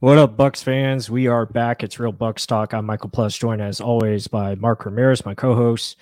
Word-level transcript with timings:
What 0.00 0.16
up, 0.16 0.36
Bucs 0.36 0.62
fans? 0.62 1.10
We 1.10 1.26
are 1.26 1.44
back. 1.44 1.82
It's 1.82 1.98
Real 1.98 2.12
Bucs 2.12 2.46
Talk. 2.46 2.72
I'm 2.72 2.86
Michael 2.86 3.10
Plus, 3.10 3.36
joined 3.36 3.60
as 3.60 3.80
always 3.80 4.28
by 4.28 4.54
Mark 4.54 4.86
Ramirez, 4.86 5.26
my 5.26 5.34
co-host. 5.34 5.98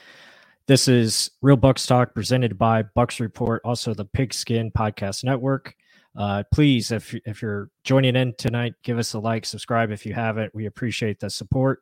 This 0.66 0.86
is 0.86 1.30
Real 1.40 1.56
Bucs 1.56 1.86
Talk, 1.86 2.14
presented 2.14 2.58
by 2.58 2.82
Bucs 2.82 3.20
Report, 3.20 3.62
also 3.64 3.94
the 3.94 4.04
Pigskin 4.04 4.70
Podcast 4.70 5.24
Network. 5.24 5.74
Uh, 6.16 6.42
please, 6.52 6.92
if 6.92 7.14
if 7.26 7.42
you're 7.42 7.68
joining 7.84 8.16
in 8.16 8.34
tonight, 8.38 8.74
give 8.82 8.98
us 8.98 9.12
a 9.12 9.18
like, 9.18 9.44
subscribe 9.44 9.90
if 9.90 10.06
you 10.06 10.14
haven't. 10.14 10.54
We 10.54 10.66
appreciate 10.66 11.20
the 11.20 11.28
support 11.28 11.80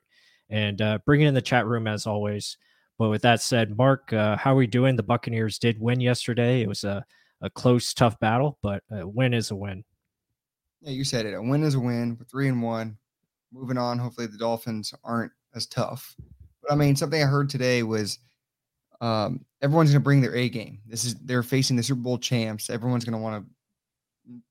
and 0.50 0.80
uh, 0.82 0.98
bring 1.06 1.20
it 1.20 1.28
in 1.28 1.34
the 1.34 1.42
chat 1.42 1.66
room 1.66 1.86
as 1.86 2.06
always. 2.06 2.58
But 2.98 3.10
with 3.10 3.22
that 3.22 3.40
said, 3.40 3.77
Mark, 3.77 4.12
uh, 4.12 4.36
how 4.36 4.52
are 4.52 4.56
we 4.56 4.66
doing? 4.66 4.96
The 4.96 5.02
Buccaneers 5.02 5.58
did 5.58 5.80
win 5.80 6.00
yesterday. 6.00 6.62
It 6.62 6.68
was 6.68 6.84
a, 6.84 7.05
a 7.40 7.50
close, 7.50 7.92
tough 7.92 8.18
battle, 8.20 8.58
but 8.62 8.82
a 8.90 9.06
win 9.06 9.34
is 9.34 9.50
a 9.50 9.56
win. 9.56 9.84
Yeah, 10.80 10.92
you 10.92 11.05
said 11.05 11.27
it. 11.27 11.34
A 11.34 11.42
win 11.42 11.62
is 11.62 11.74
a 11.74 11.80
win. 11.80 12.16
We're 12.18 12.27
three 12.27 12.48
and 12.48 12.62
one. 12.62 12.96
Moving 13.52 13.78
on. 13.78 13.98
Hopefully 13.98 14.27
the 14.27 14.38
Dolphins 14.38 14.92
aren't 15.02 15.32
as 15.55 15.66
tough. 15.66 16.14
But 16.62 16.72
I 16.72 16.77
mean, 16.77 16.96
something 16.96 17.22
I 17.22 17.27
heard 17.27 17.48
today 17.48 17.82
was 17.82 18.18
um, 19.00 19.44
everyone's 19.62 19.90
going 19.90 20.00
to 20.00 20.05
bring 20.05 20.20
their 20.20 20.34
A 20.34 20.48
game. 20.48 20.80
This 20.86 21.05
is 21.05 21.14
they're 21.16 21.42
facing 21.42 21.77
the 21.77 21.82
Super 21.82 22.00
Bowl 22.00 22.18
champs. 22.18 22.70
Everyone's 22.70 23.05
going 23.05 23.16
to 23.16 23.22
want 23.22 23.44
to 23.44 23.53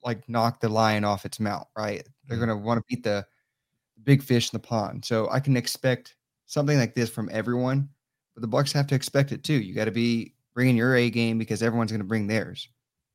like 0.03 0.27
knock 0.29 0.59
the 0.59 0.69
lion 0.69 1.03
off 1.03 1.25
its 1.25 1.39
mount, 1.39 1.67
right? 1.77 2.07
They're 2.27 2.37
Mm-hmm. 2.37 2.45
going 2.45 2.57
to 2.59 2.65
want 2.65 2.79
to 2.79 2.85
beat 2.87 3.03
the 3.03 3.25
big 4.03 4.21
fish 4.23 4.51
in 4.53 4.59
the 4.59 4.67
pond. 4.67 5.03
So 5.05 5.29
I 5.29 5.39
can 5.39 5.57
expect 5.57 6.15
something 6.45 6.77
like 6.77 6.93
this 6.93 7.09
from 7.09 7.29
everyone, 7.31 7.89
but 8.35 8.41
the 8.41 8.47
Bucs 8.47 8.71
have 8.73 8.87
to 8.87 8.95
expect 8.95 9.31
it 9.31 9.43
too. 9.43 9.53
You 9.61 9.73
got 9.73 9.85
to 9.85 9.91
be 9.91 10.33
bringing 10.53 10.77
your 10.77 10.95
A 10.95 11.09
game 11.09 11.37
because 11.37 11.63
everyone's 11.63 11.91
going 11.91 12.01
to 12.01 12.07
bring 12.07 12.27
theirs. 12.27 12.69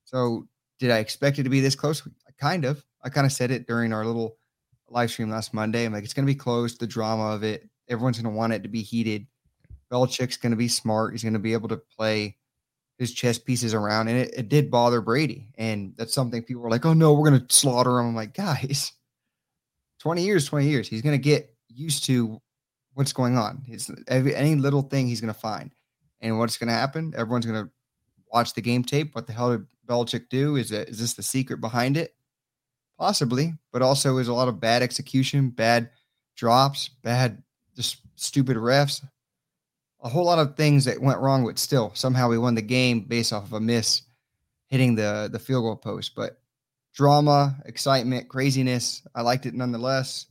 So 0.04 0.46
did 0.78 0.90
I 0.90 0.98
expect 0.98 1.38
it 1.38 1.44
to 1.44 1.50
be 1.50 1.60
this 1.60 1.74
close? 1.74 2.06
Kind 2.40 2.64
of. 2.64 2.84
I 3.02 3.08
kind 3.08 3.26
of 3.26 3.32
said 3.32 3.50
it 3.50 3.66
during 3.66 3.92
our 3.92 4.04
little 4.04 4.36
live 4.88 5.10
stream 5.10 5.30
last 5.30 5.52
Monday. 5.52 5.84
I'm 5.84 5.92
like, 5.92 6.04
it's 6.04 6.14
going 6.14 6.26
to 6.26 6.32
be 6.32 6.38
close. 6.38 6.76
The 6.76 6.86
drama 6.86 7.30
of 7.34 7.42
it. 7.44 7.68
Everyone's 7.88 8.20
going 8.20 8.32
to 8.32 8.36
want 8.36 8.52
it 8.52 8.62
to 8.62 8.68
be 8.68 8.82
heated. 8.82 9.26
Belichick's 9.90 10.36
going 10.36 10.52
to 10.52 10.56
be 10.56 10.68
smart. 10.68 11.12
He's 11.12 11.22
going 11.22 11.32
to 11.32 11.38
be 11.38 11.52
able 11.52 11.68
to 11.68 11.76
play 11.78 12.36
his 12.98 13.14
chess 13.14 13.38
pieces 13.38 13.74
around. 13.74 14.08
And 14.08 14.18
it, 14.18 14.34
it 14.36 14.48
did 14.48 14.70
bother 14.70 15.00
Brady. 15.00 15.48
And 15.56 15.94
that's 15.96 16.12
something 16.12 16.42
people 16.42 16.62
were 16.62 16.70
like, 16.70 16.84
oh 16.84 16.92
no, 16.92 17.14
we're 17.14 17.30
to 17.40 17.54
slaughter 17.54 17.98
him. 17.98 18.08
I'm 18.08 18.14
like, 18.14 18.34
guys, 18.34 18.92
20 20.00 20.22
years, 20.22 20.46
20 20.46 20.66
years. 20.66 20.88
He's 20.88 21.02
to 21.16 21.22
get 21.22 21.54
used 21.68 22.04
to 22.04 22.40
what's 22.94 23.12
going 23.12 23.38
on. 23.38 23.62
It's 23.68 23.90
every, 24.08 24.34
any 24.34 24.56
little 24.56 24.82
thing 24.82 25.06
he's 25.06 25.20
to 25.32 25.38
find. 25.38 25.72
And 26.20 26.38
what's 26.38 26.58
to 26.68 26.74
happen? 26.74 27.14
Everyone's 27.16 27.46
to 27.64 27.70
watch 28.32 28.54
the 28.54 28.60
game 28.60 28.82
tape. 28.82 29.14
What 29.14 29.26
the 29.26 29.32
hell 29.32 29.52
did 29.52 29.66
Belichick 29.86 30.28
do? 30.28 30.56
Is 30.56 30.70
that 30.70 30.88
is 30.88 30.98
this 30.98 31.14
the 31.14 31.22
secret 31.22 31.60
behind 31.60 31.96
it? 31.96 32.14
Possibly, 32.98 33.54
but 33.72 33.82
also 33.82 34.18
is 34.18 34.26
a 34.26 34.34
lot 34.34 34.48
of 34.48 34.58
bad 34.58 34.82
execution, 34.82 35.50
bad 35.50 35.90
drops, 36.34 36.90
bad 37.02 37.40
just 37.76 37.98
stupid 38.16 38.56
refs. 38.56 39.04
A 40.02 40.08
whole 40.08 40.24
lot 40.24 40.38
of 40.38 40.56
things 40.56 40.84
that 40.84 41.00
went 41.00 41.18
wrong, 41.18 41.44
but 41.44 41.58
still 41.58 41.92
somehow 41.94 42.28
we 42.28 42.38
won 42.38 42.54
the 42.54 42.62
game 42.62 43.00
based 43.00 43.32
off 43.32 43.44
of 43.44 43.52
a 43.54 43.60
miss 43.60 44.02
hitting 44.68 44.94
the 44.94 45.28
the 45.32 45.38
field 45.38 45.64
goal 45.64 45.76
post. 45.76 46.14
But 46.14 46.38
drama, 46.94 47.56
excitement, 47.64 48.28
craziness. 48.28 49.02
I 49.14 49.22
liked 49.22 49.46
it 49.46 49.54
nonetheless, 49.54 50.26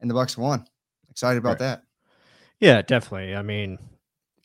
and 0.00 0.10
the 0.10 0.14
Bucs 0.14 0.36
won. 0.38 0.66
Excited 1.10 1.38
about 1.38 1.50
Right. 1.50 1.58
that. 1.60 1.82
Yeah, 2.60 2.82
definitely. 2.82 3.34
I 3.34 3.42
mean, 3.42 3.78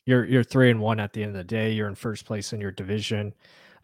you're 0.04 0.24
you're 0.24 0.44
three 0.44 0.70
and 0.70 0.80
one 0.80 1.00
at 1.00 1.12
the 1.12 1.22
end 1.22 1.30
of 1.30 1.36
the 1.38 1.44
day. 1.44 1.72
You're 1.72 1.88
in 1.88 1.94
first 1.94 2.24
place 2.26 2.52
in 2.52 2.60
your 2.60 2.70
division. 2.72 3.34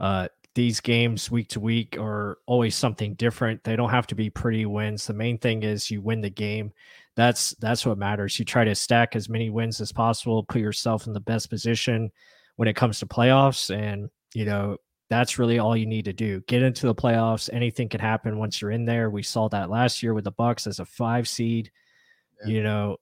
Uh, 0.00 0.28
these 0.54 0.80
games 0.80 1.30
week 1.30 1.48
to 1.48 1.60
week 1.60 1.96
are 1.98 2.38
always 2.46 2.74
something 2.74 3.14
different. 3.14 3.64
They 3.64 3.76
don't 3.76 3.88
have 3.90 4.06
to 4.08 4.14
be 4.14 4.28
pretty 4.28 4.66
wins. 4.66 5.06
The 5.06 5.14
main 5.14 5.38
thing 5.38 5.62
is 5.62 5.90
you 5.90 6.02
win 6.02 6.20
the 6.20 6.28
game. 6.28 6.72
That's 7.16 7.50
that's 7.60 7.84
what 7.84 7.98
matters. 7.98 8.38
You 8.38 8.44
try 8.44 8.64
to 8.64 8.74
stack 8.74 9.14
as 9.14 9.28
many 9.28 9.50
wins 9.50 9.80
as 9.80 9.92
possible, 9.92 10.44
put 10.44 10.60
yourself 10.60 11.06
in 11.06 11.12
the 11.12 11.20
best 11.20 11.50
position 11.50 12.10
when 12.56 12.68
it 12.68 12.76
comes 12.76 12.98
to 13.00 13.06
playoffs, 13.06 13.74
and 13.74 14.08
you 14.34 14.44
know 14.44 14.78
that's 15.10 15.38
really 15.38 15.58
all 15.58 15.76
you 15.76 15.84
need 15.84 16.06
to 16.06 16.12
do. 16.14 16.40
Get 16.48 16.62
into 16.62 16.86
the 16.86 16.94
playoffs. 16.94 17.50
Anything 17.52 17.90
can 17.90 18.00
happen 18.00 18.38
once 18.38 18.62
you're 18.62 18.70
in 18.70 18.86
there. 18.86 19.10
We 19.10 19.22
saw 19.22 19.48
that 19.50 19.68
last 19.68 20.02
year 20.02 20.14
with 20.14 20.24
the 20.24 20.32
Bucs 20.32 20.66
as 20.66 20.80
a 20.80 20.86
five 20.86 21.28
seed. 21.28 21.70
Yeah. 22.46 22.52
You 22.52 22.62
know, 22.62 22.96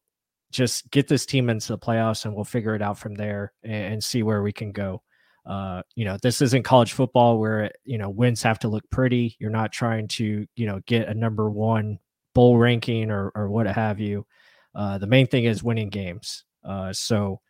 just 0.50 0.91
get 0.91 1.06
this 1.06 1.25
team 1.25 1.48
into 1.48 1.69
the 1.69 1.78
playoffs 1.78 2.25
and 2.25 2.34
we'll 2.34 2.44
figure 2.44 2.75
it 2.75 2.82
out 2.82 2.98
from 2.98 3.15
there 3.15 3.53
and, 3.62 3.94
and 3.94 4.04
see 4.04 4.25
where 4.25 4.42
we 4.42 4.53
can 4.53 4.72
go. 4.72 5.03
Uh, 5.47 5.82
you 5.94 6.04
know, 6.04 6.16
this 6.21 6.42
isn't 6.42 6.65
college 6.65 6.92
football 6.92 7.38
where 7.38 7.71
you 7.84 7.97
know 7.97 8.10
wins 8.10 8.42
have 8.42 8.59
to 8.60 8.69
look 8.69 8.88
pretty. 8.91 9.37
You're 9.38 9.50
not 9.50 9.72
trying 9.72 10.09
to 10.09 10.47
you 10.56 10.66
know 10.66 10.81
get 10.87 11.09
a 11.09 11.15
number 11.15 11.48
one 11.48 12.00
bowl 12.34 12.58
ranking 12.58 13.10
or 13.10 13.30
or 13.34 13.48
what 13.50 13.66
have 13.66 14.00
you. 14.00 14.26
Uh, 14.74 14.98
the 14.98 15.06
main 15.06 15.26
thing 15.26 15.44
is 15.44 15.62
winning 15.62 15.91
games. 15.91 16.44
Uh, 16.64 16.92
so 16.92 17.41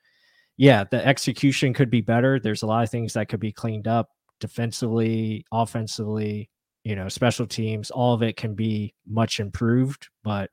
yeah, 0.57 0.85
the 0.91 1.05
execution 1.07 1.73
could 1.73 1.91
be 1.91 2.01
better. 2.01 2.39
There's 2.39 2.63
a 2.63 2.67
lot 2.67 2.85
of 2.85 2.91
things 2.91 3.15
that 3.15 3.29
could 3.29 3.41
be 3.41 3.53
cleaned 3.53 3.89
up 3.89 4.11
defensively, 4.41 5.45
offensively. 5.53 6.51
You 6.85 6.97
know, 6.97 7.09
special 7.09 7.47
teams. 7.47 7.91
All 7.91 8.15
of 8.15 8.23
it 8.23 8.37
can 8.37 8.55
be 8.55 8.95
much 9.07 9.39
improved, 9.39 10.09
but 10.25 10.51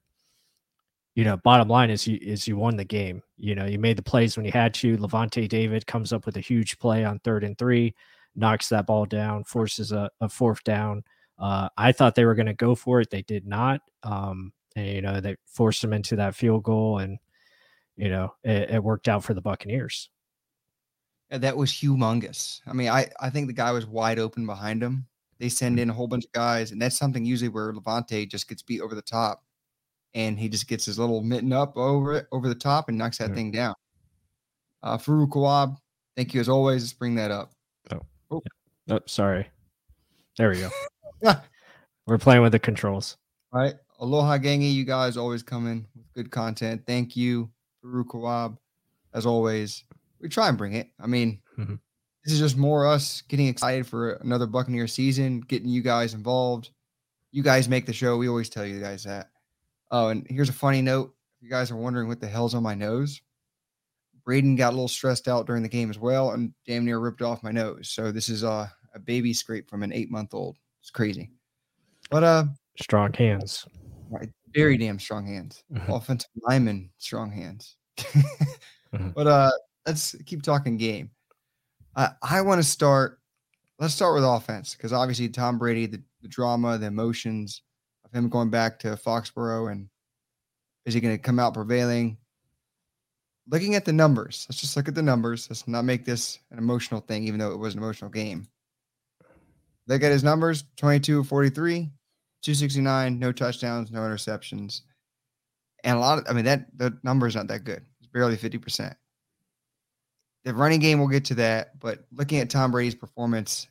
you 1.17 1.23
know, 1.23 1.35
bottom 1.38 1.67
line 1.67 1.89
is 1.89 2.05
you 2.05 2.19
is 2.21 2.47
you 2.47 2.57
won 2.57 2.75
the 2.75 2.85
game. 2.85 3.23
You 3.38 3.55
know, 3.55 3.65
you 3.65 3.79
made 3.79 3.97
the 3.97 4.03
plays 4.03 4.38
when 4.38 4.45
you 4.45 4.51
had 4.51 4.71
to. 4.75 4.97
Lavonte 4.97 5.49
David 5.49 5.88
comes 5.88 6.13
up 6.13 6.27
with 6.27 6.38
a 6.38 6.41
huge 6.41 6.77
play 6.77 7.03
on 7.03 7.17
third 7.19 7.44
and 7.44 7.57
three, 7.57 7.95
knocks 8.35 8.69
that 8.69 8.85
ball 8.85 9.07
down, 9.07 9.44
forces 9.44 9.91
a, 9.91 10.11
a 10.21 10.29
fourth 10.29 10.63
down. 10.63 11.03
Uh, 11.40 11.70
I 11.78 11.92
thought 11.92 12.16
they 12.16 12.25
were 12.25 12.36
going 12.36 12.48
to 12.48 12.53
go 12.53 12.74
for 12.75 13.00
it. 13.02 13.09
They 13.09 13.22
did 13.22 13.46
not. 13.46 13.81
Um, 14.03 14.53
and, 14.75 14.88
you 14.88 15.02
know, 15.02 15.22
they 15.22 15.36
forced 15.46 15.81
them 15.81 15.94
into 15.94 16.16
that 16.16 16.36
field 16.36 16.64
goal, 16.64 17.00
and 17.00 17.20
you 17.96 18.09
know, 18.09 18.34
it, 18.44 18.70
it 18.70 18.84
worked 18.84 19.08
out 19.08 19.24
for 19.24 19.34
the 19.34 19.42
Buccaneers. 19.42 20.09
Yeah, 21.31 21.40
that 21.40 21.58
was 21.58 21.72
humongous. 21.72 22.62
I 22.68 22.74
mean, 22.74 22.90
I, 22.90 23.09
I 23.20 23.30
think 23.30 23.48
the 23.48 23.53
guy 23.53 23.72
was 23.72 23.86
wide 23.86 24.20
open 24.20 24.46
behind 24.46 24.81
him. 24.81 25.08
They 25.40 25.50
send 25.50 25.80
in 25.80 25.90
a 25.90 25.94
whole 25.94 26.08
bunch 26.08 26.25
of 26.25 26.31
guys, 26.31 26.72
and 26.72 26.81
that's 26.81 26.98
something 26.98 27.25
usually 27.25 27.50
where 27.50 27.74
Lavonte 27.74 28.30
just 28.30 28.48
gets 28.48 28.62
beat 28.62 28.81
over 28.81 28.96
the 28.96 29.02
top, 29.02 29.44
and 30.14 30.40
he 30.40 30.48
just 30.48 30.68
gets 30.68 30.86
his 30.86 30.98
little 30.98 31.22
mitten 31.22 31.54
up 31.54 31.75
over 31.75 32.14
it, 32.14 32.28
over 32.31 32.48
the 32.48 32.56
top, 32.56 32.88
and 32.90 32.98
knocks 32.98 33.18
that 33.18 33.30
Yeah. 33.30 33.36
thing 33.36 33.52
down. 33.52 33.75
Uh, 34.84 34.98
Farouk 34.98 35.30
Kawab, 35.30 35.78
thank 36.16 36.34
you 36.34 36.40
as 36.40 36.50
always. 36.50 36.84
Let's 36.84 36.94
bring 36.94 37.16
that 37.16 37.31
up. 37.31 37.52
Oh, 38.90 39.00
sorry. 39.06 39.50
There 40.38 40.50
we 40.50 40.59
go. 40.59 40.69
Yeah. 41.22 41.41
We're 42.05 42.17
playing 42.17 42.41
with 42.41 42.51
the 42.53 42.59
controls. 42.59 43.17
All 43.51 43.59
right. 43.61 43.75
Aloha 44.00 44.38
Gangy, 44.38 44.74
you 44.74 44.86
guys 44.86 45.18
always 45.18 45.44
come 45.44 45.68
in 45.68 45.86
with 45.95 46.12
good 46.13 46.31
content. 46.31 46.83
Thank 46.86 47.15
you, 47.15 47.50
Farouk 47.83 48.06
Kawab. 48.07 48.57
As 49.13 49.25
always, 49.25 49.83
we 50.21 50.30
try 50.30 50.47
and 50.50 50.57
bring 50.57 50.74
it. 50.74 50.89
I 51.00 51.07
mean, 51.07 51.42
Mhm. 51.57 51.80
this 52.24 52.33
is 52.33 52.39
just 52.39 52.56
more 52.57 52.86
us 52.86 53.21
getting 53.27 53.47
excited 53.47 53.88
for 53.88 54.12
another 54.13 54.45
Buccaneer 54.45 54.88
season, 54.88 55.42
getting 55.42 55.68
you 55.69 55.81
guys 55.81 56.13
involved. 56.13 56.69
You 57.31 57.42
guys 57.44 57.68
make 57.68 57.86
the 57.86 57.94
show. 57.94 58.18
We 58.18 58.30
always 58.30 58.50
tell 58.50 58.65
you 58.65 58.80
guys 58.80 59.03
that. 59.03 59.31
Oh, 59.92 60.09
and 60.09 60.25
here's 60.30 60.50
a 60.50 60.53
funny 60.53 60.81
note. 60.81 61.13
If 61.38 61.44
you 61.44 61.50
guys 61.50 61.71
are 61.71 61.75
wondering 61.77 62.07
what 62.07 62.19
the 62.21 62.27
hell's 62.27 62.53
on 62.53 62.63
my 62.63 62.75
nose, 62.75 63.21
Braden 64.24 64.56
got 64.56 64.69
a 64.69 64.75
little 64.75 64.88
stressed 64.88 65.27
out 65.27 65.45
during 65.47 65.63
the 65.63 65.69
game 65.69 65.89
as 65.89 65.97
well 65.97 66.31
and 66.31 66.53
damn 66.65 66.86
near 66.86 67.00
ripped 67.00 67.21
off 67.21 67.44
my 67.44 67.51
nose. 67.51 67.89
So 67.89 68.12
this 68.12 68.30
is 68.30 68.44
uh, 68.44 68.68
a 68.94 69.00
baby 69.00 69.33
scrape 69.33 69.69
from 69.69 69.83
an 69.83 69.94
eight 69.94 70.12
month 70.12 70.33
old. 70.33 70.57
It's 70.88 70.92
crazy. 70.94 71.31
But 72.10 72.24
uh 72.24 72.45
Strong 72.80 73.12
hands. 73.13 73.68
Right. 74.10 74.30
Very 74.54 74.78
damn 74.78 75.00
strong 75.00 75.28
hands. 75.28 75.66
Mhm. 75.69 75.94
Offensive 75.94 76.30
lineman, 76.44 76.89
strong 76.98 77.30
hands. 77.30 77.75
Mhm. 78.94 79.13
But 79.13 79.28
uh 79.28 79.51
let's 79.86 80.16
keep 80.25 80.44
talking 80.44 80.78
game. 80.78 81.12
I 81.98 82.12
I 82.22 82.39
want 82.39 82.60
to 82.60 82.63
start. 82.63 83.19
Let's 83.80 83.94
start 83.94 84.16
with 84.16 84.24
offense 84.24 84.75
because 84.75 84.94
obviously 84.94 85.28
Tom 85.28 85.57
Brady, 85.57 85.88
the, 85.88 86.01
the 86.22 86.30
drama, 86.30 86.78
the 86.78 86.86
emotions 86.88 87.63
of 88.06 88.13
him 88.13 88.30
going 88.30 88.50
back 88.50 88.80
to 88.80 88.95
Foxborough 88.95 89.69
and 89.69 89.90
is 90.86 90.94
he 90.94 91.01
going 91.01 91.18
to 91.18 91.22
come 91.22 91.38
out 91.38 91.54
prevailing? 91.54 92.18
Looking 93.50 93.75
at 93.75 93.83
the 93.83 93.92
numbers, 93.92 94.45
let's 94.48 94.62
just 94.62 94.78
look 94.78 94.88
at 94.88 94.95
the 94.95 95.01
numbers. 95.01 95.50
Let's 95.50 95.68
not 95.68 95.83
make 95.83 96.06
this 96.06 96.40
an 96.50 96.57
emotional 96.57 97.01
thing, 97.01 97.25
even 97.25 97.42
though 97.42 97.51
it 97.51 97.60
was 97.60 97.75
an 97.75 97.81
emotional 97.83 98.10
game. 98.10 98.48
Look 99.88 100.04
at 100.04 100.12
his 100.12 100.24
numbers 100.24 100.66
22 100.78 101.24
43, 101.24 101.89
269, 102.42 103.19
no 103.19 103.31
touchdowns, 103.31 103.92
no 103.92 104.01
interceptions. 104.01 104.81
And 105.84 105.98
a 105.98 106.00
lot 106.00 106.19
of, 106.19 106.25
I 106.30 106.34
mean, 106.34 106.45
that 106.45 106.68
the 106.78 106.98
number 107.04 107.28
is 107.28 107.36
not 107.36 107.48
that 107.48 107.63
good. 107.63 107.86
It's 108.00 108.07
barely 108.12 108.36
50%. 108.36 108.94
The 110.44 110.54
running 110.54 110.80
game, 110.80 111.00
we'll 111.00 111.07
get 111.07 111.25
to 111.25 111.36
that. 111.36 111.80
But 111.80 112.06
looking 112.12 112.39
at 112.39 112.50
Tom 112.50 112.72
Brady's 112.72 112.95
performance, 112.95 113.68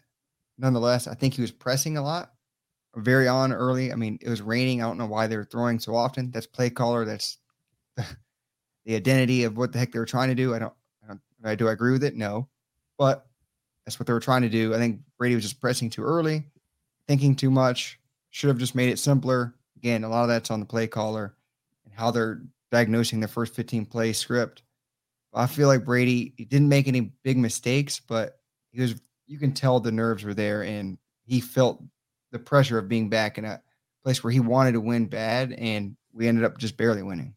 nonetheless, 0.58 1.06
I 1.06 1.14
think 1.14 1.34
he 1.34 1.42
was 1.42 1.50
pressing 1.50 1.96
a 1.96 2.02
lot 2.02 2.32
very 2.96 3.28
on 3.28 3.52
early. 3.52 3.92
I 3.92 3.96
mean, 3.96 4.18
it 4.22 4.28
was 4.28 4.42
raining. 4.42 4.82
I 4.82 4.86
don't 4.86 4.98
know 4.98 5.06
why 5.06 5.26
they 5.26 5.36
were 5.36 5.44
throwing 5.44 5.78
so 5.78 5.94
often. 5.94 6.30
That's 6.30 6.46
play 6.46 6.70
caller. 6.70 7.04
That's 7.04 7.38
the 7.96 8.94
identity 8.94 9.44
of 9.44 9.56
what 9.56 9.72
the 9.72 9.78
heck 9.78 9.92
they 9.92 9.98
were 9.98 10.06
trying 10.06 10.28
to 10.28 10.34
do. 10.34 10.54
I 10.54 10.58
don't, 10.58 10.74
I 11.04 11.08
don't, 11.08 11.58
do 11.58 11.68
I 11.68 11.72
agree 11.72 11.92
with 11.92 12.04
it? 12.04 12.14
No, 12.14 12.48
but 12.98 13.25
that's 13.86 13.98
what 13.98 14.06
they 14.06 14.12
were 14.12 14.20
trying 14.20 14.42
to 14.42 14.48
do. 14.48 14.74
I 14.74 14.78
think 14.78 15.00
Brady 15.16 15.36
was 15.36 15.44
just 15.44 15.60
pressing 15.60 15.88
too 15.88 16.02
early, 16.02 16.44
thinking 17.06 17.36
too 17.36 17.50
much. 17.50 17.98
Should 18.30 18.48
have 18.48 18.58
just 18.58 18.74
made 18.74 18.90
it 18.90 18.98
simpler. 18.98 19.54
Again, 19.76 20.04
a 20.04 20.08
lot 20.08 20.22
of 20.22 20.28
that's 20.28 20.50
on 20.50 20.60
the 20.60 20.66
play 20.66 20.86
caller 20.86 21.34
and 21.84 21.94
how 21.94 22.10
they're 22.10 22.42
diagnosing 22.70 23.20
the 23.20 23.28
first 23.28 23.54
15 23.54 23.86
play 23.86 24.12
script. 24.12 24.62
I 25.32 25.46
feel 25.46 25.68
like 25.68 25.84
Brady 25.84 26.32
he 26.36 26.44
didn't 26.44 26.68
make 26.68 26.88
any 26.88 27.12
big 27.22 27.36
mistakes, 27.36 28.00
but 28.00 28.40
he 28.72 28.80
was 28.80 28.94
you 29.26 29.38
can 29.38 29.52
tell 29.52 29.80
the 29.80 29.92
nerves 29.92 30.24
were 30.24 30.34
there 30.34 30.62
and 30.62 30.98
he 31.24 31.40
felt 31.40 31.82
the 32.32 32.38
pressure 32.38 32.78
of 32.78 32.88
being 32.88 33.08
back 33.08 33.38
in 33.38 33.44
a 33.44 33.60
place 34.02 34.22
where 34.22 34.32
he 34.32 34.40
wanted 34.40 34.72
to 34.72 34.80
win 34.80 35.06
bad, 35.06 35.52
and 35.52 35.96
we 36.12 36.28
ended 36.28 36.44
up 36.44 36.58
just 36.58 36.76
barely 36.76 37.02
winning. 37.02 37.34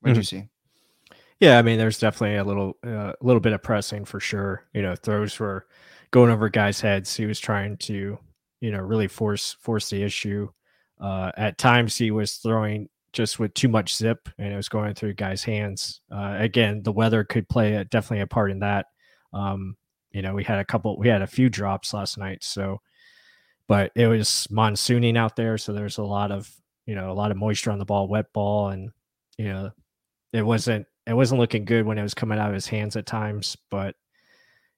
What 0.00 0.08
did 0.08 0.12
mm-hmm. 0.12 0.18
you 0.18 0.24
see? 0.24 0.48
Yeah, 1.40 1.58
I 1.58 1.62
mean, 1.62 1.78
there's 1.78 1.98
definitely 1.98 2.36
a 2.36 2.44
little, 2.44 2.76
uh, 2.86 2.90
a 2.90 3.08
uh, 3.08 3.12
little 3.22 3.40
bit 3.40 3.54
of 3.54 3.62
pressing 3.62 4.04
for 4.04 4.20
sure. 4.20 4.66
You 4.74 4.82
know, 4.82 4.94
throws 4.94 5.38
were 5.38 5.66
going 6.10 6.30
over 6.30 6.48
guys' 6.50 6.80
heads. 6.80 7.16
He 7.16 7.24
was 7.26 7.40
trying 7.40 7.78
to, 7.78 8.18
you 8.60 8.70
know, 8.70 8.80
really 8.80 9.08
force 9.08 9.56
force 9.60 9.88
the 9.88 10.02
issue. 10.02 10.48
Uh, 11.00 11.32
at 11.38 11.56
times, 11.56 11.96
he 11.96 12.10
was 12.10 12.34
throwing 12.36 12.88
just 13.12 13.38
with 13.38 13.54
too 13.54 13.68
much 13.68 13.96
zip, 13.96 14.28
and 14.38 14.52
it 14.52 14.56
was 14.56 14.68
going 14.68 14.94
through 14.94 15.14
guys' 15.14 15.42
hands. 15.42 16.02
Uh, 16.12 16.36
again, 16.38 16.82
the 16.82 16.92
weather 16.92 17.24
could 17.24 17.48
play 17.48 17.74
a, 17.74 17.84
definitely 17.84 18.20
a 18.20 18.26
part 18.26 18.50
in 18.50 18.60
that. 18.60 18.86
Um, 19.32 19.76
you 20.12 20.20
know, 20.22 20.34
we 20.34 20.44
had 20.44 20.58
a 20.58 20.64
couple, 20.64 20.98
we 20.98 21.08
had 21.08 21.22
a 21.22 21.26
few 21.26 21.48
drops 21.48 21.94
last 21.94 22.18
night, 22.18 22.44
so 22.44 22.80
but 23.66 23.92
it 23.94 24.08
was 24.08 24.48
monsooning 24.50 25.16
out 25.16 25.36
there, 25.36 25.56
so 25.56 25.72
there's 25.72 25.98
a 25.98 26.02
lot 26.02 26.32
of 26.32 26.50
you 26.86 26.94
know 26.94 27.10
a 27.10 27.14
lot 27.14 27.30
of 27.30 27.36
moisture 27.38 27.70
on 27.70 27.78
the 27.78 27.84
ball, 27.84 28.08
wet 28.08 28.32
ball, 28.34 28.68
and 28.68 28.90
you 29.38 29.46
know 29.46 29.70
it 30.32 30.42
wasn't 30.42 30.86
it 31.10 31.14
wasn't 31.14 31.40
looking 31.40 31.64
good 31.64 31.84
when 31.84 31.98
it 31.98 32.02
was 32.02 32.14
coming 32.14 32.38
out 32.38 32.48
of 32.48 32.54
his 32.54 32.66
hands 32.66 32.96
at 32.96 33.06
times. 33.06 33.56
But 33.70 33.94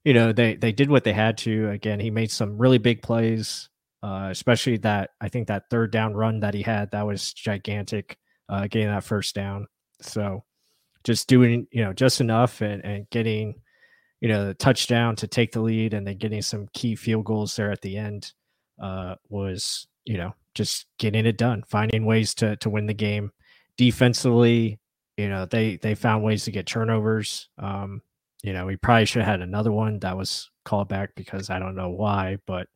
you 0.05 0.14
know 0.14 0.32
they 0.32 0.56
they 0.56 0.73
did 0.73 0.90
what 0.90 1.05
they 1.05 1.12
had 1.12 1.38
to. 1.38 1.70
Again, 1.70 2.00
he 2.00 2.11
made 2.11 2.31
some 2.31 2.58
really 2.58 2.79
big 2.79 3.02
plays, 3.02 3.69
uh, 4.02 4.29
especially 4.31 4.79
that 4.79 5.11
I 5.20 5.29
think 5.29 5.49
that 5.49 5.70
third 5.70 5.93
down 5.93 6.14
run 6.14 6.40
that 6.40 6.55
he 6.55 6.62
had 6.62 6.90
that 6.90 7.06
was 7.06 7.32
gigantic, 7.32 8.17
uh, 8.49 8.67
getting 8.67 8.88
that 8.88 9.05
first 9.05 9.34
down. 9.34 9.67
So 10.00 10.44
just 11.05 11.29
doing 11.29 11.67
you 11.70 11.84
know 11.84 11.93
just 11.93 12.20
enough 12.20 12.61
and 12.61 12.84
and 12.84 13.08
getting 13.11 13.55
you 14.20 14.29
know 14.29 14.46
the 14.46 14.55
touchdown 14.55 15.17
to 15.17 15.26
take 15.26 15.52
the 15.52 15.61
lead 15.61 15.94
and 15.94 16.06
then 16.06 16.17
getting 16.19 16.43
some 16.43 16.69
key 16.73 16.94
field 16.94 17.25
goals 17.25 17.55
there 17.56 17.70
at 17.73 17.81
the 17.82 17.96
end 17.96 18.32
uh, 18.81 19.14
was 19.29 19.87
you 20.05 20.17
know 20.17 20.34
just 20.55 20.87
getting 20.99 21.26
it 21.26 21.38
done, 21.38 21.62
finding 21.69 22.05
ways 22.06 22.34
to 22.34 22.56
to 22.56 22.70
win 22.70 22.87
the 22.87 22.94
game. 22.94 23.31
Defensively, 23.79 24.79
you 25.22 25.28
know 25.28 25.46
they 25.46 25.76
they 25.76 25.94
found 25.94 26.24
ways 26.24 26.44
to 26.44 26.50
get 26.50 26.66
turnovers. 26.66 27.48
Um, 27.58 28.02
you 28.42 28.52
know 28.52 28.66
we 28.66 28.76
probably 28.76 29.06
should 29.06 29.22
have 29.22 29.30
had 29.30 29.40
another 29.40 29.72
one 29.72 30.00
that 30.00 30.16
was 30.16 30.50
called 30.64 30.88
back 30.88 31.10
because 31.14 31.48
I 31.48 31.58
don't 31.58 31.76
know 31.76 31.90
why, 31.90 32.38
but 32.46 32.66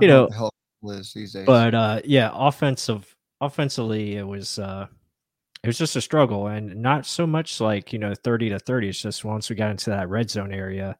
you 0.00 0.08
know, 0.08 0.26
know 0.26 0.50
Liz 0.82 1.12
these 1.12 1.32
days. 1.34 1.46
But 1.46 1.74
uh, 1.74 2.00
yeah, 2.04 2.30
offensive 2.32 3.14
offensively 3.40 4.16
it 4.16 4.26
was 4.26 4.58
uh 4.58 4.86
it 5.62 5.66
was 5.66 5.76
just 5.76 5.96
a 5.96 6.00
struggle 6.00 6.46
and 6.46 6.74
not 6.76 7.04
so 7.04 7.26
much 7.26 7.60
like 7.60 7.92
you 7.92 7.98
know 7.98 8.14
30 8.24 8.48
to 8.50 8.58
30 8.58 8.88
it's 8.88 9.02
just 9.02 9.26
once 9.26 9.50
we 9.50 9.56
got 9.56 9.70
into 9.70 9.90
that 9.90 10.08
red 10.08 10.30
zone 10.30 10.52
area 10.52 10.96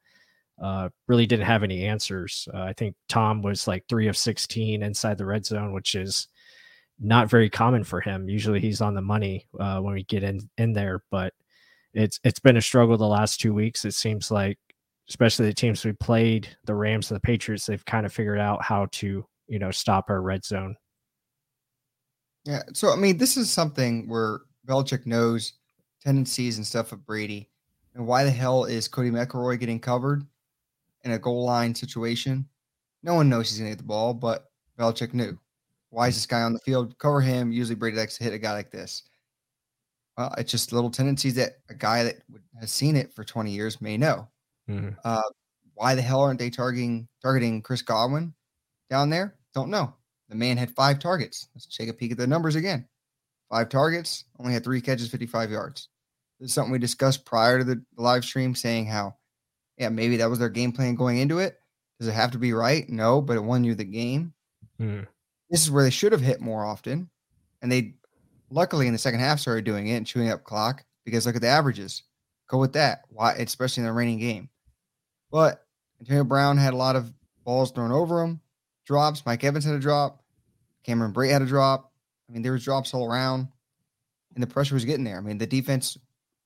uh, 0.63 0.89
really 1.07 1.27
didn't 1.27 1.47
have 1.47 1.63
any 1.63 1.85
answers. 1.85 2.49
Uh, 2.53 2.63
I 2.63 2.73
think 2.73 2.97
Tom 3.09 3.43
was 3.43 3.69
like 3.69 3.85
three 3.89 4.09
of 4.09 4.17
16 4.17 4.83
inside 4.83 5.19
the 5.19 5.27
red 5.27 5.45
zone, 5.45 5.73
which 5.73 5.95
is 5.95 6.29
not 6.99 7.29
very 7.29 7.51
common 7.51 7.85
for 7.85 8.01
him. 8.01 8.29
Usually 8.29 8.61
he's 8.61 8.81
on 8.81 8.95
the 8.95 9.03
money 9.03 9.47
uh, 9.59 9.81
when 9.81 9.95
we 9.95 10.05
get 10.05 10.23
in, 10.23 10.49
in 10.59 10.73
there, 10.73 11.03
but 11.11 11.33
it's 11.95 12.21
it's 12.25 12.41
been 12.41 12.57
a 12.57 12.63
struggle 12.63 12.97
the 12.97 13.07
last 13.07 13.41
two 13.41 13.55
weeks. 13.55 13.85
It 13.85 13.95
seems 13.95 14.31
like, 14.31 14.59
especially 15.09 15.47
the 15.47 15.55
teams 15.55 15.85
we 15.85 15.93
played, 15.93 16.49
the 16.65 16.75
Rams 16.75 17.11
and 17.11 17.17
the 17.17 17.21
Patriots, 17.21 17.67
they've 17.67 17.85
kind 17.85 18.07
of 18.07 18.13
figured 18.13 18.39
out 18.39 18.63
how 18.63 18.87
to 18.93 19.27
you 19.49 19.59
know 19.59 19.71
stop 19.71 20.07
our 20.09 20.21
red 20.21 20.45
zone. 20.45 20.77
Yeah, 22.45 22.63
so 22.73 22.93
I 22.93 22.97
mean, 22.97 23.19
this 23.19 23.37
is 23.37 23.51
something 23.51 24.09
where 24.09 24.41
Belichick 24.67 25.07
knows 25.07 25.55
tendencies 26.03 26.57
and 26.57 26.67
stuff 26.67 26.93
of 26.93 27.05
Brady. 27.05 27.51
And 27.95 28.07
why 28.07 28.25
the 28.25 28.31
hell 28.31 28.65
is 28.65 28.89
Cody 28.89 29.11
McElroy 29.11 29.59
getting 29.59 29.81
covered? 29.81 30.27
in 31.07 31.13
a 31.13 31.19
goal 31.19 31.45
line 31.45 31.75
situation. 31.75 32.47
No 33.03 33.15
one 33.15 33.29
knows 33.29 33.49
he's 33.49 33.59
going 33.59 33.71
to 33.71 33.77
get 33.77 33.79
the 33.79 33.87
ball, 33.87 34.13
but 34.13 34.51
Belichick 34.79 35.15
knew. 35.15 35.39
Why 35.97 36.09
is 36.09 36.15
this 36.15 36.27
guy 36.27 36.43
on 36.43 36.53
the 36.53 36.59
field? 36.59 36.99
Cover 36.99 37.23
him. 37.23 37.51
Usually 37.51 37.75
Brady 37.75 37.97
likes 37.97 38.19
to 38.19 38.25
hit 38.25 38.35
a 38.35 38.39
guy 38.39 38.53
like 38.53 38.71
this. 38.71 39.05
Well, 40.19 40.35
it's 40.37 40.51
just 40.51 40.71
little 40.71 40.91
tendencies 40.91 41.37
that 41.37 41.53
a 41.71 41.75
guy 41.75 42.03
that 42.03 42.17
has 42.61 42.71
seen 42.71 42.97
it 42.97 43.15
for 43.15 43.25
20 43.25 43.51
years 43.51 43.81
may 43.81 43.97
know. 43.97 44.29
Mm-hmm. 44.69 44.91
Uh, 45.03 45.23
why 45.73 45.95
the 45.95 46.03
hell 46.03 46.21
aren't 46.21 46.39
they 46.39 46.51
targeting 46.51 47.09
targeting 47.23 47.63
Chris 47.63 47.81
Godwin 47.81 48.35
down 48.91 49.09
there? 49.09 49.37
Don't 49.55 49.71
know. 49.71 49.95
The 50.29 50.35
man 50.35 50.59
had 50.59 50.71
five 50.73 50.99
targets. 50.99 51.49
Let's 51.55 51.75
take 51.75 51.89
a 51.89 51.95
peek 51.95 52.13
at 52.13 52.19
the 52.19 52.27
numbers 52.27 52.57
again. 52.57 52.87
Five 53.49 53.71
targets, 53.71 54.25
only 54.39 54.53
had 54.53 54.65
three 54.65 54.83
catches, 54.83 55.09
55 55.09 55.51
yards. 55.51 55.89
This 56.39 56.51
is 56.51 56.55
something 56.55 56.73
we 56.73 56.79
discussed 56.79 57.25
prior 57.25 57.57
to 57.57 57.65
the 57.65 57.83
live 57.97 58.23
stream, 58.23 58.55
saying 58.55 58.85
how 58.85 59.17
yeah, 59.79 59.89
maybe 59.89 60.19
that 60.19 60.29
was 60.29 60.41
their 60.41 60.51
game 60.51 60.73
plan 60.73 60.95
going 60.95 61.17
into 61.17 61.39
it. 61.39 61.59
Does 61.99 62.09
it 62.09 62.13
have 62.13 62.33
to 62.33 62.39
be 62.39 62.53
right? 62.53 62.87
No, 62.91 63.23
but 63.23 63.37
it 63.37 63.43
won 63.43 63.65
you 63.65 63.75
the 63.75 63.85
game. 63.85 64.35
Mm. 64.79 65.07
This 65.51 65.63
is 65.63 65.71
where 65.71 65.85
they 65.85 65.91
should 65.91 66.13
have 66.13 66.21
hit 66.21 66.41
more 66.41 66.65
often. 66.65 67.09
And 67.63 67.71
they 67.71 67.95
luckily 68.51 68.87
in 68.87 68.93
the 68.93 68.99
second 68.99 69.21
half 69.21 69.41
started 69.41 69.65
doing 69.65 69.89
it 69.89 69.97
and 69.97 70.07
chewing 70.07 70.31
up 70.31 70.45
clock 70.45 70.85
because 71.05 71.27
look 71.27 71.37
at 71.37 71.43
the 71.43 71.49
averages. 71.49 72.03
Go 72.49 72.59
with 72.59 72.73
that. 72.75 73.03
Why 73.09 73.33
especially 73.35 73.83
in 73.83 73.87
the 73.87 73.93
raining 73.93 74.19
game. 74.19 74.49
But 75.31 75.65
Antonio 76.01 76.25
Brown 76.25 76.57
had 76.57 76.75
a 76.75 76.77
lot 76.77 76.97
of 76.97 77.13
balls 77.45 77.71
thrown 77.73 77.93
over 77.93 78.23
him, 78.23 78.41
drops. 78.85 79.25
Mike 79.27 79.45
Evans 79.45 79.65
had 79.65 79.75
a 79.75 79.81
drop. 79.81 80.23
Cameron 80.85 81.13
Brate 81.13 81.33
had 81.33 81.43
a 81.43 81.47
drop. 81.47 81.93
I 82.29 82.33
mean, 82.33 82.43
there 82.43 82.53
was 82.53 82.65
drops 82.65 82.95
all 82.95 83.11
around, 83.11 83.49
and 84.35 84.43
the 84.43 84.47
pressure 84.47 84.75
was 84.75 84.85
getting 84.85 85.05
there. 85.05 85.19
I 85.19 85.21
mean, 85.21 85.39
the 85.39 85.47
defense 85.47 85.97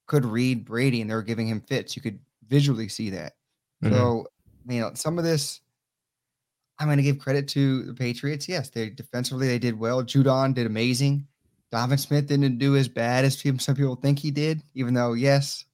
could 0.07 0.25
read 0.25 0.65
Brady, 0.65 1.01
and 1.01 1.11
they 1.11 1.15
were 1.15 1.23
giving 1.23 1.49
him 1.49 1.61
fits. 1.61 1.97
You 1.97 2.03
could 2.03 2.19
visually 2.49 2.89
see 2.89 3.11
that. 3.11 3.35
Mm-hmm. 3.83 3.95
So, 3.95 4.27
you 4.69 4.81
know, 4.81 4.93
some 4.95 5.19
of 5.19 5.25
this, 5.25 5.61
I'm 6.81 6.87
going 6.87 6.97
to 6.97 7.03
give 7.03 7.19
credit 7.19 7.47
to 7.49 7.83
the 7.83 7.95
Patriots. 7.95 8.49
Yes, 8.49 8.71
they 8.71 8.89
defensively 8.89 9.47
they 9.47 9.59
did 9.59 9.79
well. 9.79 10.03
Judon 10.03 10.55
did 10.55 10.67
amazing. 10.67 11.27
Donovan 11.71 11.99
Smith 11.99 12.27
didn't 12.27 12.59
do 12.59 12.75
as 12.75 12.89
bad 12.89 13.25
as 13.25 13.39
some 13.39 13.77
people 13.77 13.97
think 13.97 14.19
he 14.19 14.31
did, 14.31 14.63
even 14.75 14.95
though 14.95 15.13
yes, 15.13 15.67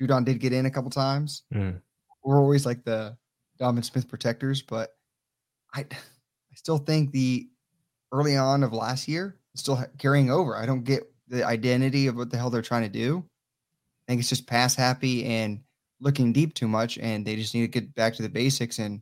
Judon 0.00 0.24
did 0.24 0.38
get 0.38 0.52
in 0.52 0.66
a 0.66 0.70
couple 0.70 0.90
times. 0.90 1.42
Mm. 1.52 1.80
We're 2.22 2.38
always 2.38 2.66
like 2.66 2.84
the 2.84 3.16
Donovan 3.58 3.82
Smith 3.82 4.06
protectors, 4.06 4.60
but 4.60 4.94
I, 5.74 5.80
I 5.90 6.54
still 6.54 6.78
think 6.78 7.10
the 7.10 7.48
early 8.12 8.36
on 8.36 8.62
of 8.62 8.74
last 8.74 9.08
year 9.08 9.36
is 9.54 9.60
still 9.60 9.82
carrying 9.98 10.30
over. 10.30 10.56
I 10.56 10.66
don't 10.66 10.84
get 10.84 11.10
the 11.26 11.44
identity 11.44 12.06
of 12.06 12.16
what 12.16 12.30
the 12.30 12.36
hell 12.36 12.50
they're 12.50 12.60
trying 12.60 12.82
to 12.82 12.88
do. 12.88 13.24
I 14.02 14.12
think 14.12 14.20
it's 14.20 14.28
just 14.28 14.46
pass 14.46 14.74
happy 14.74 15.24
and 15.24 15.60
looking 16.00 16.32
deep 16.32 16.54
too 16.54 16.68
much, 16.68 16.98
and 16.98 17.26
they 17.26 17.36
just 17.36 17.54
need 17.54 17.62
to 17.62 17.80
get 17.80 17.94
back 17.94 18.14
to 18.14 18.22
the 18.22 18.28
basics 18.28 18.78
and 18.78 19.00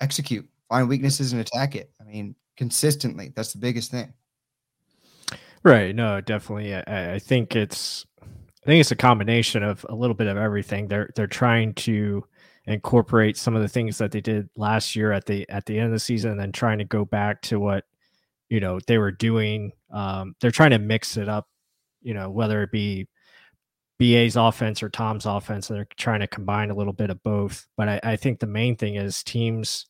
execute, 0.00 0.48
find 0.68 0.88
weaknesses 0.88 1.32
and 1.32 1.40
attack 1.40 1.76
it. 1.76 1.90
I 2.00 2.04
mean, 2.04 2.34
consistently. 2.56 3.32
That's 3.34 3.52
the 3.52 3.58
biggest 3.58 3.90
thing. 3.90 4.12
Right. 5.62 5.94
No, 5.94 6.20
definitely. 6.20 6.74
I, 6.74 7.14
I 7.14 7.18
think 7.18 7.54
it's 7.54 8.06
I 8.20 8.66
think 8.66 8.80
it's 8.80 8.90
a 8.90 8.96
combination 8.96 9.62
of 9.62 9.84
a 9.88 9.94
little 9.94 10.14
bit 10.14 10.26
of 10.26 10.36
everything. 10.36 10.88
They're 10.88 11.10
they're 11.16 11.26
trying 11.26 11.74
to 11.74 12.24
incorporate 12.66 13.36
some 13.36 13.56
of 13.56 13.62
the 13.62 13.68
things 13.68 13.98
that 13.98 14.12
they 14.12 14.20
did 14.20 14.48
last 14.56 14.94
year 14.94 15.12
at 15.12 15.26
the 15.26 15.48
at 15.48 15.66
the 15.66 15.78
end 15.78 15.86
of 15.86 15.92
the 15.92 15.98
season, 15.98 16.32
and 16.32 16.40
then 16.40 16.52
trying 16.52 16.78
to 16.78 16.84
go 16.84 17.04
back 17.04 17.42
to 17.42 17.58
what 17.58 17.84
you 18.48 18.60
know 18.60 18.78
they 18.86 18.98
were 18.98 19.12
doing. 19.12 19.72
Um, 19.90 20.34
they're 20.40 20.50
trying 20.50 20.70
to 20.70 20.78
mix 20.78 21.16
it 21.16 21.28
up, 21.28 21.48
you 22.02 22.14
know, 22.14 22.30
whether 22.30 22.62
it 22.62 22.70
be 22.70 23.08
BA's 23.98 24.36
offense 24.36 24.82
or 24.82 24.88
Tom's 24.88 25.26
offense. 25.26 25.68
They're 25.68 25.86
trying 25.96 26.20
to 26.20 26.26
combine 26.26 26.70
a 26.70 26.74
little 26.74 26.92
bit 26.92 27.10
of 27.10 27.22
both. 27.22 27.66
But 27.76 27.88
I, 27.88 28.00
I 28.02 28.16
think 28.16 28.40
the 28.40 28.46
main 28.46 28.76
thing 28.76 28.96
is 28.96 29.22
teams. 29.22 29.86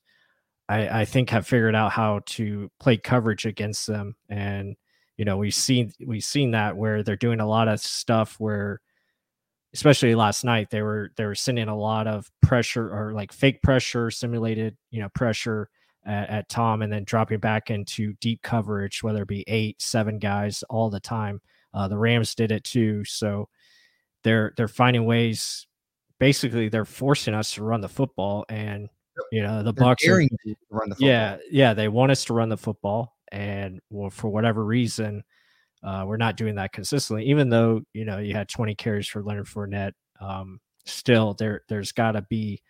I, 0.70 1.00
I 1.00 1.04
think 1.04 1.30
have 1.30 1.48
figured 1.48 1.74
out 1.74 1.90
how 1.90 2.20
to 2.26 2.70
play 2.78 2.96
coverage 2.96 3.44
against 3.44 3.88
them. 3.88 4.14
And, 4.28 4.76
you 5.16 5.24
know, 5.24 5.36
we've 5.36 5.52
seen 5.52 5.92
we've 6.06 6.22
seen 6.22 6.52
that 6.52 6.76
where 6.76 7.02
they're 7.02 7.16
doing 7.16 7.40
a 7.40 7.48
lot 7.48 7.66
of 7.66 7.80
stuff 7.80 8.36
where 8.38 8.80
especially 9.74 10.14
last 10.14 10.44
night 10.44 10.70
they 10.70 10.82
were 10.82 11.10
they 11.16 11.24
were 11.24 11.34
sending 11.34 11.66
a 11.66 11.76
lot 11.76 12.06
of 12.06 12.30
pressure 12.40 12.88
or 12.88 13.12
like 13.12 13.32
fake 13.32 13.62
pressure 13.62 14.10
simulated 14.10 14.76
you 14.90 15.00
know 15.00 15.08
pressure 15.14 15.68
at, 16.04 16.28
at, 16.28 16.48
tom 16.48 16.82
and 16.82 16.92
then 16.92 17.04
dropping 17.04 17.38
back 17.38 17.70
into 17.70 18.14
deep 18.14 18.42
coverage 18.42 19.00
whether 19.00 19.22
it 19.22 19.28
be 19.28 19.44
eight 19.46 19.80
seven 19.80 20.18
guys 20.18 20.64
all 20.68 20.90
the 20.90 20.98
time 20.98 21.40
uh, 21.72 21.86
the 21.86 21.96
rams 21.96 22.34
did 22.34 22.50
it 22.50 22.64
too 22.64 23.04
so 23.04 23.48
they're 24.24 24.52
they're 24.56 24.66
finding 24.66 25.04
ways 25.04 25.68
basically 26.18 26.68
they're 26.68 26.84
forcing 26.84 27.34
us 27.34 27.54
to 27.54 27.62
run 27.62 27.80
the 27.80 27.88
football 27.88 28.44
and 28.48 28.88
you 29.32 29.42
know 29.42 29.62
the 29.62 29.74
bucs 29.74 30.06
are, 30.08 30.20
run 30.70 30.90
the 30.90 30.96
yeah 30.98 31.36
yeah 31.50 31.74
they 31.74 31.88
want 31.88 32.12
us 32.12 32.24
to 32.24 32.32
run 32.32 32.48
the 32.48 32.56
football 32.56 33.16
and 33.32 33.80
well 33.90 34.10
for 34.10 34.28
whatever 34.28 34.64
reason 34.64 35.22
uh, 35.82 36.04
we're 36.06 36.16
not 36.16 36.36
doing 36.36 36.56
that 36.56 36.72
consistently, 36.72 37.26
even 37.26 37.48
though 37.48 37.80
you 37.94 38.04
know 38.04 38.18
you 38.18 38.34
had 38.34 38.48
20 38.48 38.74
carries 38.74 39.08
for 39.08 39.22
Leonard 39.22 39.46
Fournette. 39.46 39.92
Um, 40.20 40.60
still, 40.84 41.34
there 41.34 41.62
there's 41.68 41.92
got 41.92 42.12
to 42.12 42.22
be 42.22 42.62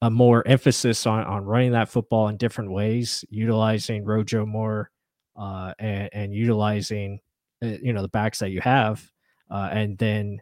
a 0.00 0.10
more 0.10 0.46
emphasis 0.46 1.06
on 1.06 1.24
on 1.24 1.44
running 1.44 1.72
that 1.72 1.88
football 1.88 2.28
in 2.28 2.36
different 2.36 2.70
ways, 2.70 3.24
utilizing 3.30 4.04
Rojo 4.04 4.46
more, 4.46 4.90
uh, 5.36 5.72
and, 5.80 6.08
and 6.12 6.34
utilizing 6.34 7.18
uh, 7.64 7.66
you 7.82 7.92
know 7.92 8.02
the 8.02 8.08
backs 8.08 8.38
that 8.38 8.50
you 8.50 8.60
have, 8.60 9.04
uh, 9.50 9.68
and 9.72 9.98
then 9.98 10.38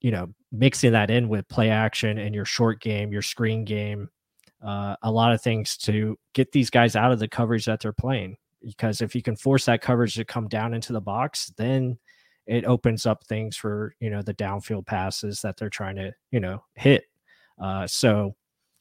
you 0.00 0.12
know 0.12 0.32
mixing 0.58 0.92
that 0.92 1.10
in 1.10 1.28
with 1.28 1.48
play 1.48 1.70
action 1.70 2.18
and 2.18 2.34
your 2.34 2.44
short 2.44 2.80
game, 2.80 3.12
your 3.12 3.22
screen 3.22 3.64
game, 3.64 4.08
uh, 4.64 4.96
a 5.02 5.10
lot 5.10 5.32
of 5.32 5.42
things 5.42 5.76
to 5.76 6.18
get 6.32 6.52
these 6.52 6.70
guys 6.70 6.96
out 6.96 7.12
of 7.12 7.18
the 7.18 7.28
coverage 7.28 7.64
that 7.66 7.80
they're 7.80 7.92
playing 7.92 8.36
because 8.62 9.00
if 9.00 9.14
you 9.14 9.22
can 9.22 9.36
force 9.36 9.64
that 9.66 9.80
coverage 9.80 10.14
to 10.14 10.24
come 10.24 10.48
down 10.48 10.74
into 10.74 10.92
the 10.92 11.00
box, 11.00 11.52
then 11.56 11.98
it 12.46 12.64
opens 12.64 13.06
up 13.06 13.24
things 13.24 13.56
for 13.56 13.94
you 14.00 14.10
know 14.10 14.22
the 14.22 14.34
downfield 14.34 14.86
passes 14.86 15.40
that 15.42 15.56
they're 15.56 15.70
trying 15.70 15.96
to 15.96 16.12
you 16.30 16.40
know 16.40 16.62
hit. 16.74 17.04
Uh, 17.60 17.86
so 17.86 18.34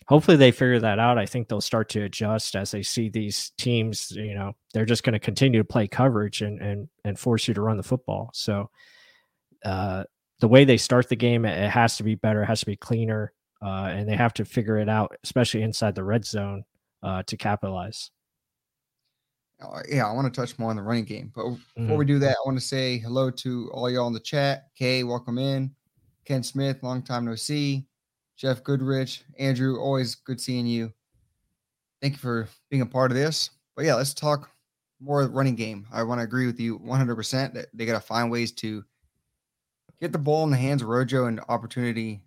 hopefully 0.08 0.38
they 0.38 0.51
figure 0.51 0.79
that 0.79 1.00
out. 1.00 1.17
I 1.17 1.25
think 1.25 1.48
they'll 1.48 1.62
start 1.62 1.89
to 1.89 2.03
adjust 2.03 2.55
as 2.55 2.72
they 2.72 2.84
see 2.84 3.10
these 3.10 3.51
teams. 3.58 4.12
You 4.12 4.36
know, 4.36 4.53
they're 4.74 4.86
just 4.86 5.03
going 5.03 5.13
to 5.13 5.20
continue 5.20 5.60
to 5.60 5.65
play 5.65 5.88
coverage 5.88 6.41
and 6.41 6.60
and 6.62 6.89
and 7.03 7.20
force 7.20 7.48
you 7.48 7.53
to 7.53 7.62
run 7.62 7.77
the 7.77 7.84
football. 7.84 8.29
So 8.34 8.70
uh, 9.63 10.03
the 10.39 10.48
way 10.48 10.65
they 10.65 10.77
start 10.77 11.10
the 11.10 11.15
game, 11.15 11.46
it 11.46 11.70
has 11.70 11.98
to 11.98 12.04
be 12.04 12.15
better. 12.15 12.44
It 12.44 12.48
has 12.48 12.60
to 12.62 12.65
be 12.65 12.75
cleaner, 12.75 13.34
uh, 13.62 13.89
and 13.92 14.08
they 14.08 14.15
have 14.15 14.34
to 14.36 14.46
figure 14.46 14.77
it 14.77 14.89
out, 14.89 15.15
especially 15.24 15.62
inside 15.62 15.96
the 15.96 16.04
red 16.04 16.25
zone, 16.25 16.63
uh, 17.04 17.24
to 17.24 17.38
capitalize. 17.38 18.12
Uh, 19.62 19.82
yeah, 19.89 20.06
I 20.06 20.12
want 20.12 20.32
to 20.32 20.42
touch 20.42 20.60
more 20.60 20.70
on 20.70 20.75
the 20.75 20.82
running 20.82 21.06
game. 21.06 21.32
But 21.34 21.44
before 21.44 21.60
mm-hmm. 21.77 21.96
we 21.96 22.06
do 22.06 22.20
that, 22.20 22.32
I 22.32 22.46
want 22.46 22.58
to 22.60 22.65
say 22.65 22.98
hello 22.98 23.32
to 23.32 23.70
all 23.74 23.89
y'all 23.89 24.08
in 24.08 24.13
the 24.13 24.20
chat. 24.20 24.68
Kay, 24.77 25.04
welcome 25.04 25.38
in. 25.38 25.74
Ken 26.25 26.44
Smith, 26.44 26.84
long 26.84 27.01
time 27.01 27.25
no 27.25 27.36
see. 27.36 27.88
Jeff 28.36 28.63
Goodrich, 28.63 29.24
Andrew, 29.39 29.80
always 29.80 30.15
good 30.15 30.42
seeing 30.42 30.65
you. 30.65 30.92
Thank 32.01 32.15
you 32.15 32.20
for 32.20 32.50
being 32.70 32.82
a 32.82 32.86
part 32.86 33.12
of 33.12 33.18
this. 33.18 33.51
But 33.75 33.86
yeah, 33.86 33.96
let's 33.96 34.13
talk 34.13 34.51
more 35.00 35.25
running 35.27 35.56
game. 35.56 35.88
I 35.92 36.04
want 36.04 36.20
to 36.20 36.24
agree 36.24 36.46
with 36.46 36.60
you 36.60 36.80
100% 36.80 37.54
that 37.54 37.68
they 37.74 37.86
got 37.86 37.94
to 37.94 38.00
find 38.06 38.30
ways 38.30 38.51
to 38.54 38.84
get 40.00 40.12
the 40.12 40.18
ball 40.18 40.44
in 40.44 40.52
the 40.52 40.58
hands 40.58 40.82
of 40.82 40.88
Rojo 40.88 41.28
in 41.28 41.40
opportunity, 41.50 42.22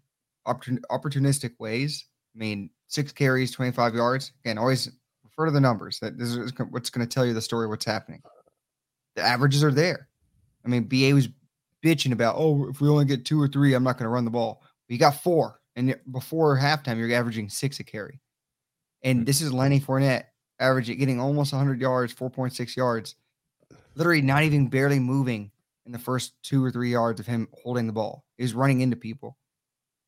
opportun, 0.47 0.81
opportunistic 0.91 1.53
ways. 1.59 2.07
I 2.35 2.39
mean, 2.39 2.71
six 2.87 3.13
carries, 3.13 3.51
25 3.53 3.95
yards. 3.95 4.33
Again, 4.45 4.59
always 4.59 4.91
refer 5.25 5.47
to 5.47 5.51
the 5.51 5.61
numbers. 5.61 5.99
That 6.01 6.19
this 6.19 6.35
is 6.35 6.53
what's 6.71 6.91
going 6.91 7.07
to 7.07 7.13
tell 7.13 7.27
you 7.27 7.35
the 7.35 7.43
story. 7.43 7.67
What's 7.67 7.85
happening? 7.85 8.23
The 9.17 9.23
averages 9.23 9.65
are 9.65 9.73
there. 9.73 10.09
I 10.65 10.69
mean, 10.69 10.85
BA 10.85 11.15
was 11.15 11.29
bitching 11.85 12.13
about, 12.13 12.37
oh, 12.37 12.69
if 12.69 12.81
we 12.81 12.89
only 12.89 13.05
get 13.05 13.25
two 13.25 13.41
or 13.41 13.49
three, 13.49 13.75
I'm 13.75 13.85
not 13.85 13.97
going 13.97 14.05
to 14.05 14.11
run 14.11 14.25
the 14.25 14.31
ball. 14.31 14.63
You 14.89 14.99
got 14.99 15.23
four, 15.23 15.61
and 15.77 15.95
before 16.11 16.57
halftime, 16.57 16.99
you're 16.99 17.13
averaging 17.13 17.51
six 17.51 17.79
a 17.79 17.85
carry. 17.85 18.21
And 19.03 19.21
hmm. 19.21 19.25
this 19.25 19.41
is 19.41 19.53
Lenny 19.53 19.81
Fournette 19.81 20.25
averaging 20.61 20.99
getting 20.99 21.21
almost 21.21 21.53
100 21.53 21.81
yards, 21.81 22.15
4.6 22.15 22.77
yards, 22.77 23.15
literally 23.95 24.23
not 24.23 24.43
even 24.43 24.69
barely 24.69 24.99
moving 24.99 25.51
in 25.89 25.93
the 25.93 25.99
first 25.99 26.35
two 26.43 26.63
or 26.63 26.71
three 26.71 26.93
yards 26.93 27.19
of 27.19 27.27
him 27.27 27.49
holding 27.65 27.87
the 27.87 27.93
ball. 27.93 28.25
He's 28.37 28.55
running 28.55 28.83
into 28.83 28.95
people. 28.95 29.39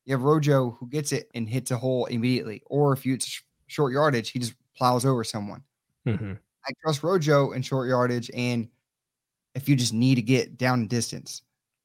You 0.05 0.13
have 0.13 0.21
Rojo 0.21 0.77
who 0.79 0.87
gets 0.87 1.11
it 1.11 1.29
and 1.33 1.49
hits 1.49 1.71
a 1.71 1.77
hole 1.77 2.05
immediately, 2.05 2.61
or 2.67 2.93
if 2.93 3.05
you 3.05 3.15
it's 3.15 3.41
short 3.67 3.91
yardage, 3.91 4.29
he 4.29 4.39
just 4.39 4.53
plows 4.75 5.05
over 5.05 5.23
someone. 5.23 5.63
Mm-hmm. 6.07 6.33
I 6.67 6.71
trust 6.81 7.03
Rojo 7.03 7.51
in 7.51 7.63
short 7.63 7.89
yardage, 7.89 8.29
and 8.33 8.69
if 9.55 9.67
you 9.67 9.75
just 9.75 9.93
need 9.93 10.15
to 10.15 10.21
get 10.21 10.57
down 10.57 10.87
distance, 10.87 11.41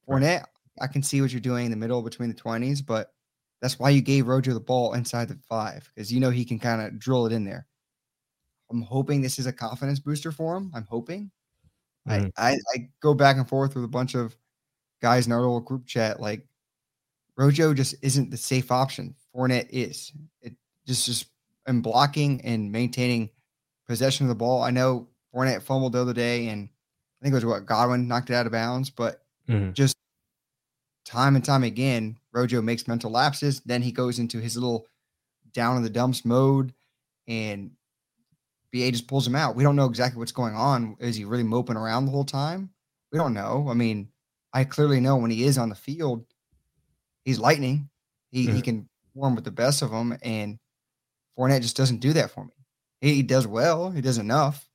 Fournette, 0.07 0.45
I 0.79 0.87
can 0.87 1.01
see 1.01 1.21
what 1.21 1.31
you're 1.31 1.41
doing 1.41 1.65
in 1.65 1.71
the 1.71 1.77
middle 1.77 2.01
between 2.03 2.29
the 2.29 2.35
twenties, 2.35 2.81
but 2.81 3.13
that's 3.61 3.79
why 3.79 3.89
you 3.89 4.01
gave 4.01 4.27
Rojo 4.27 4.53
the 4.53 4.59
ball 4.59 4.93
inside 4.93 5.27
the 5.27 5.39
five 5.49 5.89
because 5.93 6.13
you 6.13 6.19
know 6.19 6.29
he 6.29 6.45
can 6.45 6.59
kind 6.59 6.81
of 6.81 6.99
drill 6.99 7.25
it 7.25 7.33
in 7.33 7.43
there. 7.43 7.65
I'm 8.69 8.81
hoping 8.81 9.21
this 9.21 9.39
is 9.39 9.47
a 9.47 9.53
confidence 9.53 9.99
booster 9.99 10.31
for 10.31 10.55
him. 10.55 10.71
I'm 10.75 10.85
hoping. 10.87 11.31
Mm-hmm. 12.07 12.27
I, 12.37 12.51
I, 12.51 12.57
I 12.75 12.89
go 13.01 13.13
back 13.13 13.37
and 13.37 13.47
forth 13.47 13.75
with 13.75 13.83
a 13.83 13.89
bunch 13.89 14.15
of 14.15 14.35
guys 15.01 15.27
in 15.27 15.33
our 15.33 15.39
little 15.39 15.59
group 15.59 15.85
chat. 15.85 16.19
Like 16.19 16.45
Rojo 17.35 17.73
just 17.73 17.95
isn't 18.01 18.31
the 18.31 18.37
safe 18.37 18.71
option. 18.71 19.15
Fournette 19.35 19.69
is. 19.69 20.11
It 20.41 20.53
just 20.85 21.05
just 21.05 21.27
and 21.65 21.83
blocking 21.83 22.41
and 22.41 22.71
maintaining 22.71 23.29
possession 23.87 24.25
of 24.25 24.29
the 24.29 24.35
ball. 24.35 24.63
I 24.63 24.71
know 24.71 25.07
Fournette 25.33 25.61
fumbled 25.61 25.93
the 25.93 26.01
other 26.01 26.13
day, 26.13 26.47
and 26.47 26.69
I 27.19 27.23
think 27.23 27.33
it 27.33 27.35
was 27.35 27.45
what 27.45 27.65
Godwin 27.65 28.07
knocked 28.07 28.29
it 28.29 28.35
out 28.35 28.45
of 28.45 28.51
bounds, 28.51 28.89
but 28.89 29.23
mm-hmm. 29.47 29.73
just 29.73 29.95
time 31.05 31.35
and 31.35 31.43
time 31.43 31.63
again, 31.63 32.17
Rojo 32.31 32.61
makes 32.61 32.87
mental 32.87 33.11
lapses. 33.11 33.61
Then 33.65 33.81
he 33.81 33.91
goes 33.91 34.19
into 34.19 34.39
his 34.39 34.55
little 34.55 34.87
down 35.53 35.77
in 35.77 35.83
the 35.83 35.89
dumps 35.89 36.25
mode, 36.25 36.73
and 37.27 37.71
BA 38.71 38.91
just 38.91 39.07
pulls 39.07 39.25
him 39.25 39.35
out. 39.35 39.55
We 39.55 39.63
don't 39.63 39.75
know 39.75 39.85
exactly 39.85 40.19
what's 40.19 40.31
going 40.31 40.55
on. 40.55 40.95
Is 40.99 41.15
he 41.15 41.25
really 41.25 41.43
moping 41.43 41.77
around 41.77 42.05
the 42.05 42.11
whole 42.11 42.25
time? 42.25 42.69
We 43.11 43.17
don't 43.17 43.33
know. 43.33 43.67
I 43.69 43.73
mean, 43.73 44.09
I 44.53 44.63
clearly 44.63 44.99
know 44.99 45.15
when 45.17 45.31
he 45.31 45.43
is 45.43 45.57
on 45.57 45.69
the 45.69 45.75
field, 45.75 46.25
he's 47.23 47.39
lightning. 47.39 47.89
He 48.31 48.45
mm-hmm. 48.45 48.55
he 48.55 48.61
can 48.61 48.89
form 49.13 49.35
with 49.35 49.45
the 49.45 49.51
best 49.51 49.81
of 49.81 49.91
them, 49.91 50.17
and 50.21 50.59
Fournette 51.37 51.61
just 51.61 51.77
doesn't 51.77 51.99
do 51.99 52.13
that 52.13 52.31
for 52.31 52.45
me. 52.45 52.51
He, 52.99 53.21
does 53.21 53.45
well. 53.45 53.91
He 53.91 54.01
does 54.01 54.17
enough. 54.17 54.67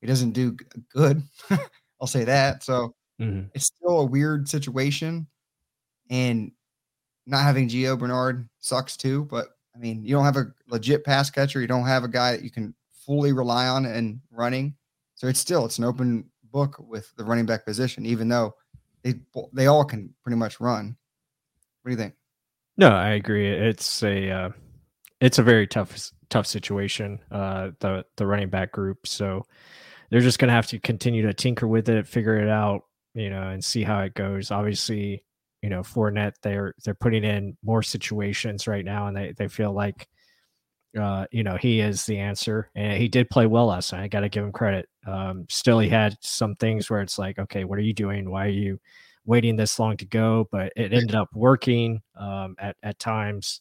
He 0.00 0.06
doesn't 0.06 0.32
do 0.32 0.56
good. 0.92 1.22
I'll 2.00 2.08
say 2.08 2.24
that. 2.24 2.64
So 2.64 2.94
mm-hmm. 3.20 3.46
it's 3.54 3.66
still 3.66 4.00
a 4.00 4.04
weird 4.04 4.48
situation, 4.48 5.26
and 6.10 6.50
not 7.26 7.44
having 7.44 7.68
Gio 7.68 7.98
Bernard 7.98 8.48
sucks 8.58 8.96
too. 8.96 9.24
But 9.24 9.48
I 9.74 9.78
mean, 9.78 10.04
you 10.04 10.14
don't 10.14 10.24
have 10.24 10.36
a 10.36 10.52
legit 10.68 11.04
pass 11.04 11.30
catcher. 11.30 11.60
You 11.60 11.68
don't 11.68 11.86
have 11.86 12.04
a 12.04 12.08
guy 12.08 12.32
that 12.32 12.42
you 12.42 12.50
can 12.50 12.74
fully 13.06 13.32
rely 13.32 13.66
on 13.66 13.86
and 13.86 14.20
running. 14.30 14.74
So 15.14 15.26
it's 15.26 15.40
still 15.40 15.64
it's 15.64 15.78
an 15.78 15.84
open 15.84 16.30
book 16.50 16.76
with 16.78 17.14
the 17.16 17.24
running 17.24 17.46
back 17.46 17.64
position, 17.64 18.06
even 18.06 18.28
though 18.28 18.54
they 19.02 19.14
they 19.52 19.66
all 19.66 19.84
can 19.84 20.14
pretty 20.22 20.36
much 20.36 20.60
run. 20.60 20.96
What 21.82 21.88
do 21.88 21.92
you 21.92 21.96
think? 21.96 22.14
No, 22.76 22.88
I 22.88 23.10
agree. 23.10 23.48
It's 23.48 24.02
a 24.02 24.30
uh, 24.30 24.50
it's 25.20 25.38
a 25.38 25.42
very 25.42 25.66
tough 25.66 26.10
tough 26.28 26.46
situation. 26.46 27.20
Uh, 27.30 27.70
the 27.80 28.04
the 28.16 28.26
running 28.26 28.50
back 28.50 28.72
group, 28.72 29.06
so 29.06 29.46
they're 30.10 30.20
just 30.20 30.38
gonna 30.38 30.52
have 30.52 30.66
to 30.68 30.78
continue 30.78 31.22
to 31.22 31.34
tinker 31.34 31.66
with 31.66 31.88
it, 31.88 32.06
figure 32.06 32.40
it 32.40 32.48
out, 32.48 32.82
you 33.14 33.30
know, 33.30 33.48
and 33.48 33.64
see 33.64 33.82
how 33.82 34.00
it 34.00 34.14
goes. 34.14 34.50
Obviously, 34.50 35.24
you 35.62 35.68
know, 35.68 35.80
Fournette 35.80 36.34
they're 36.42 36.74
they're 36.84 36.94
putting 36.94 37.24
in 37.24 37.56
more 37.62 37.82
situations 37.82 38.66
right 38.66 38.84
now, 38.84 39.06
and 39.06 39.16
they 39.16 39.32
they 39.36 39.48
feel 39.48 39.72
like. 39.72 40.08
Uh, 40.98 41.26
you 41.30 41.44
know, 41.44 41.56
he 41.56 41.80
is 41.80 42.04
the 42.04 42.18
answer, 42.18 42.70
and 42.74 43.00
he 43.00 43.08
did 43.08 43.30
play 43.30 43.46
well 43.46 43.66
last 43.66 43.92
night. 43.92 44.02
I 44.02 44.08
got 44.08 44.20
to 44.20 44.28
give 44.28 44.44
him 44.44 44.52
credit. 44.52 44.88
Um, 45.06 45.46
still, 45.48 45.78
he 45.78 45.88
had 45.88 46.16
some 46.20 46.56
things 46.56 46.90
where 46.90 47.00
it's 47.00 47.18
like, 47.18 47.38
okay, 47.38 47.64
what 47.64 47.78
are 47.78 47.82
you 47.82 47.94
doing? 47.94 48.30
Why 48.30 48.46
are 48.46 48.48
you 48.48 48.80
waiting 49.24 49.56
this 49.56 49.78
long 49.78 49.96
to 49.98 50.04
go? 50.04 50.48
But 50.50 50.72
it 50.76 50.92
ended 50.92 51.14
up 51.14 51.28
working 51.32 52.00
um, 52.16 52.56
at 52.58 52.76
at 52.82 52.98
times. 52.98 53.60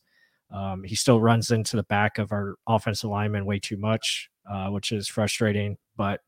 Um, 0.51 0.83
he 0.83 0.95
still 0.95 1.21
runs 1.21 1.51
into 1.51 1.75
the 1.75 1.83
back 1.83 2.17
of 2.17 2.31
our 2.31 2.55
offensive 2.65 3.12
lineman 3.12 3.45
way 3.45 3.59
too 3.59 3.77
much, 3.77 4.29
uh, 4.50 4.69
which 4.69 4.91
is 4.91 5.07
frustrating. 5.07 5.77
But 5.95 6.21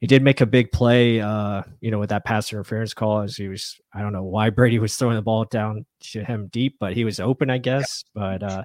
he 0.00 0.06
did 0.06 0.22
make 0.22 0.40
a 0.40 0.46
big 0.46 0.72
play, 0.72 1.20
uh, 1.20 1.62
you 1.80 1.90
know, 1.90 1.98
with 1.98 2.10
that 2.10 2.24
pass 2.24 2.52
interference 2.52 2.94
call. 2.94 3.20
As 3.20 3.36
he 3.36 3.48
was, 3.48 3.78
I 3.92 4.00
don't 4.00 4.12
know 4.12 4.22
why 4.22 4.50
Brady 4.50 4.78
was 4.78 4.96
throwing 4.96 5.16
the 5.16 5.22
ball 5.22 5.44
down 5.44 5.84
to 6.12 6.24
him 6.24 6.48
deep, 6.52 6.76
but 6.78 6.94
he 6.94 7.04
was 7.04 7.20
open, 7.20 7.50
I 7.50 7.58
guess. 7.58 8.04
But 8.14 8.42
uh, 8.42 8.64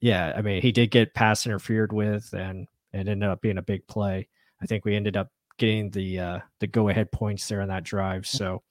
yeah, 0.00 0.32
I 0.36 0.42
mean, 0.42 0.62
he 0.62 0.72
did 0.72 0.90
get 0.90 1.14
pass 1.14 1.46
interfered 1.46 1.92
with, 1.92 2.32
and 2.32 2.68
it 2.92 3.08
ended 3.08 3.24
up 3.24 3.40
being 3.40 3.58
a 3.58 3.62
big 3.62 3.86
play. 3.86 4.28
I 4.62 4.66
think 4.66 4.84
we 4.84 4.96
ended 4.96 5.16
up 5.16 5.30
getting 5.58 5.90
the 5.90 6.20
uh, 6.20 6.38
the 6.60 6.66
go 6.66 6.88
ahead 6.88 7.10
points 7.12 7.46
there 7.48 7.60
on 7.60 7.68
that 7.68 7.84
drive. 7.84 8.26
So 8.26 8.62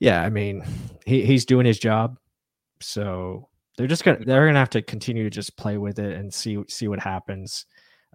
yeah, 0.00 0.22
I 0.22 0.30
mean, 0.30 0.64
he, 1.04 1.24
he's 1.24 1.44
doing 1.44 1.66
his 1.66 1.78
job. 1.78 2.18
So 2.80 3.48
they're 3.76 3.86
just 3.86 4.04
gonna 4.04 4.24
they're 4.24 4.46
gonna 4.46 4.58
have 4.58 4.70
to 4.70 4.82
continue 4.82 5.24
to 5.24 5.30
just 5.30 5.56
play 5.56 5.78
with 5.78 5.98
it 5.98 6.16
and 6.16 6.32
see 6.32 6.62
see 6.68 6.88
what 6.88 7.00
happens. 7.00 7.66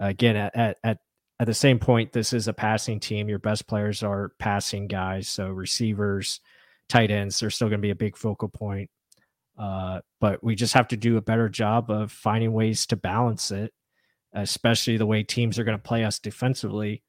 Uh, 0.02 0.06
again, 0.06 0.36
at, 0.36 0.56
at 0.56 0.78
at 0.84 0.98
at 1.40 1.48
the 1.48 1.54
same 1.54 1.80
point, 1.80 2.14
this 2.14 2.32
is 2.32 2.48
a 2.48 2.54
passing 2.54 3.00
team. 3.00 3.28
Your 3.28 3.40
best 3.40 3.68
players 3.68 4.02
are 4.04 4.32
passing 4.40 4.88
guys, 4.88 5.28
so 5.28 5.50
receivers, 5.50 6.40
tight 6.88 7.12
ends, 7.12 7.40
they're 7.40 7.50
still 7.50 7.68
going 7.68 7.80
to 7.80 7.86
be 7.86 7.90
a 7.90 7.96
big 7.96 8.16
focal 8.16 8.48
point. 8.48 8.90
Uh, 9.58 10.00
but 10.20 10.44
we 10.44 10.56
just 10.56 10.74
have 10.74 10.88
to 10.88 10.98
do 10.98 11.18
a 11.18 11.22
better 11.22 11.50
job 11.50 11.92
of 11.92 12.12
finding 12.12 12.54
ways 12.54 12.86
to 12.88 12.96
balance 12.96 13.52
it, 13.52 13.74
especially 14.34 14.98
the 14.98 15.06
way 15.06 15.24
teams 15.24 15.60
are 15.60 15.64
going 15.64 15.78
to 15.78 15.84
play 15.84 16.04
us 16.04 16.20
defensively. 16.20 17.04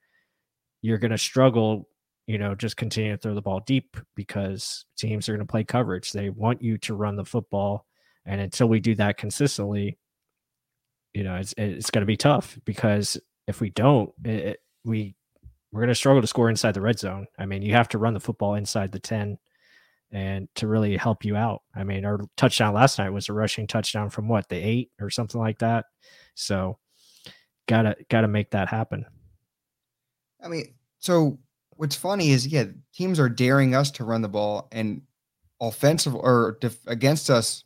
You're 0.83 0.99
going 0.99 1.11
to 1.11 1.19
struggle, 1.19 1.89
you 2.27 2.39
know, 2.39 2.55
just 2.55 2.77
continue 2.77 3.13
to 3.13 3.19
throw 3.19 3.35
the 3.35 3.43
ball 3.43 3.61
deep 3.61 3.97
because 4.15 4.85
teams 4.97 5.29
are 5.29 5.33
going 5.33 5.47
to 5.47 5.51
play 5.51 5.65
coverage. 5.65 6.13
They 6.13 6.29
want 6.29 6.63
you 6.63 6.77
to 6.79 6.95
run 6.95 7.17
the 7.17 7.25
football. 7.25 7.87
And 8.27 8.41
until 8.41 8.69
we 8.69 8.81
do 8.81 8.95
that 8.97 9.17
consistently, 9.17 9.99
you 11.15 11.25
know, 11.25 11.37
it's, 11.37 11.55
it's 11.57 11.91
going 11.91 12.03
to 12.03 12.07
be 12.07 12.17
tough 12.17 12.59
because 12.65 13.19
if 13.47 13.61
we 13.61 13.71
don't, 13.71 14.11
it, 14.25 14.61
we, 14.85 15.15
we're 15.73 15.81
going 15.81 15.89
to 15.89 15.95
struggle 15.95 16.21
to 16.21 16.27
score 16.27 16.51
inside 16.51 16.75
the 16.75 16.81
red 16.81 16.99
zone. 16.99 17.27
I 17.39 17.47
mean, 17.47 17.63
you 17.63 17.73
have 17.73 17.89
to 17.91 17.99
run 17.99 18.15
the 18.15 18.21
football 18.21 18.55
inside 18.55 18.93
the 18.93 18.99
10 18.99 19.39
and 20.13 20.49
to 20.55 20.67
really 20.67 20.97
help 20.97 21.25
you 21.25 21.37
out. 21.37 21.63
I 21.75 21.85
mean, 21.85 22.05
our 22.05 22.21
touchdown 22.37 22.75
last 22.75 22.99
night 22.99 23.11
was 23.11 23.29
a 23.29 23.33
rushing 23.33 23.67
touchdown 23.67 24.11
from 24.11 24.29
what 24.29 24.49
the 24.49 24.57
eight 24.57 24.91
or 25.01 25.11
something 25.11 25.41
like 25.41 25.59
that. 25.59 25.87
So 26.35 26.79
gotta 27.67 27.97
gotta 28.09 28.29
make 28.29 28.51
that 28.51 28.69
happen. 28.69 29.05
I 30.43 30.49
mean, 30.49 30.75
so 30.99 31.39
what's 31.77 31.97
funny 31.97 32.31
is 32.31 32.47
yeah, 32.47 32.65
teams 32.95 33.19
are 33.19 33.29
daring 33.29 33.75
us 33.75 33.91
to 33.93 34.05
run 34.05 34.23
the 34.23 34.29
ball 34.29 34.69
and 34.73 35.03
offensive 35.61 36.15
or 36.15 36.59
def- 36.61 36.87
against 36.87 37.31
us 37.31 37.65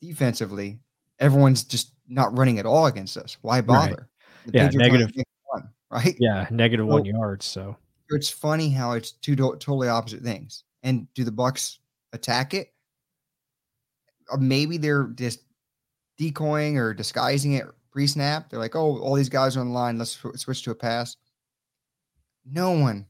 defensively, 0.00 0.78
everyone's 1.18 1.64
just 1.64 1.92
not 2.08 2.36
running 2.36 2.58
at 2.58 2.66
all 2.66 2.86
against 2.86 3.16
us. 3.16 3.36
Why 3.42 3.60
bother? 3.60 4.08
Right. 4.44 4.54
Yeah, 4.54 4.68
negative 4.68 5.10
one, 5.46 5.68
right? 5.90 6.16
Yeah, 6.18 6.46
negative 6.50 6.86
so, 6.86 6.92
one 6.92 7.04
yards. 7.04 7.46
So 7.46 7.76
it's 8.10 8.30
funny 8.30 8.70
how 8.70 8.92
it's 8.92 9.12
two 9.12 9.36
do- 9.36 9.56
totally 9.58 9.88
opposite 9.88 10.22
things. 10.22 10.64
And 10.82 11.12
do 11.14 11.24
the 11.24 11.30
Bucs 11.30 11.78
attack 12.12 12.54
it? 12.54 12.72
Or 14.30 14.38
maybe 14.38 14.76
they're 14.76 15.08
just 15.08 15.40
decoying 16.16 16.78
or 16.78 16.94
disguising 16.94 17.54
it 17.54 17.66
pre-snap. 17.90 18.48
They're 18.48 18.60
like, 18.60 18.76
"Oh, 18.76 18.98
all 18.98 19.14
these 19.14 19.28
guys 19.28 19.56
are 19.56 19.60
on 19.60 19.68
the 19.68 19.74
line. 19.74 19.98
Let's 19.98 20.18
switch 20.36 20.62
to 20.62 20.70
a 20.70 20.74
pass." 20.74 21.16
No 22.44 22.70
one, 22.72 23.06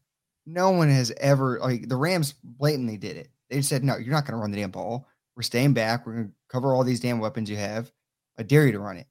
no 0.47 0.71
one 0.71 0.89
has 0.89 1.13
ever 1.19 1.59
like 1.61 1.89
the 1.89 1.97
Rams 1.97 2.35
blatantly 2.43 2.97
did 2.97 3.17
it. 3.17 3.31
They 3.51 3.63
said, 3.63 3.85
"No, 3.85 3.97
you're 3.97 4.13
not 4.13 4.25
going 4.25 4.35
to 4.35 4.41
run 4.41 4.51
the 4.51 4.59
damn 4.59 4.71
ball. 4.71 5.07
We're 5.37 5.43
staying 5.43 5.75
back. 5.75 6.07
We're 6.07 6.15
going 6.15 6.29
to 6.29 6.35
cover 6.49 6.75
all 6.75 6.85
these 6.85 7.01
damn 7.01 7.21
weapons 7.21 7.51
you 7.51 7.57
have. 7.57 7.93
I 8.39 8.43
dare 8.43 8.67
you 8.67 8.73
to 8.73 8.81
run 8.81 8.97
it." 8.97 9.07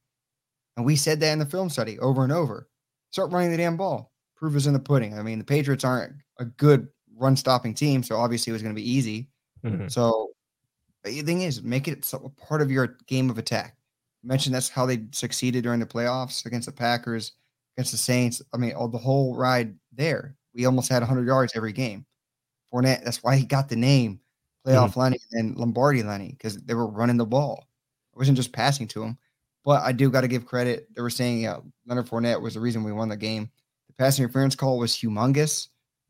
And 0.75 0.85
we 0.85 0.95
said 0.95 1.19
that 1.19 1.33
in 1.33 1.39
the 1.39 1.45
film 1.45 1.69
study 1.69 1.99
over 1.99 2.23
and 2.23 2.31
over. 2.31 2.67
Start 3.11 3.31
running 3.31 3.51
the 3.51 3.57
damn 3.57 3.77
ball. 3.77 4.13
Proof 4.35 4.55
is 4.55 4.67
in 4.67 4.73
the 4.73 4.79
pudding. 4.79 5.17
I 5.17 5.21
mean, 5.21 5.39
the 5.39 5.45
Patriots 5.45 5.83
aren't 5.83 6.13
a 6.39 6.45
good 6.45 6.87
run 7.19 7.35
stopping 7.35 7.73
team, 7.73 8.03
so 8.03 8.17
obviously 8.17 8.51
it 8.51 8.53
was 8.53 8.61
going 8.61 8.73
to 8.73 8.81
be 8.81 8.89
easy. 8.89 9.27
Mm-hmm. 9.63 9.87
So 9.87 10.29
the 11.03 11.21
thing 11.21 11.41
is, 11.41 11.61
make 11.61 11.87
it 11.87 12.11
a 12.13 12.29
part 12.29 12.61
of 12.61 12.71
your 12.71 12.97
game 13.07 13.29
of 13.29 13.37
attack. 13.37 13.75
I 14.23 14.27
mentioned 14.27 14.55
that's 14.55 14.69
how 14.69 14.85
they 14.85 15.05
succeeded 15.11 15.63
during 15.63 15.79
the 15.79 15.85
playoffs 15.85 16.45
against 16.45 16.67
the 16.67 16.73
Packers, 16.73 17.33
against 17.75 17.91
the 17.91 17.97
Saints. 17.97 18.41
I 18.53 18.57
mean, 18.57 18.73
all 18.73 18.87
the 18.87 18.97
whole 18.97 19.35
ride 19.35 19.75
there, 19.93 20.35
we 20.53 20.65
almost 20.65 20.89
had 20.89 21.01
100 21.01 21.25
yards 21.25 21.53
every 21.55 21.73
game. 21.73 22.05
Fournette, 22.71 23.03
that's 23.03 23.23
why 23.23 23.35
he 23.35 23.45
got 23.45 23.69
the 23.69 23.75
name 23.75 24.19
playoff 24.65 24.89
mm-hmm. 24.89 24.99
Lenny 24.99 25.19
and 25.31 25.57
Lombardi 25.57 26.03
Lenny 26.03 26.35
because 26.37 26.57
they 26.57 26.73
were 26.73 26.87
running 26.87 27.17
the 27.17 27.25
ball. 27.25 27.67
It 28.13 28.17
wasn't 28.17 28.37
just 28.37 28.51
passing 28.51 28.87
to 28.89 29.03
him. 29.03 29.17
But 29.65 29.83
I 29.83 29.91
do 29.91 30.09
got 30.09 30.21
to 30.21 30.27
give 30.27 30.45
credit. 30.45 30.87
They 30.95 31.01
were 31.01 31.09
saying 31.09 31.41
yeah, 31.41 31.57
Leonard 31.85 32.07
Fournette 32.07 32.41
was 32.41 32.53
the 32.53 32.59
reason 32.59 32.83
we 32.83 32.91
won 32.91 33.09
the 33.09 33.17
game. 33.17 33.49
The 33.87 33.93
pass 33.93 34.19
interference 34.19 34.55
call 34.55 34.77
was 34.77 34.93
humongous. 34.93 35.67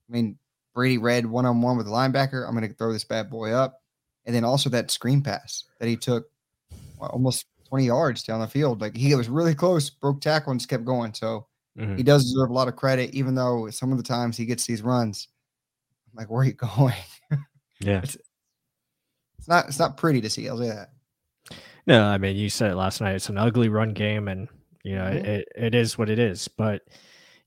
I 0.09 0.13
mean, 0.13 0.37
Brady 0.73 0.97
read 0.97 1.25
one 1.25 1.45
on 1.45 1.61
one 1.61 1.77
with 1.77 1.85
the 1.85 1.91
linebacker. 1.91 2.47
I'm 2.47 2.55
going 2.55 2.67
to 2.67 2.75
throw 2.75 2.93
this 2.93 3.03
bad 3.03 3.29
boy 3.29 3.51
up. 3.51 3.81
And 4.25 4.35
then 4.35 4.43
also 4.43 4.69
that 4.69 4.91
screen 4.91 5.21
pass 5.21 5.63
that 5.79 5.87
he 5.87 5.97
took 5.97 6.27
almost 6.99 7.45
20 7.69 7.85
yards 7.85 8.23
down 8.23 8.41
the 8.41 8.47
field. 8.47 8.81
Like 8.81 8.95
he 8.95 9.13
was 9.15 9.29
really 9.29 9.55
close, 9.55 9.89
broke 9.89 10.21
tackle, 10.21 10.51
and 10.51 10.59
just 10.59 10.69
kept 10.69 10.85
going. 10.85 11.13
So 11.13 11.47
mm-hmm. 11.77 11.95
he 11.95 12.03
does 12.03 12.23
deserve 12.23 12.49
a 12.49 12.53
lot 12.53 12.67
of 12.67 12.75
credit, 12.75 13.13
even 13.13 13.35
though 13.35 13.69
some 13.69 13.91
of 13.91 13.97
the 13.97 14.03
times 14.03 14.37
he 14.37 14.45
gets 14.45 14.65
these 14.65 14.81
runs. 14.81 15.27
I'm 16.11 16.17
like, 16.17 16.29
where 16.29 16.41
are 16.41 16.45
you 16.45 16.53
going? 16.75 16.93
Yeah. 17.79 18.01
it's, 18.03 18.17
it's 19.37 19.47
not 19.47 19.67
it's 19.67 19.79
not 19.79 19.97
pretty 19.97 20.21
to 20.21 20.29
see. 20.29 20.49
I'll 20.49 20.57
say 20.57 20.67
that. 20.67 20.89
No, 21.87 22.03
I 22.03 22.17
mean 22.17 22.35
you 22.35 22.49
said 22.49 22.71
it 22.71 22.75
last 22.75 22.99
night. 23.01 23.15
It's 23.15 23.29
an 23.29 23.37
ugly 23.37 23.69
run 23.69 23.93
game, 23.93 24.27
and 24.27 24.49
you 24.83 24.95
know 24.95 25.05
mm-hmm. 25.05 25.25
it, 25.25 25.47
it 25.55 25.75
is 25.75 25.97
what 25.97 26.09
it 26.09 26.19
is. 26.19 26.47
But 26.49 26.81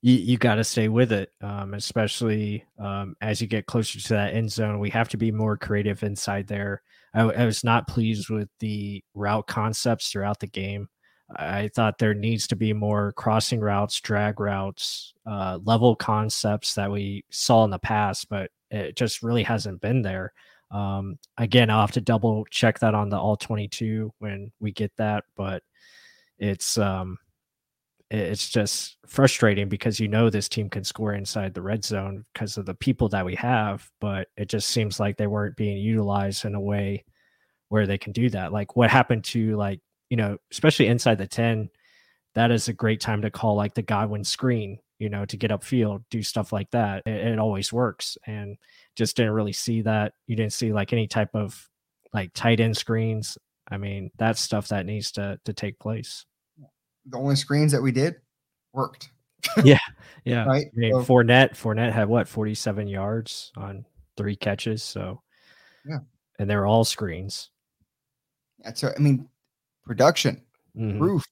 you, 0.02 0.14
you 0.14 0.36
got 0.36 0.56
to 0.56 0.64
stay 0.64 0.88
with 0.88 1.12
it, 1.12 1.32
um, 1.40 1.74
especially 1.74 2.64
um, 2.78 3.14
as 3.20 3.40
you 3.40 3.46
get 3.46 3.66
closer 3.66 4.00
to 4.00 4.08
that 4.10 4.34
end 4.34 4.50
zone. 4.50 4.80
We 4.80 4.90
have 4.90 5.08
to 5.10 5.16
be 5.16 5.30
more 5.30 5.56
creative 5.56 6.02
inside 6.02 6.48
there. 6.48 6.82
I, 7.14 7.22
I 7.22 7.44
was 7.46 7.64
not 7.64 7.88
pleased 7.88 8.28
with 8.28 8.48
the 8.58 9.02
route 9.14 9.46
concepts 9.46 10.10
throughout 10.10 10.40
the 10.40 10.48
game. 10.48 10.88
I 11.34 11.68
thought 11.68 11.98
there 11.98 12.14
needs 12.14 12.46
to 12.48 12.56
be 12.56 12.72
more 12.72 13.12
crossing 13.12 13.60
routes, 13.60 14.00
drag 14.00 14.40
routes, 14.40 15.14
uh, 15.24 15.58
level 15.64 15.96
concepts 15.96 16.74
that 16.74 16.90
we 16.90 17.24
saw 17.30 17.64
in 17.64 17.70
the 17.70 17.78
past, 17.78 18.28
but 18.28 18.50
it 18.70 18.96
just 18.96 19.22
really 19.22 19.42
hasn't 19.42 19.80
been 19.80 20.02
there. 20.02 20.32
Um, 20.70 21.18
again, 21.38 21.70
I'll 21.70 21.80
have 21.80 21.92
to 21.92 22.00
double 22.00 22.44
check 22.50 22.80
that 22.80 22.94
on 22.94 23.08
the 23.08 23.18
all 23.18 23.36
22 23.36 24.12
when 24.18 24.52
we 24.60 24.72
get 24.72 24.92
that, 24.96 25.24
but 25.36 25.62
it's 26.38 26.76
um, 26.76 27.18
it's 28.12 28.50
just 28.50 28.98
frustrating 29.06 29.70
because 29.70 29.98
you 29.98 30.06
know 30.06 30.28
this 30.28 30.48
team 30.48 30.68
can 30.68 30.84
score 30.84 31.14
inside 31.14 31.54
the 31.54 31.62
red 31.62 31.82
zone 31.82 32.26
because 32.32 32.58
of 32.58 32.66
the 32.66 32.74
people 32.74 33.08
that 33.08 33.24
we 33.24 33.34
have, 33.36 33.88
but 34.02 34.28
it 34.36 34.50
just 34.50 34.68
seems 34.68 35.00
like 35.00 35.16
they 35.16 35.26
weren't 35.26 35.56
being 35.56 35.78
utilized 35.78 36.44
in 36.44 36.54
a 36.54 36.60
way 36.60 37.06
where 37.70 37.86
they 37.86 37.96
can 37.96 38.12
do 38.12 38.28
that. 38.28 38.52
Like 38.52 38.76
what 38.76 38.90
happened 38.90 39.24
to 39.24 39.56
like, 39.56 39.80
you 40.10 40.18
know, 40.18 40.36
especially 40.50 40.88
inside 40.88 41.16
the 41.16 41.26
10, 41.26 41.70
that 42.34 42.50
is 42.50 42.68
a 42.68 42.74
great 42.74 43.00
time 43.00 43.22
to 43.22 43.30
call 43.30 43.56
like 43.56 43.72
the 43.72 43.80
Godwin 43.80 44.24
screen, 44.24 44.78
you 44.98 45.08
know, 45.08 45.24
to 45.24 45.36
get 45.38 45.50
upfield, 45.50 46.04
do 46.10 46.22
stuff 46.22 46.52
like 46.52 46.70
that. 46.72 47.04
It, 47.06 47.28
it 47.28 47.38
always 47.38 47.72
works. 47.72 48.18
And 48.26 48.58
just 48.94 49.16
didn't 49.16 49.32
really 49.32 49.54
see 49.54 49.80
that. 49.82 50.12
You 50.26 50.36
didn't 50.36 50.52
see 50.52 50.74
like 50.74 50.92
any 50.92 51.06
type 51.06 51.30
of 51.32 51.66
like 52.12 52.32
tight 52.34 52.60
end 52.60 52.76
screens. 52.76 53.38
I 53.70 53.78
mean, 53.78 54.10
that's 54.18 54.42
stuff 54.42 54.68
that 54.68 54.84
needs 54.84 55.12
to 55.12 55.38
to 55.46 55.54
take 55.54 55.78
place 55.78 56.26
the 57.06 57.18
only 57.18 57.36
screens 57.36 57.72
that 57.72 57.82
we 57.82 57.92
did 57.92 58.16
worked. 58.72 59.10
yeah, 59.64 59.78
yeah. 60.24 60.44
Right. 60.44 60.66
I 60.66 60.70
mean, 60.74 60.92
so, 60.92 61.00
Fournette, 61.00 61.50
Fournette 61.50 61.92
had 61.92 62.08
what 62.08 62.28
forty-seven 62.28 62.86
yards 62.86 63.52
on 63.56 63.84
three 64.16 64.36
catches. 64.36 64.82
So, 64.82 65.22
yeah, 65.84 65.98
and 66.38 66.48
they're 66.48 66.66
all 66.66 66.84
screens. 66.84 67.50
That's 68.60 68.84
I 68.84 68.92
mean, 68.98 69.28
production, 69.84 70.42
mm-hmm. 70.76 70.98
proof, 70.98 71.24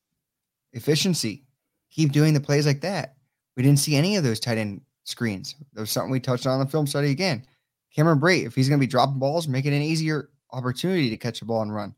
efficiency. 0.72 1.44
Keep 1.90 2.12
doing 2.12 2.34
the 2.34 2.40
plays 2.40 2.66
like 2.66 2.80
that. 2.82 3.16
We 3.56 3.62
didn't 3.62 3.80
see 3.80 3.96
any 3.96 4.16
of 4.16 4.24
those 4.24 4.40
tight 4.40 4.58
end 4.58 4.80
screens. 5.04 5.56
There 5.72 5.82
was 5.82 5.90
something 5.90 6.10
we 6.10 6.20
touched 6.20 6.46
on 6.46 6.60
in 6.60 6.66
the 6.66 6.70
film 6.70 6.86
study 6.86 7.10
again. 7.10 7.44
Cameron 7.94 8.20
Brate, 8.20 8.46
if 8.46 8.54
he's 8.54 8.68
going 8.68 8.78
to 8.78 8.86
be 8.86 8.90
dropping 8.90 9.18
balls, 9.18 9.48
make 9.48 9.66
it 9.66 9.72
an 9.72 9.82
easier 9.82 10.30
opportunity 10.52 11.10
to 11.10 11.16
catch 11.16 11.42
a 11.42 11.44
ball 11.44 11.62
and 11.62 11.74
run. 11.74 11.94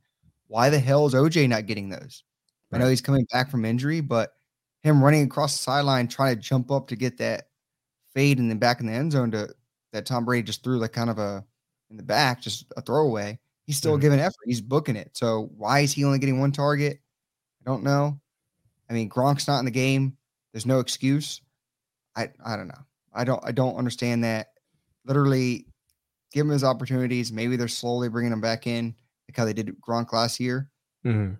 Why 0.46 0.70
the 0.70 0.78
hell 0.78 1.06
is 1.06 1.14
OJ 1.14 1.48
not 1.48 1.66
getting 1.66 1.88
those? 1.88 2.24
I 2.72 2.78
know 2.78 2.88
he's 2.88 3.00
coming 3.00 3.26
back 3.32 3.50
from 3.50 3.64
injury, 3.64 4.00
but 4.00 4.32
him 4.82 5.02
running 5.02 5.24
across 5.24 5.56
the 5.56 5.62
sideline 5.62 6.08
trying 6.08 6.34
to 6.34 6.40
jump 6.40 6.70
up 6.70 6.88
to 6.88 6.96
get 6.96 7.18
that 7.18 7.44
fade 8.14 8.38
and 8.38 8.50
then 8.50 8.58
back 8.58 8.80
in 8.80 8.86
the 8.86 8.92
end 8.92 9.12
zone 9.12 9.30
to 9.32 9.48
that 9.92 10.06
Tom 10.06 10.24
Brady 10.24 10.42
just 10.42 10.64
threw 10.64 10.78
like 10.78 10.92
kind 10.92 11.10
of 11.10 11.18
a 11.18 11.44
in 11.90 11.96
the 11.96 12.02
back, 12.02 12.40
just 12.40 12.72
a 12.76 12.80
throwaway. 12.80 13.38
He's 13.66 13.76
still 13.76 13.92
mm-hmm. 13.92 14.00
giving 14.00 14.20
effort. 14.20 14.34
He's 14.46 14.60
booking 14.60 14.96
it. 14.96 15.10
So 15.12 15.50
why 15.56 15.80
is 15.80 15.92
he 15.92 16.04
only 16.04 16.18
getting 16.18 16.40
one 16.40 16.52
target? 16.52 17.00
I 17.60 17.70
don't 17.70 17.84
know. 17.84 18.18
I 18.90 18.94
mean, 18.94 19.08
Gronk's 19.08 19.46
not 19.46 19.58
in 19.58 19.64
the 19.64 19.70
game. 19.70 20.16
There's 20.52 20.66
no 20.66 20.80
excuse. 20.80 21.40
I 22.16 22.30
I 22.44 22.56
don't 22.56 22.68
know. 22.68 22.82
I 23.12 23.24
don't 23.24 23.42
I 23.44 23.52
don't 23.52 23.76
understand 23.76 24.24
that. 24.24 24.48
Literally, 25.04 25.66
give 26.32 26.46
him 26.46 26.52
his 26.52 26.64
opportunities. 26.64 27.32
Maybe 27.32 27.56
they're 27.56 27.68
slowly 27.68 28.08
bringing 28.08 28.32
him 28.32 28.40
back 28.40 28.66
in, 28.66 28.94
like 29.28 29.36
how 29.36 29.44
they 29.44 29.52
did 29.52 29.74
Gronk 29.80 30.12
last 30.12 30.40
year. 30.40 30.70
Mm-hmm 31.04 31.34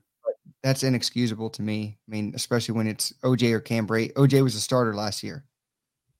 that's 0.62 0.82
inexcusable 0.82 1.50
to 1.50 1.62
me. 1.62 1.98
I 2.06 2.10
mean, 2.10 2.32
especially 2.34 2.74
when 2.74 2.86
it's 2.86 3.12
OJ 3.24 3.52
or 3.52 3.60
Cam 3.60 3.86
Brate. 3.86 4.12
OJ 4.14 4.42
was 4.42 4.54
a 4.54 4.60
starter 4.60 4.94
last 4.94 5.22
year 5.22 5.44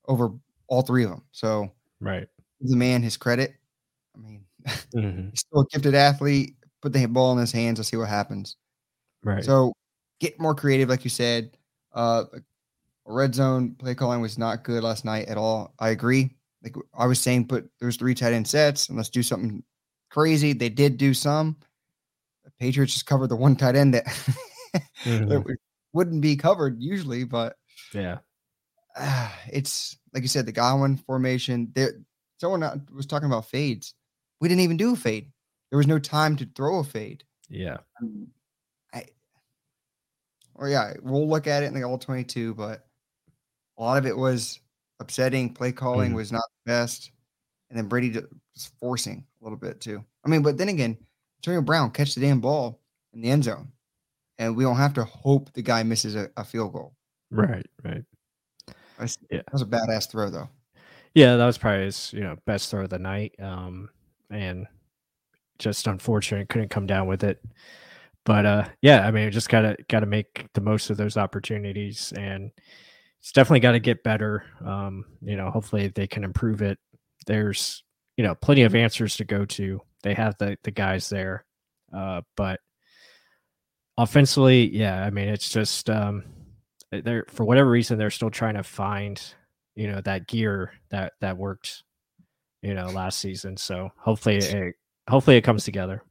over 0.07 0.31
all 0.67 0.83
three 0.83 1.05
of 1.05 1.11
them. 1.11 1.23
So, 1.33 1.71
right, 2.01 2.29
the 2.61 2.77
man 2.77 3.03
his 3.03 3.17
credit. 3.17 3.55
I 4.17 4.19
mean, 4.19 4.45
mm-hmm. 4.95 5.29
he's 5.31 5.41
still 5.41 5.61
a 5.61 5.67
gifted 5.67 5.95
athlete. 5.95 6.57
Put 6.81 6.93
the 6.93 7.07
ball 7.07 7.33
in 7.33 7.39
his 7.39 7.53
hands. 7.53 7.79
Let's 7.79 7.91
see 7.91 7.97
what 7.97 8.09
happens. 8.09 8.57
Right. 9.23 9.45
So, 9.45 9.73
get 10.21 10.41
more 10.41 10.55
creative, 10.55 10.89
like 10.89 11.05
you 11.05 11.11
said. 11.11 11.57
Uh, 11.95 12.25
red 13.05 13.35
zone 13.35 13.75
play 13.79 13.95
calling 13.95 14.21
was 14.21 14.39
not 14.39 14.65
good 14.65 14.83
last 14.83 15.05
night 15.05 15.29
at 15.29 15.37
all. 15.37 15.75
I 15.79 15.91
agree. 15.91 16.31
Like 16.63 16.75
I 16.95 17.07
was 17.07 17.21
saying, 17.21 17.49
put 17.49 17.69
those 17.81 17.97
three 17.97 18.15
tight 18.15 18.33
end 18.33 18.47
sets 18.47 18.89
and 18.89 18.97
let's 18.97 19.09
do 19.09 19.23
something 19.23 19.63
crazy. 20.11 20.53
They 20.53 20.69
did 20.69 20.97
do 20.97 21.15
some. 21.15 21.57
Patriots 22.63 22.93
just 22.93 23.07
covered 23.07 23.27
the 23.27 23.35
one 23.35 23.57
tight 23.57 23.75
end 23.75 23.93
that, 23.95 24.07
Mhm. 24.07 24.29
that 25.29 25.57
wouldn't 25.93 26.21
be 26.23 26.37
covered 26.37 26.81
usually, 26.81 27.25
but 27.25 27.57
Yeah. 27.93 28.19
uh, 28.95 29.33
it's 29.53 29.99
like 30.15 30.23
you 30.23 30.29
said, 30.29 30.47
the 30.47 30.53
Godwin 30.53 30.97
formation. 30.97 31.73
There, 31.75 31.95
someone 32.39 32.87
was 32.95 33.07
talking 33.07 33.27
about 33.27 33.47
fades. 33.49 33.95
We 34.41 34.49
didn't 34.49 34.61
even 34.63 34.77
do 34.77 34.93
a 34.93 34.97
fade. 34.97 35.33
There 35.71 35.77
was 35.79 35.89
no 35.89 35.99
time 35.99 36.37
to 36.37 36.47
throw 36.55 36.79
a 36.79 36.85
fade. 36.85 37.25
Yeah. 37.49 37.79
Um, 38.01 38.29
I, 38.95 39.07
or 40.55 40.69
yeah, 40.69 40.93
we'll 41.03 41.29
look 41.29 41.49
at 41.49 41.65
it 41.65 41.67
in 41.67 41.75
the 41.75 41.83
all 41.83 41.99
22, 41.99 42.55
but 42.55 42.87
a 43.77 43.83
lot 43.83 43.99
of 43.99 44.07
it 44.07 44.17
was 44.17 44.61
upsetting. 45.01 45.53
Play 45.53 45.73
calling 45.73 46.13
Mhm. 46.13 46.17
was 46.17 46.31
not 46.31 46.45
the 46.65 46.71
best. 46.71 47.11
And 47.71 47.77
then 47.77 47.89
Brady 47.89 48.11
was 48.55 48.71
forcing 48.79 49.27
a 49.41 49.45
little 49.45 49.59
bit 49.59 49.81
too. 49.81 50.05
I 50.25 50.29
mean, 50.29 50.43
but 50.43 50.59
then 50.59 50.69
again, 50.69 50.97
Antonio 51.43 51.63
Brown 51.63 51.91
catch 51.91 52.15
the 52.15 52.21
damn 52.21 52.41
ball 52.41 52.81
in 53.13 53.21
the 53.21 53.31
end 53.31 53.45
zone. 53.45 53.73
And 54.39 54.57
we 54.57 54.65
don't 54.65 54.77
have 54.77 54.95
to 54.95 55.05
hope 55.05 55.53
the 55.53 55.63
guy 55.63 55.83
misses 55.83 56.15
a, 56.15 56.31
a 56.37 56.45
field 56.45 56.73
goal. 56.73 56.95
Right. 57.31 57.67
Right. 57.85 58.05
That's, 58.99 59.19
Yeah. 59.31 59.39
That 59.39 59.53
was 59.53 59.63
a 59.63 59.67
badass 59.67 60.11
throw, 60.11 60.31
though. 60.31 60.49
Yeah, 61.15 61.37
that 61.37 61.47
was 61.47 61.59
probably 61.59 61.85
his, 61.85 62.13
you 62.13 62.21
know, 62.21 62.37
best 62.47 62.71
throw 62.71 62.85
of 62.85 62.91
the 62.91 62.99
night. 62.99 63.35
Um, 63.39 63.91
and 64.31 64.67
just 65.59 65.87
unfortunate 65.87 66.49
couldn't 66.49 66.71
come 66.71 66.87
down 66.87 67.07
with 67.07 67.23
it. 67.25 67.43
But 68.25 68.47
uh 68.47 68.69
yeah, 68.83 69.07
I 69.07 69.11
mean 69.11 69.31
just 69.31 69.49
gotta 69.49 69.77
gotta 69.89 70.07
make 70.07 70.47
the 70.55 70.61
most 70.61 70.91
of 70.91 70.97
those 70.97 71.17
opportunities 71.17 72.13
and 72.17 72.51
it's 73.21 73.33
definitely 73.33 73.61
gotta 73.61 73.79
get 73.79 74.03
better. 74.03 74.45
Um, 74.65 75.05
you 75.21 75.37
know, 75.37 75.51
hopefully 75.51 75.89
they 75.89 76.07
can 76.07 76.25
improve 76.25 76.63
it. 76.63 76.79
There's, 77.27 77.85
you 78.17 78.25
know, 78.25 78.35
plenty 78.35 78.63
of 78.63 78.75
answers 78.75 79.17
to 79.17 79.25
go 79.25 79.45
to. 79.45 79.81
They 80.03 80.15
have 80.15 80.37
the 80.39 80.57
the 80.63 80.71
guys 80.71 81.09
there. 81.09 81.45
Uh, 81.95 82.23
but 82.37 82.61
offensively, 83.97 84.75
yeah, 84.75 85.05
I 85.05 85.11
mean 85.11 85.29
it's 85.29 85.49
just 85.49 85.89
um 85.91 86.25
they're 86.91 87.25
for 87.29 87.45
whatever 87.45 87.71
reason 87.71 87.99
they're 87.99 88.11
still 88.11 88.31
trying 88.31 88.55
to 88.55 88.63
find 88.63 89.23
you 89.75 89.91
know 89.91 90.01
that 90.03 90.27
gear 90.27 90.73
that 90.91 91.15
that 91.21 91.39
worked 91.39 91.85
you 92.61 92.75
know 92.75 92.89
last 92.89 93.19
season 93.19 93.57
so 93.57 93.91
hopefully 93.97 94.37
it 94.37 94.75
hopefully 95.09 95.39
it 95.39 95.41
comes 95.41 95.65
together 95.65 96.03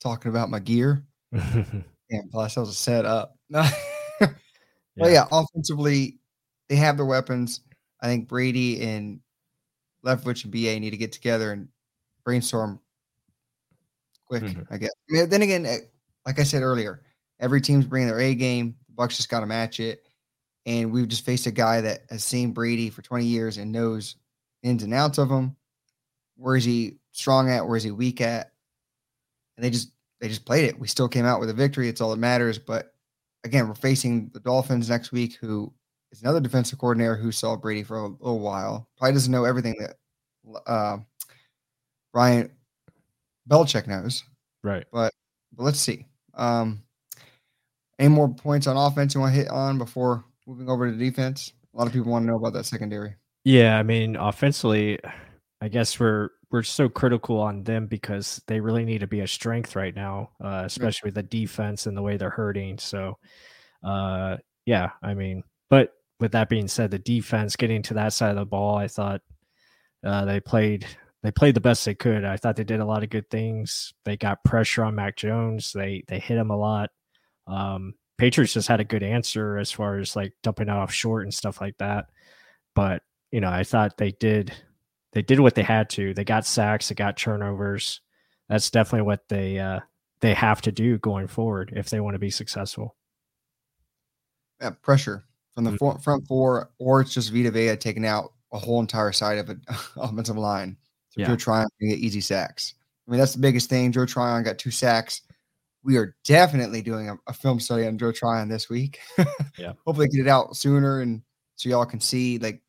Talking 0.00 0.30
about 0.30 0.48
my 0.48 0.60
gear. 0.60 1.04
yeah. 1.32 1.64
Damn, 2.10 2.28
plus 2.30 2.56
I 2.56 2.60
was 2.60 2.68
a 2.70 2.74
setup. 2.74 3.34
Well, 3.50 5.10
yeah, 5.10 5.26
offensively, 5.30 6.18
they 6.68 6.76
have 6.76 6.96
the 6.96 7.04
weapons. 7.04 7.60
I 8.00 8.06
think 8.06 8.28
Brady 8.28 8.82
and 8.82 9.20
Leftwich 10.04 10.44
and 10.44 10.52
BA 10.52 10.80
need 10.80 10.90
to 10.90 10.96
get 10.96 11.12
together 11.12 11.52
and 11.52 11.68
brainstorm 12.24 12.80
quick. 14.28 14.44
Mhm. 14.44 14.66
I 14.70 14.78
guess. 14.78 14.90
I 15.10 15.12
mean, 15.14 15.28
then 15.28 15.42
again, 15.42 15.66
eh, 15.66 15.78
like 16.26 16.38
I 16.38 16.44
said 16.44 16.62
earlier, 16.62 17.02
every 17.40 17.60
team's 17.60 17.86
bringing 17.86 18.08
their 18.08 18.20
A 18.20 18.34
game. 18.34 18.76
The 18.88 18.94
Bucs 19.02 19.16
just 19.16 19.28
got 19.30 19.40
to 19.40 19.46
match 19.46 19.80
it, 19.80 20.06
and 20.66 20.92
we've 20.92 21.08
just 21.08 21.24
faced 21.24 21.46
a 21.46 21.50
guy 21.52 21.80
that 21.82 22.02
has 22.10 22.24
seen 22.24 22.52
Brady 22.52 22.90
for 22.90 23.02
20 23.02 23.26
years 23.26 23.58
and 23.58 23.72
knows 23.72 24.16
ins 24.62 24.82
and 24.82 24.94
outs 24.94 25.18
of 25.18 25.30
him. 25.30 25.56
Where 26.36 26.56
is 26.56 26.64
he 26.64 26.98
strong 27.12 27.50
at? 27.50 27.66
Where 27.66 27.76
is 27.76 27.82
he 27.84 27.90
weak 27.90 28.20
at? 28.20 28.52
And 29.56 29.64
they 29.64 29.70
just 29.70 29.90
they 30.20 30.28
just 30.28 30.44
played 30.44 30.64
it. 30.64 30.78
We 30.78 30.88
still 30.88 31.08
came 31.08 31.24
out 31.24 31.40
with 31.40 31.50
a 31.50 31.54
victory. 31.54 31.88
It's 31.88 32.00
all 32.00 32.10
that 32.10 32.16
matters. 32.18 32.58
But 32.58 32.94
again, 33.44 33.68
we're 33.68 33.74
facing 33.74 34.30
the 34.30 34.40
Dolphins 34.40 34.88
next 34.88 35.12
week, 35.12 35.36
who 35.40 35.72
is 36.10 36.22
another 36.22 36.40
defensive 36.40 36.78
coordinator 36.78 37.16
who 37.16 37.32
saw 37.32 37.56
Brady 37.56 37.82
for 37.82 37.98
a 37.98 38.08
little 38.08 38.40
while. 38.40 38.88
Probably 38.96 39.12
doesn't 39.14 39.32
know 39.32 39.44
everything 39.44 39.76
that 39.80 39.96
uh, 40.66 40.98
Brian 42.12 42.50
Belichick 43.48 43.86
knows. 43.86 44.24
right 44.62 44.84
But 44.92 45.12
but 45.56 45.62
let's 45.64 45.80
see. 45.80 46.06
Um, 46.34 46.82
any 47.98 48.08
more 48.10 48.28
points 48.28 48.66
on 48.66 48.76
offense 48.76 49.14
you 49.14 49.20
want 49.20 49.34
to 49.34 49.40
hit 49.40 49.50
on 49.50 49.78
before 49.78 50.24
moving 50.46 50.68
over 50.68 50.90
to 50.90 50.96
defense? 50.96 51.52
A 51.74 51.76
lot 51.78 51.86
of 51.86 51.92
people 51.92 52.12
want 52.12 52.22
to 52.24 52.26
know 52.26 52.36
about 52.36 52.52
that 52.54 52.64
secondary. 52.66 53.14
yeah 53.44 53.78
i 53.78 53.82
mean 53.82 54.16
offensively 54.16 54.98
i 55.60 55.68
guess 55.68 55.98
we're 56.00 56.30
we're 56.50 56.62
so 56.62 56.88
critical 56.88 57.38
on 57.40 57.62
them 57.62 57.86
because 57.86 58.42
they 58.46 58.58
really 58.60 58.84
need 58.84 58.98
to 59.00 59.06
be 59.06 59.20
a 59.20 59.26
strength 59.28 59.76
right 59.76 59.94
now 59.94 60.30
uh 60.42 60.62
especially 60.64 61.08
with 61.08 61.14
the 61.14 61.22
defense 61.22 61.86
and 61.86 61.96
the 61.96 62.02
way 62.02 62.16
they're 62.16 62.30
hurting 62.30 62.76
so 62.78 63.16
uh 63.84 64.36
yeah 64.66 64.90
i 65.02 65.14
mean 65.14 65.42
but 65.70 65.92
with 66.20 66.32
that 66.32 66.48
being 66.48 66.66
said 66.68 66.90
the 66.90 66.98
defense 66.98 67.54
getting 67.54 67.80
to 67.82 67.94
that 67.94 68.12
side 68.12 68.30
of 68.30 68.36
the 68.36 68.44
ball 68.44 68.76
i 68.76 68.88
thought 68.88 69.20
uh 70.04 70.24
they 70.24 70.40
played 70.40 70.84
they 71.28 71.32
played 71.32 71.54
the 71.54 71.60
best 71.60 71.84
they 71.84 71.94
could. 71.94 72.24
I 72.24 72.38
thought 72.38 72.56
they 72.56 72.64
did 72.64 72.80
a 72.80 72.86
lot 72.86 73.02
of 73.02 73.10
good 73.10 73.28
things. 73.28 73.92
They 74.06 74.16
got 74.16 74.42
pressure 74.44 74.82
on 74.82 74.94
mac 74.94 75.14
jones. 75.14 75.74
They 75.74 76.02
they 76.08 76.18
hit 76.18 76.38
him 76.38 76.48
a 76.50 76.56
lot. 76.56 76.88
Um 77.46 77.92
patriots 78.16 78.54
just 78.54 78.66
had 78.66 78.80
a 78.80 78.84
good 78.84 79.02
answer 79.02 79.58
as 79.58 79.70
far 79.70 79.98
as 79.98 80.16
like 80.16 80.32
dumping 80.42 80.68
it 80.68 80.72
off 80.72 80.90
short 80.90 81.24
and 81.24 81.34
stuff 81.34 81.60
like 81.60 81.76
that. 81.80 82.06
But 82.74 83.02
you 83.30 83.42
know 83.42 83.50
i 83.50 83.62
thought 83.62 83.98
they 83.98 84.12
did 84.12 84.54
they 85.12 85.20
did 85.20 85.38
what 85.38 85.54
they 85.54 85.62
had 85.62 85.90
to. 85.90 86.14
They 86.14 86.24
got 86.24 86.46
sacks 86.46 86.88
they 86.88 86.94
got 86.94 87.18
turnovers. 87.18 88.00
That's 88.48 88.70
definitely 88.70 89.04
what 89.04 89.28
they 89.28 89.58
uh 89.58 89.80
they 90.20 90.32
have 90.32 90.62
to 90.62 90.72
do 90.72 90.96
going 90.96 91.26
forward 91.26 91.74
if 91.76 91.90
they 91.90 92.00
want 92.00 92.14
to 92.14 92.18
be 92.18 92.30
successful. 92.30 92.96
Yeah, 94.62 94.70
pressure 94.80 95.24
from 95.54 95.64
the 95.64 95.72
Mm. 95.72 95.78
for- 95.78 95.98
front 95.98 96.26
four, 96.26 96.70
or 96.78 97.02
it's 97.02 97.12
just 97.12 97.34
Vita 97.34 97.50
Vea 97.50 97.76
taking 97.76 98.06
out 98.06 98.32
a 98.50 98.58
whole 98.58 98.80
entire 98.80 99.12
side 99.12 99.36
of 99.36 99.50
an 99.50 99.60
offensive 99.96 100.38
line. 100.38 100.78
So 101.10 101.20
Yeah. 101.20 101.28
Joe 101.28 101.36
Tryon 101.36 101.66
can 101.80 101.88
get 101.90 101.98
easy 101.98 102.20
sacks. 102.20 102.74
I 103.06 103.10
mean, 103.10 103.18
that's 103.20 103.32
the 103.34 103.40
biggest 103.40 103.70
thing. 103.70 103.90
Joe 103.92 104.04
Tryon 104.06 104.42
got 104.44 104.58
two 104.58 104.70
sacks. 104.70 105.22
We 105.82 105.96
are 105.96 106.14
definitely 106.24 106.82
doing 106.82 107.08
a, 107.08 107.16
a 107.28 107.32
film 107.32 107.60
study 107.60 107.86
on 107.86 107.96
Joe 107.98 108.12
Tryon 108.12 108.48
this 108.48 108.68
week. 108.68 108.98
Yeah. 109.58 109.72
Hopefully 109.86 110.06
get 110.08 110.20
it 110.20 110.28
out 110.28 110.56
sooner 110.56 111.00
and 111.00 111.20
so 111.56 111.68
y'all 111.68 111.84
can 111.86 112.00
see 112.00 112.38
like 112.38 112.62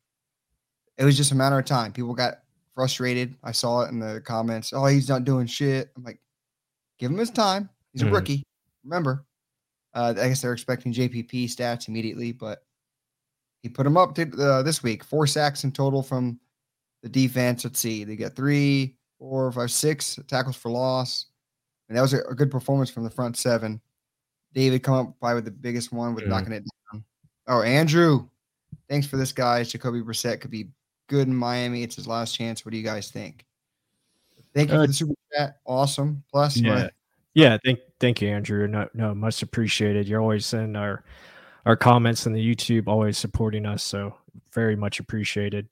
it 0.98 1.04
was 1.04 1.16
just 1.16 1.30
a 1.32 1.34
matter 1.36 1.58
of 1.58 1.64
time. 1.64 1.92
People 1.92 2.14
got 2.14 2.40
frustrated. 2.74 3.36
I 3.44 3.52
saw 3.52 3.82
it 3.82 3.90
in 3.90 3.98
the 4.00 4.20
comments. 4.22 4.72
Oh, 4.72 4.84
he's 4.86 5.08
not 5.08 5.24
doing 5.24 5.46
shit. 5.46 5.90
I'm 5.96 6.02
like, 6.02 6.20
give 6.98 7.10
him 7.10 7.18
his 7.18 7.30
time. 7.30 7.68
He's 7.92 8.02
a 8.02 8.06
Mhm. 8.06 8.12
rookie. 8.12 8.42
Remember, 8.84 9.24
uh, 9.94 10.14
I 10.18 10.28
guess 10.28 10.40
they're 10.42 10.52
expecting 10.52 10.92
JPP 10.92 11.44
stats 11.46 11.88
immediately, 11.88 12.32
but 12.32 12.64
he 13.62 13.68
put 13.68 13.86
him 13.86 13.96
up 13.96 14.14
to, 14.16 14.22
uh, 14.42 14.62
this 14.62 14.82
week. 14.82 15.04
Four 15.04 15.26
sacks 15.26 15.62
in 15.64 15.70
total 15.72 16.02
from 16.02 16.40
the 17.02 17.08
defense. 17.08 17.64
Let's 17.64 17.78
see, 17.80 18.04
they 18.04 18.16
got 18.16 18.34
three, 18.36 18.96
four, 19.18 19.50
five, 19.52 19.70
six 19.70 20.18
tackles 20.28 20.56
for 20.56 20.70
loss, 20.70 21.26
and 21.88 21.96
that 21.96 22.02
was 22.02 22.14
a, 22.14 22.20
a 22.28 22.34
good 22.34 22.50
performance 22.50 22.90
from 22.90 23.04
the 23.04 23.10
front 23.10 23.36
seven. 23.36 23.80
David 24.52 24.82
come 24.82 24.94
up 24.94 25.14
probably 25.20 25.36
with 25.36 25.44
the 25.44 25.50
biggest 25.50 25.92
one 25.92 26.14
with 26.14 26.24
Mhm. 26.24 26.28
knocking 26.28 26.52
it 26.52 26.64
down. 26.92 27.04
Oh, 27.46 27.62
Andrew, 27.62 28.28
thanks 28.88 29.06
for 29.06 29.16
this, 29.16 29.32
guys. 29.32 29.70
Jacoby 29.70 30.00
Brissett 30.02 30.40
could 30.40 30.50
be 30.50 30.68
good 31.08 31.28
in 31.28 31.34
Miami. 31.34 31.82
It's 31.82 31.96
his 31.96 32.06
last 32.08 32.34
chance. 32.34 32.64
What 32.64 32.72
do 32.72 32.76
you 32.78 32.84
guys 32.84 33.10
think? 33.10 33.44
Thank 34.54 34.70
you 34.70 34.76
Uh, 34.76 34.82
for 34.82 34.86
the 34.88 34.92
super 34.92 35.14
chat. 35.36 35.60
Awesome. 35.64 36.24
Plus, 36.30 36.56
Yeah. 36.56 36.74
my- 36.74 36.90
Yeah, 37.34 37.58
thank 37.64 37.78
thank 38.00 38.20
you, 38.20 38.28
Andrew. 38.28 38.66
No, 38.66 38.88
no, 38.92 39.14
much 39.14 39.40
appreciated. 39.42 40.08
You're 40.08 40.20
always 40.20 40.52
in 40.52 40.74
our 40.76 41.04
our 41.66 41.76
comments 41.76 42.26
in 42.26 42.32
the 42.32 42.40
YouTube, 42.44 42.88
always 42.88 43.18
supporting 43.18 43.66
us. 43.66 43.82
So 43.84 44.16
very 44.52 44.74
much 44.74 44.98
appreciated. 44.98 45.68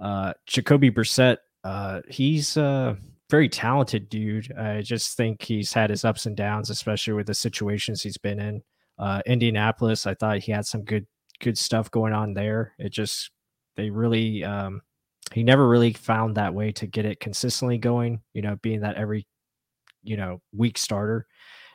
Uh 0.00 0.32
Jacoby 0.46 0.90
Brissett, 0.90 1.38
uh, 1.64 2.00
he's 2.08 2.56
a 2.56 2.96
very 3.30 3.48
talented 3.48 4.08
dude. 4.08 4.52
I 4.56 4.82
just 4.82 5.16
think 5.16 5.42
he's 5.42 5.72
had 5.72 5.90
his 5.90 6.04
ups 6.04 6.26
and 6.26 6.36
downs, 6.36 6.70
especially 6.70 7.14
with 7.14 7.26
the 7.26 7.34
situations 7.34 8.02
he's 8.02 8.18
been 8.18 8.40
in. 8.40 8.62
Uh 8.98 9.22
Indianapolis, 9.26 10.06
I 10.06 10.14
thought 10.14 10.38
he 10.38 10.52
had 10.52 10.66
some 10.66 10.84
good 10.84 11.06
good 11.40 11.58
stuff 11.58 11.90
going 11.90 12.12
on 12.12 12.34
there. 12.34 12.74
It 12.78 12.90
just 12.92 13.30
they 13.76 13.90
really 13.90 14.44
um 14.44 14.82
he 15.32 15.42
never 15.42 15.68
really 15.68 15.92
found 15.94 16.36
that 16.36 16.54
way 16.54 16.70
to 16.72 16.86
get 16.86 17.06
it 17.06 17.18
consistently 17.20 17.78
going, 17.78 18.20
you 18.34 18.42
know, 18.42 18.56
being 18.62 18.80
that 18.80 18.96
every 18.96 19.26
you 20.02 20.16
know 20.16 20.40
weak 20.52 20.78
starter 20.78 21.26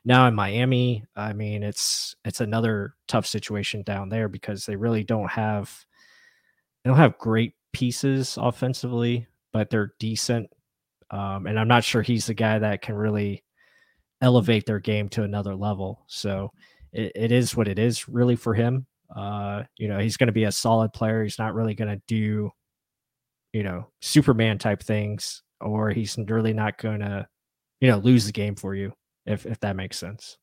now 0.05 0.27
in 0.27 0.36
miami 0.36 1.03
i 1.15 1.34
mean 1.34 1.63
it's 1.63 2.15
it's 2.23 2.41
another 2.41 2.93
tough 3.08 3.25
situation 3.25 3.82
down 3.84 4.08
there 4.10 4.29
because 4.29 4.65
they 4.65 4.75
really 4.75 5.03
don't 5.03 5.29
have 5.29 5.86
they 6.84 6.89
don't 6.89 6.97
have 6.97 7.17
great 7.17 7.53
pieces 7.73 8.38
offensively 8.41 9.27
but 9.53 9.69
they're 9.69 9.93
decent 9.99 10.49
um, 11.12 11.47
and 11.47 11.60
i'm 11.60 11.67
not 11.67 11.84
sure 11.84 12.01
he's 12.01 12.27
the 12.27 12.34
guy 12.34 12.60
that 12.60 12.82
can 12.82 12.95
really 12.95 13.43
elevate 14.21 14.65
their 14.65 14.79
game 14.79 15.10
to 15.10 15.23
another 15.23 15.55
level. 15.55 16.03
So 16.08 16.51
it, 16.91 17.12
it 17.15 17.32
is 17.32 17.55
what 17.55 17.67
it 17.67 17.79
is 17.79 18.08
really 18.08 18.36
for 18.36 18.53
him. 18.53 18.86
Uh, 19.15 19.63
you 19.77 19.88
know 19.88 19.97
he's 19.97 20.17
going 20.17 20.27
to 20.27 20.34
be 20.34 20.43
a 20.43 20.51
solid 20.51 20.93
player. 20.93 21.23
He's 21.23 21.39
not 21.39 21.55
really 21.55 21.73
going 21.73 21.89
to 21.89 22.01
do 22.08 22.51
you 23.53 23.63
know 23.63 23.88
superman 24.01 24.60
type 24.60 24.84
things 24.84 25.41
or 25.60 25.89
he's 25.89 26.15
really 26.27 26.53
not 26.53 26.77
going 26.77 26.99
to 26.99 27.27
you 27.82 27.89
know 27.89 27.97
lose 27.97 28.25
the 28.27 28.32
game 28.32 28.55
for 28.55 28.75
you 28.75 28.93
if 29.25 29.45
if 29.47 29.60
that 29.62 29.75
makes 29.75 29.97
sense. 29.97 30.38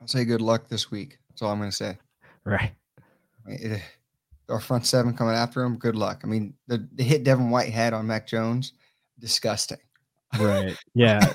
I'll 0.00 0.08
say 0.08 0.24
good 0.24 0.40
luck 0.40 0.68
this 0.68 0.90
week. 0.90 1.18
That's 1.28 1.42
all 1.42 1.52
I'm 1.52 1.58
going 1.58 1.70
to 1.70 1.76
say. 1.76 1.98
right. 2.44 2.72
It- 3.46 3.82
our 4.50 4.60
front 4.60 4.86
seven 4.86 5.16
coming 5.16 5.34
after 5.34 5.62
him. 5.62 5.76
Good 5.76 5.96
luck. 5.96 6.20
I 6.24 6.26
mean, 6.26 6.54
the, 6.66 6.88
the 6.94 7.02
hit 7.02 7.24
Devin 7.24 7.50
White 7.50 7.72
had 7.72 7.92
on 7.92 8.06
Mac 8.06 8.26
Jones, 8.26 8.72
disgusting. 9.18 9.78
right 10.38 10.76
yeah 10.94 11.32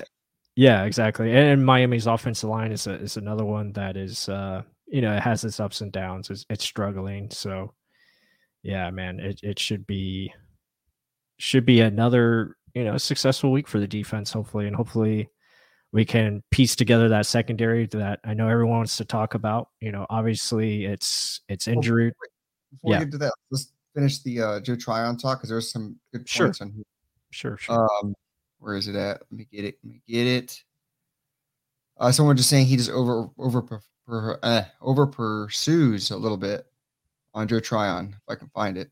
Yeah, 0.56 0.84
exactly. 0.84 1.30
And, 1.30 1.46
and 1.50 1.66
Miami's 1.66 2.06
offensive 2.06 2.48
line 2.48 2.72
is 2.72 2.86
a, 2.86 2.94
is 2.94 3.18
another 3.18 3.44
one 3.44 3.72
that 3.72 3.96
is 3.96 4.28
uh 4.28 4.62
you 4.86 5.02
know 5.02 5.14
it 5.14 5.22
has 5.22 5.44
its 5.44 5.60
ups 5.60 5.82
and 5.82 5.92
downs. 5.92 6.30
It's, 6.30 6.46
it's 6.48 6.64
struggling. 6.64 7.30
So 7.30 7.74
yeah, 8.62 8.90
man, 8.90 9.20
it 9.20 9.40
it 9.42 9.58
should 9.58 9.86
be 9.86 10.32
should 11.38 11.66
be 11.66 11.80
another 11.80 12.56
you 12.74 12.84
know 12.84 12.96
successful 12.96 13.52
week 13.52 13.68
for 13.68 13.78
the 13.78 13.86
defense. 13.86 14.32
Hopefully, 14.32 14.66
and 14.66 14.74
hopefully 14.74 15.28
we 15.92 16.04
can 16.06 16.42
piece 16.50 16.74
together 16.74 17.10
that 17.10 17.26
secondary 17.26 17.86
that 17.88 18.20
I 18.24 18.32
know 18.32 18.48
everyone 18.48 18.78
wants 18.78 18.96
to 18.96 19.04
talk 19.04 19.34
about. 19.34 19.68
You 19.80 19.92
know, 19.92 20.06
obviously 20.08 20.86
it's 20.86 21.42
it's 21.50 21.68
injury. 21.68 22.12
Before 22.76 22.92
yeah. 22.92 22.98
we 23.00 23.04
get 23.06 23.12
to 23.12 23.18
that, 23.18 23.32
let's 23.50 23.72
finish 23.94 24.18
the 24.20 24.40
uh, 24.40 24.60
Joe 24.60 24.76
Tryon 24.76 25.16
talk 25.16 25.38
because 25.38 25.48
there's 25.48 25.70
some 25.70 25.96
good 26.12 26.28
sure. 26.28 26.46
points 26.46 26.60
on 26.60 26.70
here. 26.70 26.84
Sure, 27.30 27.56
sure. 27.56 27.88
Um, 28.02 28.14
where 28.58 28.76
is 28.76 28.88
it 28.88 28.96
at? 28.96 29.22
Let 29.30 29.32
me 29.32 29.46
get 29.50 29.64
it. 29.64 29.78
Let 29.82 29.92
me 29.92 30.02
get 30.06 30.26
it. 30.26 30.62
Uh, 31.98 32.12
someone 32.12 32.36
just 32.36 32.50
saying 32.50 32.66
he 32.66 32.76
just 32.76 32.90
over 32.90 33.28
over 33.38 33.62
per, 33.62 34.38
uh, 34.42 34.62
over 34.80 35.06
pursues 35.06 36.10
a 36.10 36.16
little 36.16 36.36
bit 36.36 36.66
on 37.34 37.48
Joe 37.48 37.60
Tryon. 37.60 38.14
If 38.14 38.32
I 38.32 38.34
can 38.34 38.48
find 38.48 38.76
it. 38.76 38.90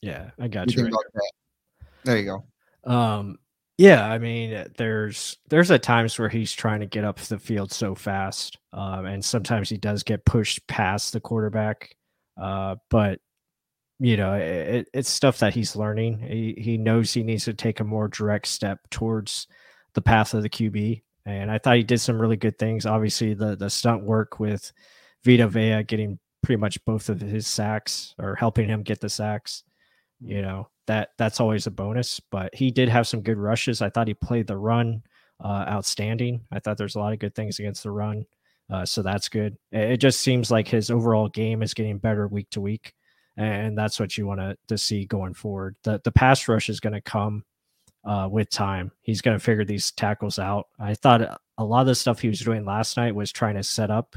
Yeah, 0.00 0.30
I 0.38 0.48
got 0.48 0.74
you. 0.74 0.84
Right 0.84 0.92
there. 1.14 1.86
there 2.04 2.18
you 2.18 2.24
go. 2.24 2.90
Um, 2.90 3.38
yeah, 3.78 4.06
I 4.06 4.18
mean, 4.18 4.66
there's 4.76 5.38
there's 5.48 5.70
at 5.70 5.82
times 5.82 6.18
where 6.18 6.28
he's 6.28 6.52
trying 6.52 6.80
to 6.80 6.86
get 6.86 7.04
up 7.04 7.18
the 7.18 7.38
field 7.38 7.72
so 7.72 7.94
fast, 7.94 8.58
um, 8.72 9.06
and 9.06 9.24
sometimes 9.24 9.68
he 9.68 9.76
does 9.76 10.02
get 10.02 10.24
pushed 10.24 10.66
past 10.66 11.12
the 11.12 11.20
quarterback. 11.20 11.96
Uh, 12.40 12.76
but 12.90 13.20
you 13.98 14.16
know, 14.16 14.34
it, 14.34 14.88
it's 14.92 15.08
stuff 15.08 15.38
that 15.38 15.54
he's 15.54 15.76
learning. 15.76 16.18
He 16.18 16.54
he 16.58 16.76
knows 16.76 17.12
he 17.12 17.22
needs 17.22 17.44
to 17.44 17.54
take 17.54 17.80
a 17.80 17.84
more 17.84 18.08
direct 18.08 18.48
step 18.48 18.80
towards 18.90 19.46
the 19.94 20.02
path 20.02 20.34
of 20.34 20.42
the 20.42 20.48
QB. 20.48 21.02
And 21.24 21.50
I 21.50 21.58
thought 21.58 21.76
he 21.76 21.84
did 21.84 22.00
some 22.00 22.20
really 22.20 22.36
good 22.36 22.58
things. 22.58 22.84
Obviously, 22.84 23.34
the 23.34 23.54
the 23.54 23.70
stunt 23.70 24.02
work 24.02 24.40
with 24.40 24.72
Vita 25.24 25.46
Vea 25.46 25.84
getting 25.84 26.18
pretty 26.42 26.58
much 26.58 26.84
both 26.84 27.08
of 27.08 27.20
his 27.20 27.46
sacks 27.46 28.14
or 28.18 28.34
helping 28.34 28.68
him 28.68 28.82
get 28.82 29.00
the 29.00 29.08
sacks. 29.08 29.62
You 30.20 30.36
mm-hmm. 30.36 30.46
know 30.46 30.68
that 30.88 31.10
that's 31.16 31.40
always 31.40 31.66
a 31.68 31.70
bonus. 31.70 32.18
But 32.18 32.54
he 32.54 32.70
did 32.70 32.88
have 32.88 33.06
some 33.06 33.22
good 33.22 33.38
rushes. 33.38 33.82
I 33.82 33.90
thought 33.90 34.08
he 34.08 34.14
played 34.14 34.48
the 34.48 34.58
run 34.58 35.02
uh, 35.42 35.64
outstanding. 35.68 36.40
I 36.50 36.58
thought 36.58 36.76
there's 36.76 36.96
a 36.96 37.00
lot 37.00 37.12
of 37.12 37.18
good 37.18 37.34
things 37.34 37.58
against 37.58 37.84
the 37.84 37.90
run. 37.90 38.26
Uh, 38.70 38.86
so 38.86 39.02
that's 39.02 39.28
good. 39.28 39.56
It 39.70 39.98
just 39.98 40.20
seems 40.20 40.50
like 40.50 40.68
his 40.68 40.90
overall 40.90 41.28
game 41.28 41.62
is 41.62 41.74
getting 41.74 41.98
better 41.98 42.26
week 42.26 42.48
to 42.50 42.60
week 42.60 42.94
and 43.36 43.76
that's 43.76 43.98
what 43.98 44.16
you 44.18 44.26
want 44.26 44.40
to, 44.40 44.56
to 44.68 44.76
see 44.76 45.06
going 45.06 45.34
forward. 45.34 45.76
The 45.84 46.00
the 46.04 46.12
pass 46.12 46.46
rush 46.48 46.68
is 46.68 46.80
going 46.80 46.92
to 46.92 47.00
come 47.00 47.44
uh, 48.04 48.28
with 48.30 48.50
time. 48.50 48.92
He's 49.02 49.22
going 49.22 49.38
to 49.38 49.44
figure 49.44 49.64
these 49.64 49.90
tackles 49.92 50.38
out. 50.38 50.68
I 50.78 50.94
thought 50.94 51.40
a 51.58 51.64
lot 51.64 51.80
of 51.80 51.86
the 51.86 51.94
stuff 51.94 52.20
he 52.20 52.28
was 52.28 52.40
doing 52.40 52.64
last 52.64 52.96
night 52.96 53.14
was 53.14 53.32
trying 53.32 53.54
to 53.54 53.62
set 53.62 53.90
up 53.90 54.16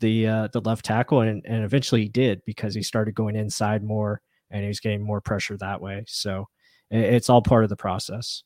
the 0.00 0.26
uh, 0.26 0.48
the 0.52 0.60
left 0.60 0.84
tackle, 0.84 1.20
and 1.20 1.44
and 1.46 1.64
eventually 1.64 2.02
he 2.02 2.08
did 2.08 2.42
because 2.44 2.74
he 2.74 2.82
started 2.82 3.14
going 3.14 3.36
inside 3.36 3.84
more 3.84 4.20
and 4.50 4.62
he 4.62 4.68
was 4.68 4.80
getting 4.80 5.02
more 5.02 5.20
pressure 5.20 5.56
that 5.56 5.80
way. 5.80 6.04
So 6.06 6.48
it, 6.90 7.00
it's 7.00 7.30
all 7.30 7.42
part 7.42 7.64
of 7.64 7.70
the 7.70 7.76
process. 7.76 8.42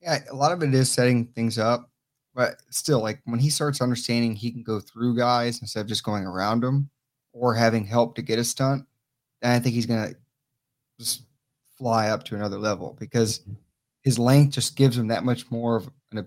Yeah, 0.00 0.18
a 0.30 0.34
lot 0.34 0.52
of 0.52 0.62
it 0.62 0.74
is 0.74 0.90
setting 0.90 1.26
things 1.26 1.58
up, 1.58 1.88
but 2.34 2.56
still, 2.70 3.00
like 3.00 3.20
when 3.24 3.40
he 3.40 3.50
starts 3.50 3.80
understanding 3.80 4.34
he 4.34 4.50
can 4.50 4.62
go 4.62 4.80
through 4.80 5.16
guys 5.16 5.60
instead 5.60 5.80
of 5.80 5.86
just 5.86 6.04
going 6.04 6.24
around 6.24 6.62
them, 6.62 6.90
or 7.32 7.54
having 7.54 7.84
help 7.84 8.14
to 8.14 8.22
get 8.22 8.38
a 8.38 8.44
stunt, 8.44 8.84
I 9.42 9.58
think 9.58 9.74
he's 9.74 9.86
going 9.86 10.10
to 10.10 10.16
just 10.98 11.22
fly 11.78 12.08
up 12.08 12.24
to 12.24 12.34
another 12.34 12.58
level 12.58 12.96
because 13.00 13.40
mm-hmm. 13.40 13.54
his 14.02 14.18
length 14.18 14.54
just 14.54 14.76
gives 14.76 14.96
him 14.96 15.08
that 15.08 15.24
much 15.24 15.50
more 15.50 15.76
of 15.76 15.90
an 16.12 16.26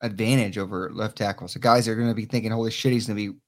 advantage 0.00 0.58
over 0.58 0.90
left 0.92 1.18
tackle. 1.18 1.48
So 1.48 1.60
guys 1.60 1.88
are 1.88 1.96
going 1.96 2.08
to 2.08 2.14
be 2.14 2.24
thinking, 2.24 2.52
holy 2.52 2.70
shit, 2.70 2.92
he's 2.92 3.06
going 3.06 3.18
to 3.18 3.32
be 3.32 3.38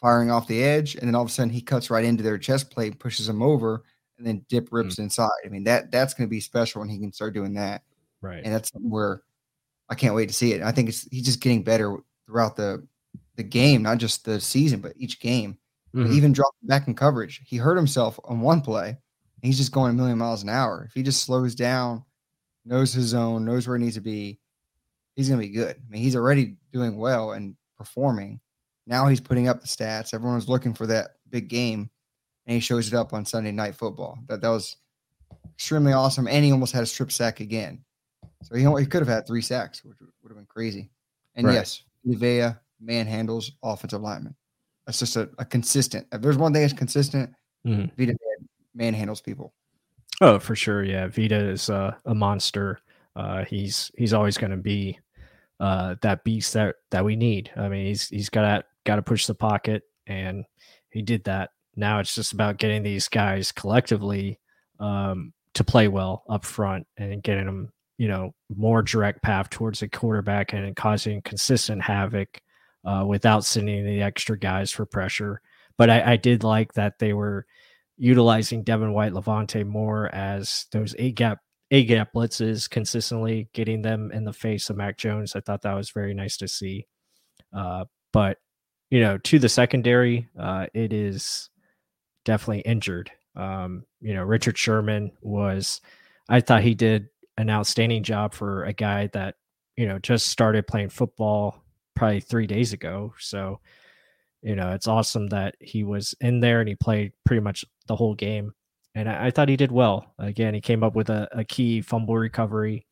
firing 0.00 0.30
off 0.30 0.48
the 0.48 0.62
edge. 0.62 0.94
And 0.94 1.08
then 1.08 1.14
all 1.14 1.22
of 1.22 1.28
a 1.28 1.32
sudden 1.32 1.52
he 1.52 1.60
cuts 1.60 1.90
right 1.90 2.04
into 2.04 2.22
their 2.22 2.38
chest 2.38 2.70
plate, 2.70 2.98
pushes 2.98 3.26
them 3.26 3.42
over, 3.42 3.82
and 4.18 4.26
then 4.26 4.44
dip 4.48 4.68
rips 4.70 4.94
mm-hmm. 4.94 5.04
inside. 5.04 5.30
I 5.44 5.48
mean, 5.48 5.64
that 5.64 5.90
that's 5.90 6.14
going 6.14 6.28
to 6.28 6.30
be 6.30 6.40
special 6.40 6.80
when 6.80 6.90
he 6.90 6.98
can 6.98 7.12
start 7.12 7.34
doing 7.34 7.54
that. 7.54 7.82
Right. 8.20 8.42
And 8.44 8.52
that's 8.52 8.70
where 8.74 9.22
I 9.90 9.94
can't 9.94 10.14
wait 10.14 10.28
to 10.28 10.34
see 10.34 10.52
it. 10.52 10.62
I 10.62 10.72
think 10.72 10.88
it's 10.88 11.02
he's 11.10 11.24
just 11.24 11.40
getting 11.40 11.62
better 11.62 11.96
throughout 12.26 12.56
the 12.56 12.86
the 13.36 13.42
game, 13.42 13.82
not 13.82 13.98
just 13.98 14.24
the 14.24 14.40
season, 14.40 14.80
but 14.80 14.92
each 14.96 15.20
game. 15.20 15.58
Mm-hmm. 15.94 16.12
Even 16.12 16.32
dropping 16.32 16.68
back 16.68 16.86
in 16.86 16.94
coverage. 16.94 17.42
He 17.44 17.56
hurt 17.56 17.76
himself 17.76 18.20
on 18.24 18.40
one 18.40 18.60
play. 18.60 18.96
He's 19.42 19.58
just 19.58 19.72
going 19.72 19.90
a 19.90 19.94
million 19.94 20.18
miles 20.18 20.44
an 20.44 20.48
hour. 20.48 20.84
If 20.86 20.94
he 20.94 21.02
just 21.02 21.24
slows 21.24 21.56
down, 21.56 22.04
knows 22.64 22.92
his 22.92 23.06
zone, 23.06 23.44
knows 23.44 23.66
where 23.66 23.76
he 23.76 23.82
needs 23.82 23.96
to 23.96 24.00
be, 24.00 24.38
he's 25.16 25.28
going 25.28 25.40
to 25.40 25.46
be 25.46 25.52
good. 25.52 25.76
I 25.76 25.90
mean, 25.90 26.02
he's 26.02 26.14
already 26.14 26.56
doing 26.72 26.96
well 26.96 27.32
and 27.32 27.56
performing. 27.76 28.40
Now 28.86 29.08
he's 29.08 29.20
putting 29.20 29.48
up 29.48 29.60
the 29.60 29.66
stats. 29.66 30.14
Everyone's 30.14 30.48
looking 30.48 30.74
for 30.74 30.86
that 30.86 31.16
big 31.28 31.48
game, 31.48 31.90
and 32.46 32.54
he 32.54 32.60
shows 32.60 32.86
it 32.86 32.94
up 32.94 33.12
on 33.12 33.24
Sunday 33.24 33.52
Night 33.52 33.74
Football. 33.74 34.18
That 34.28 34.42
that 34.42 34.48
was 34.48 34.76
extremely 35.54 35.92
awesome. 35.92 36.28
And 36.28 36.44
he 36.44 36.52
almost 36.52 36.72
had 36.72 36.82
a 36.82 36.86
strip 36.86 37.10
sack 37.10 37.40
again. 37.40 37.84
So 38.42 38.54
he, 38.54 38.62
he 38.80 38.86
could 38.86 39.00
have 39.00 39.08
had 39.08 39.26
three 39.26 39.42
sacks, 39.42 39.84
which 39.84 39.98
would 40.00 40.30
have 40.30 40.36
been 40.36 40.46
crazy. 40.46 40.90
And 41.34 41.46
right. 41.46 41.54
yes, 41.54 41.82
Livea 42.06 42.58
manhandles 42.84 43.52
offensive 43.62 44.00
lineman. 44.00 44.34
That's 44.86 44.98
just 44.98 45.16
a, 45.16 45.28
a 45.38 45.44
consistent. 45.44 46.06
If 46.12 46.22
there's 46.22 46.38
one 46.38 46.52
thing 46.52 46.62
that's 46.62 46.72
consistent, 46.72 47.32
mm-hmm. 47.66 47.86
Vita 47.98 48.16
manhandles 48.76 49.22
people. 49.22 49.52
Oh, 50.20 50.38
for 50.38 50.56
sure. 50.56 50.84
Yeah, 50.84 51.06
Vita 51.06 51.38
is 51.38 51.70
uh, 51.70 51.94
a 52.04 52.14
monster. 52.14 52.80
Uh, 53.16 53.44
he's 53.44 53.90
he's 53.96 54.12
always 54.12 54.38
going 54.38 54.50
to 54.50 54.56
be 54.56 54.98
uh, 55.60 55.96
that 56.02 56.24
beast 56.24 56.54
that 56.54 56.76
that 56.90 57.04
we 57.04 57.16
need. 57.16 57.50
I 57.56 57.68
mean, 57.68 57.86
he's 57.86 58.08
he's 58.08 58.28
got 58.28 58.42
to 58.42 58.64
got 58.84 58.96
to 58.96 59.02
push 59.02 59.26
the 59.26 59.34
pocket, 59.34 59.82
and 60.06 60.44
he 60.90 61.02
did 61.02 61.24
that. 61.24 61.50
Now 61.76 62.00
it's 62.00 62.14
just 62.14 62.32
about 62.32 62.58
getting 62.58 62.82
these 62.82 63.08
guys 63.08 63.52
collectively 63.52 64.38
um, 64.78 65.32
to 65.54 65.64
play 65.64 65.88
well 65.88 66.24
up 66.28 66.44
front 66.44 66.86
and 66.96 67.22
getting 67.22 67.46
them, 67.46 67.72
you 68.00 68.08
know, 68.08 68.34
more 68.56 68.80
direct 68.80 69.22
path 69.22 69.50
towards 69.50 69.80
the 69.80 69.88
quarterback 69.88 70.54
and 70.54 70.74
causing 70.74 71.20
consistent 71.20 71.82
havoc 71.82 72.40
uh, 72.82 73.04
without 73.06 73.44
sending 73.44 73.84
the 73.84 74.00
extra 74.00 74.38
guys 74.38 74.70
for 74.70 74.86
pressure. 74.86 75.42
But 75.76 75.90
I, 75.90 76.12
I, 76.12 76.16
did 76.16 76.42
like 76.42 76.72
that 76.72 76.98
they 76.98 77.12
were 77.12 77.44
utilizing 77.98 78.62
Devin 78.62 78.94
White, 78.94 79.12
Lavonte 79.12 79.66
more 79.66 80.06
as 80.14 80.64
those 80.72 80.94
A 80.98 81.12
gap 81.12 81.40
A 81.72 81.84
gap 81.84 82.14
blitzes 82.14 82.70
consistently, 82.70 83.50
getting 83.52 83.82
them 83.82 84.10
in 84.12 84.24
the 84.24 84.32
face 84.32 84.70
of 84.70 84.78
Mac 84.78 84.96
Jones. 84.96 85.36
I 85.36 85.40
thought 85.40 85.60
that 85.60 85.74
was 85.74 85.90
very 85.90 86.14
nice 86.14 86.38
to 86.38 86.48
see. 86.48 86.86
Uh, 87.54 87.84
but 88.14 88.38
you 88.88 89.00
know, 89.00 89.18
to 89.18 89.38
the 89.38 89.50
secondary, 89.50 90.26
uh, 90.38 90.68
it 90.72 90.94
is 90.94 91.50
definitely 92.24 92.60
injured. 92.60 93.10
Um, 93.36 93.84
you 94.00 94.14
know, 94.14 94.22
Richard 94.22 94.56
Sherman 94.56 95.12
was. 95.20 95.82
I 96.30 96.40
thought 96.40 96.62
he 96.62 96.74
did 96.74 97.09
an 97.40 97.50
outstanding 97.50 98.02
job 98.02 98.34
for 98.34 98.64
a 98.64 98.72
guy 98.72 99.08
that 99.08 99.36
you 99.76 99.86
know 99.86 99.98
just 99.98 100.28
started 100.28 100.66
playing 100.66 100.90
football 100.90 101.64
probably 101.96 102.20
three 102.20 102.46
days 102.46 102.72
ago. 102.72 103.12
So, 103.18 103.60
you 104.42 104.54
know, 104.56 104.72
it's 104.72 104.86
awesome 104.86 105.28
that 105.28 105.54
he 105.60 105.84
was 105.84 106.14
in 106.20 106.40
there 106.40 106.60
and 106.60 106.68
he 106.68 106.74
played 106.74 107.12
pretty 107.26 107.40
much 107.40 107.64
the 107.88 107.96
whole 107.96 108.14
game. 108.14 108.52
And 108.94 109.08
I, 109.08 109.26
I 109.26 109.30
thought 109.30 109.48
he 109.48 109.56
did 109.56 109.72
well. 109.72 110.14
Again, 110.18 110.54
he 110.54 110.60
came 110.60 110.82
up 110.82 110.94
with 110.94 111.10
a, 111.10 111.28
a 111.32 111.44
key 111.44 111.82
fumble 111.82 112.16
recovery. 112.16 112.86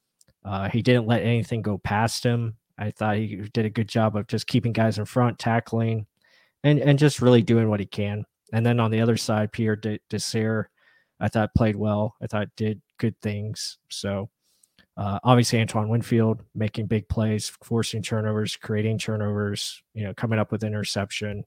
Uh, 0.45 0.69
he 0.69 0.83
didn't 0.83 1.07
let 1.07 1.23
anything 1.23 1.63
go 1.63 1.79
past 1.79 2.25
him. 2.25 2.57
I 2.79 2.91
thought 2.91 3.17
he 3.17 3.37
did 3.53 3.67
a 3.67 3.71
good 3.71 3.89
job 3.89 4.17
of 4.17 4.27
just 4.29 4.47
keeping 4.47 4.73
guys 4.73 4.99
in 4.99 5.05
front, 5.05 5.39
tackling, 5.39 6.07
and 6.63 6.79
and 6.79 6.99
just 6.99 7.21
really 7.21 7.43
doing 7.43 7.69
what 7.69 7.81
he 7.81 7.87
can. 7.87 8.25
And 8.53 8.65
then 8.65 8.79
on 8.79 8.91
the 8.91 9.01
other 9.01 9.17
side, 9.17 9.53
Pierre 9.53 9.81
Desir, 10.09 10.71
I 11.19 11.29
thought 11.29 11.55
played 11.55 11.77
well. 11.77 12.15
I 12.23 12.27
thought 12.29 12.49
did 12.57 12.81
good 12.99 13.21
things. 13.21 13.79
So 13.89 14.31
uh, 14.99 15.21
obviously, 15.23 15.61
Antoine 15.61 15.89
Winfield 15.89 16.43
making 16.57 16.87
big 16.87 17.09
plays, 17.09 17.49
forcing 17.63 18.03
turnovers, 18.03 18.57
creating 18.57 18.99
turnovers, 18.99 19.81
you 19.95 20.03
know, 20.03 20.13
coming 20.13 20.41
up 20.41 20.51
with 20.51 20.65
interception, 20.65 21.45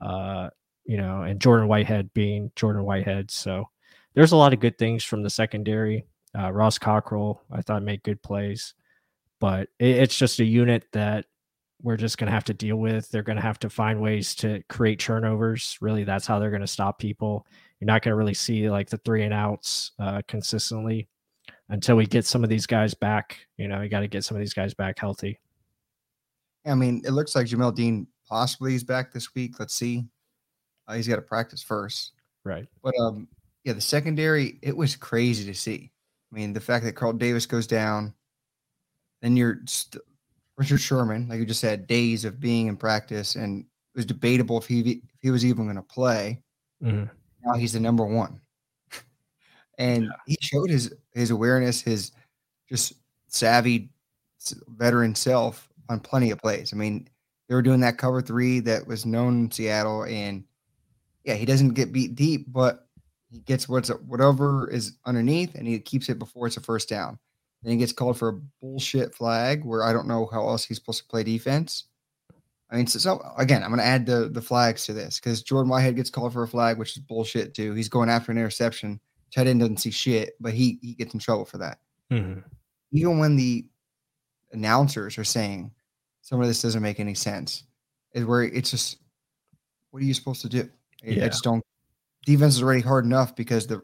uh, 0.00 0.48
you 0.86 0.96
know, 0.96 1.20
and 1.20 1.38
Jordan 1.38 1.68
Whitehead 1.68 2.14
being 2.14 2.50
Jordan 2.56 2.84
Whitehead. 2.84 3.30
So 3.30 3.68
there's 4.14 4.32
a 4.32 4.36
lot 4.36 4.54
of 4.54 4.60
good 4.60 4.78
things 4.78 5.04
from 5.04 5.22
the 5.22 5.28
secondary. 5.28 6.06
Uh, 6.36 6.50
Ross 6.50 6.78
Cockrell, 6.78 7.42
I 7.52 7.60
thought 7.60 7.82
made 7.82 8.02
good 8.02 8.22
plays, 8.22 8.72
but 9.38 9.68
it, 9.78 9.96
it's 9.96 10.16
just 10.16 10.40
a 10.40 10.44
unit 10.44 10.86
that 10.92 11.26
we're 11.82 11.98
just 11.98 12.16
going 12.16 12.28
to 12.28 12.34
have 12.34 12.44
to 12.44 12.54
deal 12.54 12.76
with. 12.76 13.10
They're 13.10 13.22
going 13.22 13.36
to 13.36 13.42
have 13.42 13.58
to 13.60 13.68
find 13.68 14.00
ways 14.00 14.34
to 14.36 14.62
create 14.70 14.98
turnovers. 14.98 15.76
Really, 15.82 16.04
that's 16.04 16.26
how 16.26 16.38
they're 16.38 16.48
going 16.48 16.62
to 16.62 16.66
stop 16.66 16.98
people. 16.98 17.46
You're 17.80 17.86
not 17.86 18.00
going 18.00 18.12
to 18.12 18.16
really 18.16 18.32
see 18.32 18.70
like 18.70 18.88
the 18.88 18.98
three 18.98 19.24
and 19.24 19.34
outs 19.34 19.92
uh, 19.98 20.22
consistently 20.26 21.06
until 21.68 21.96
we 21.96 22.06
get 22.06 22.24
some 22.24 22.42
of 22.42 22.50
these 22.50 22.66
guys 22.66 22.94
back. 22.94 23.38
You 23.56 23.68
know, 23.68 23.82
you 23.82 23.88
got 23.88 24.00
to 24.00 24.08
get 24.08 24.24
some 24.24 24.36
of 24.36 24.40
these 24.40 24.54
guys 24.54 24.74
back 24.74 24.98
healthy. 24.98 25.38
I 26.66 26.74
mean, 26.74 27.02
it 27.04 27.10
looks 27.10 27.34
like 27.34 27.46
Jamel 27.46 27.74
Dean 27.74 28.06
possibly 28.28 28.74
is 28.74 28.84
back 28.84 29.12
this 29.12 29.34
week. 29.34 29.58
Let's 29.58 29.74
see. 29.74 30.06
Uh, 30.86 30.94
he's 30.94 31.08
got 31.08 31.16
to 31.16 31.22
practice 31.22 31.62
first. 31.62 32.12
Right. 32.44 32.66
But 32.82 32.94
um, 33.00 33.28
yeah, 33.64 33.72
the 33.74 33.80
secondary, 33.80 34.58
it 34.62 34.76
was 34.76 34.96
crazy 34.96 35.44
to 35.44 35.54
see. 35.54 35.90
I 36.30 36.34
mean, 36.34 36.52
the 36.52 36.60
fact 36.60 36.84
that 36.84 36.92
Carl 36.92 37.12
Davis 37.14 37.46
goes 37.46 37.66
down, 37.66 38.14
then 39.22 39.36
you're 39.36 39.60
st- 39.66 40.02
Richard 40.56 40.80
Sherman, 40.80 41.28
like 41.28 41.38
you 41.38 41.46
just 41.46 41.60
said, 41.60 41.86
days 41.86 42.24
of 42.24 42.40
being 42.40 42.66
in 42.66 42.76
practice, 42.76 43.36
and 43.36 43.60
it 43.60 43.98
was 43.98 44.06
debatable 44.06 44.58
if 44.58 44.66
he 44.66 44.80
if 44.80 45.20
he 45.20 45.30
was 45.30 45.44
even 45.44 45.64
going 45.64 45.76
to 45.76 45.82
play. 45.82 46.42
Mm-hmm. 46.82 47.04
Now 47.44 47.54
he's 47.54 47.72
the 47.72 47.80
number 47.80 48.04
one, 48.04 48.40
and 49.78 50.04
yeah. 50.04 50.10
he 50.26 50.36
showed 50.40 50.70
his 50.70 50.92
his 51.14 51.30
awareness, 51.30 51.80
his 51.80 52.12
just 52.68 52.94
savvy 53.28 53.90
veteran 54.68 55.14
self 55.14 55.68
on 55.88 56.00
plenty 56.00 56.30
of 56.30 56.38
plays. 56.38 56.72
I 56.72 56.76
mean, 56.76 57.08
they 57.48 57.54
were 57.54 57.62
doing 57.62 57.80
that 57.80 57.98
cover 57.98 58.20
three 58.20 58.60
that 58.60 58.86
was 58.86 59.06
known 59.06 59.44
in 59.44 59.50
Seattle, 59.50 60.04
and 60.04 60.44
yeah, 61.24 61.34
he 61.34 61.46
doesn't 61.46 61.74
get 61.74 61.92
beat 61.92 62.14
deep, 62.14 62.52
but 62.52 62.86
he 63.30 63.40
gets 63.40 63.68
what's 63.68 63.88
whatever 63.88 64.68
is 64.70 64.96
underneath, 65.06 65.54
and 65.54 65.66
he 65.66 65.78
keeps 65.78 66.08
it 66.08 66.18
before 66.18 66.46
it's 66.46 66.56
a 66.56 66.60
first 66.60 66.88
down. 66.88 67.18
Then 67.62 67.72
he 67.72 67.78
gets 67.78 67.92
called 67.92 68.18
for 68.18 68.28
a 68.28 68.40
bullshit 68.60 69.14
flag 69.14 69.64
where 69.64 69.82
I 69.82 69.92
don't 69.92 70.08
know 70.08 70.28
how 70.32 70.46
else 70.48 70.64
he's 70.64 70.78
supposed 70.78 71.02
to 71.02 71.08
play 71.08 71.24
defense. 71.24 71.84
I 72.70 72.76
mean, 72.76 72.86
so, 72.86 72.98
so 72.98 73.32
again, 73.36 73.62
I'm 73.62 73.70
going 73.70 73.80
to 73.80 73.86
add 73.86 74.06
the 74.06 74.28
the 74.28 74.42
flags 74.42 74.84
to 74.86 74.92
this 74.92 75.18
because 75.18 75.42
Jordan 75.42 75.70
Whitehead 75.70 75.96
gets 75.96 76.10
called 76.10 76.32
for 76.32 76.42
a 76.42 76.48
flag, 76.48 76.78
which 76.78 76.96
is 76.96 77.02
bullshit 77.02 77.54
too. 77.54 77.72
He's 77.74 77.88
going 77.88 78.10
after 78.10 78.30
an 78.30 78.38
interception. 78.38 79.00
Tight 79.34 79.46
end 79.46 79.60
doesn't 79.60 79.78
see 79.78 79.90
shit, 79.90 80.34
but 80.40 80.54
he 80.54 80.78
he 80.80 80.94
gets 80.94 81.14
in 81.14 81.20
trouble 81.20 81.44
for 81.44 81.58
that. 81.58 81.78
Mm-hmm. 82.10 82.40
Even 82.92 83.18
when 83.18 83.36
the 83.36 83.66
announcers 84.52 85.18
are 85.18 85.24
saying 85.24 85.70
some 86.22 86.40
of 86.40 86.46
this 86.46 86.62
doesn't 86.62 86.82
make 86.82 87.00
any 87.00 87.14
sense, 87.14 87.64
is 88.14 88.24
where 88.24 88.44
it's 88.44 88.70
just 88.70 88.98
what 89.90 90.02
are 90.02 90.06
you 90.06 90.14
supposed 90.14 90.42
to 90.42 90.48
do? 90.48 90.68
Yeah. 91.02 91.24
I 91.24 91.28
just 91.28 91.44
don't. 91.44 91.64
Defense 92.24 92.56
is 92.56 92.62
already 92.62 92.82
hard 92.82 93.04
enough 93.04 93.36
because 93.36 93.66
the 93.66 93.82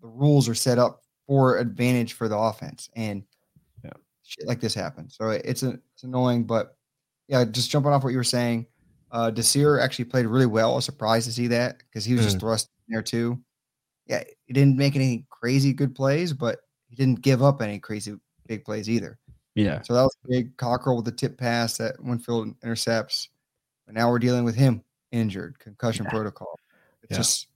the 0.00 0.08
rules 0.08 0.48
are 0.48 0.54
set 0.54 0.78
up 0.78 1.02
for 1.26 1.58
advantage 1.58 2.12
for 2.12 2.28
the 2.28 2.36
offense, 2.36 2.90
and 2.94 3.24
yeah. 3.82 3.90
shit 4.22 4.46
like 4.46 4.60
this 4.60 4.74
happens. 4.74 5.16
So 5.16 5.30
it's 5.30 5.62
a, 5.62 5.78
it's 5.94 6.04
annoying, 6.04 6.44
but 6.44 6.76
yeah, 7.28 7.44
just 7.44 7.70
jumping 7.70 7.92
off 7.92 8.04
what 8.04 8.10
you 8.10 8.18
were 8.18 8.24
saying, 8.24 8.66
uh, 9.10 9.30
Desir 9.30 9.78
actually 9.78 10.06
played 10.06 10.26
really 10.26 10.46
well. 10.46 10.72
I 10.72 10.76
was 10.76 10.84
surprised 10.84 11.26
to 11.26 11.32
see 11.32 11.46
that 11.48 11.78
because 11.78 12.04
he 12.04 12.14
was 12.14 12.22
mm. 12.22 12.26
just 12.26 12.40
thrust 12.40 12.68
in 12.88 12.92
there 12.92 13.02
too. 13.02 13.40
Yeah, 14.06 14.22
he 14.44 14.52
didn't 14.52 14.76
make 14.76 14.96
any 14.96 15.24
crazy 15.30 15.72
good 15.72 15.94
plays, 15.94 16.32
but 16.32 16.60
he 16.88 16.96
didn't 16.96 17.22
give 17.22 17.42
up 17.42 17.62
any 17.62 17.78
crazy 17.78 18.14
big 18.46 18.64
plays 18.64 18.88
either. 18.88 19.18
Yeah. 19.54 19.82
So 19.82 19.94
that 19.94 20.02
was 20.02 20.16
big. 20.28 20.56
Cockrell 20.56 20.96
with 20.96 21.04
the 21.04 21.12
tip 21.12 21.38
pass 21.38 21.78
that 21.78 22.02
Winfield 22.02 22.54
intercepts. 22.62 23.28
But 23.86 23.94
now 23.94 24.10
we're 24.10 24.18
dealing 24.18 24.44
with 24.44 24.56
him 24.56 24.82
injured, 25.12 25.58
concussion 25.58 26.04
yeah. 26.04 26.10
protocol. 26.10 26.58
It's 27.02 27.12
yeah. 27.12 27.16
just 27.18 27.48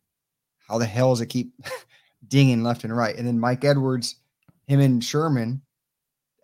how 0.69 0.79
the 0.79 0.87
hell 0.87 1.11
does 1.11 1.21
it 1.21 1.27
keep 1.27 1.53
dinging 2.29 2.63
left 2.63 2.85
and 2.85 2.97
right? 2.97 3.17
And 3.17 3.27
then 3.27 3.41
Mike 3.41 3.65
Edwards, 3.65 4.17
him 4.67 4.81
and 4.81 5.03
Sherman. 5.03 5.63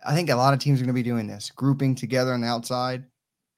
I 0.07 0.15
think 0.15 0.29
a 0.29 0.37
lot 0.37 0.53
of 0.53 0.61
teams 0.61 0.81
are 0.81 0.85
going 0.85 0.95
to 0.95 0.99
be 0.99 1.03
doing 1.03 1.27
this, 1.27 1.51
grouping 1.51 1.95
together 1.95 2.35
on 2.35 2.43
the 2.43 2.47
outside, 2.47 3.05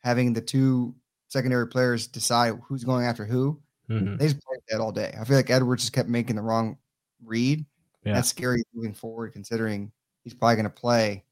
having 0.01 0.33
the 0.33 0.41
two 0.41 0.95
secondary 1.29 1.67
players 1.67 2.07
decide 2.07 2.55
who's 2.69 2.85
going 2.85 3.05
after 3.05 3.25
who. 3.25 3.61
Mm-hmm. 3.91 4.17
They 4.17 4.27
just 4.27 4.41
played 4.45 4.56
that 4.69 4.81
all 4.81 4.93
day. 4.93 5.15
I 5.19 5.25
feel 5.25 5.37
like 5.37 5.51
Edwards 5.51 5.83
just 5.83 5.93
kept 5.93 6.09
making 6.09 6.37
the 6.37 6.43
wrong 6.43 6.77
read. 7.25 7.65
Yeah. 8.05 8.15
That's 8.15 8.29
scary 8.29 8.63
moving 8.75 8.95
forward, 8.95 9.33
considering 9.33 9.91
he's 10.23 10.35
probably 10.35 10.57
going 10.57 10.65
to 10.65 10.71
play 10.71 11.25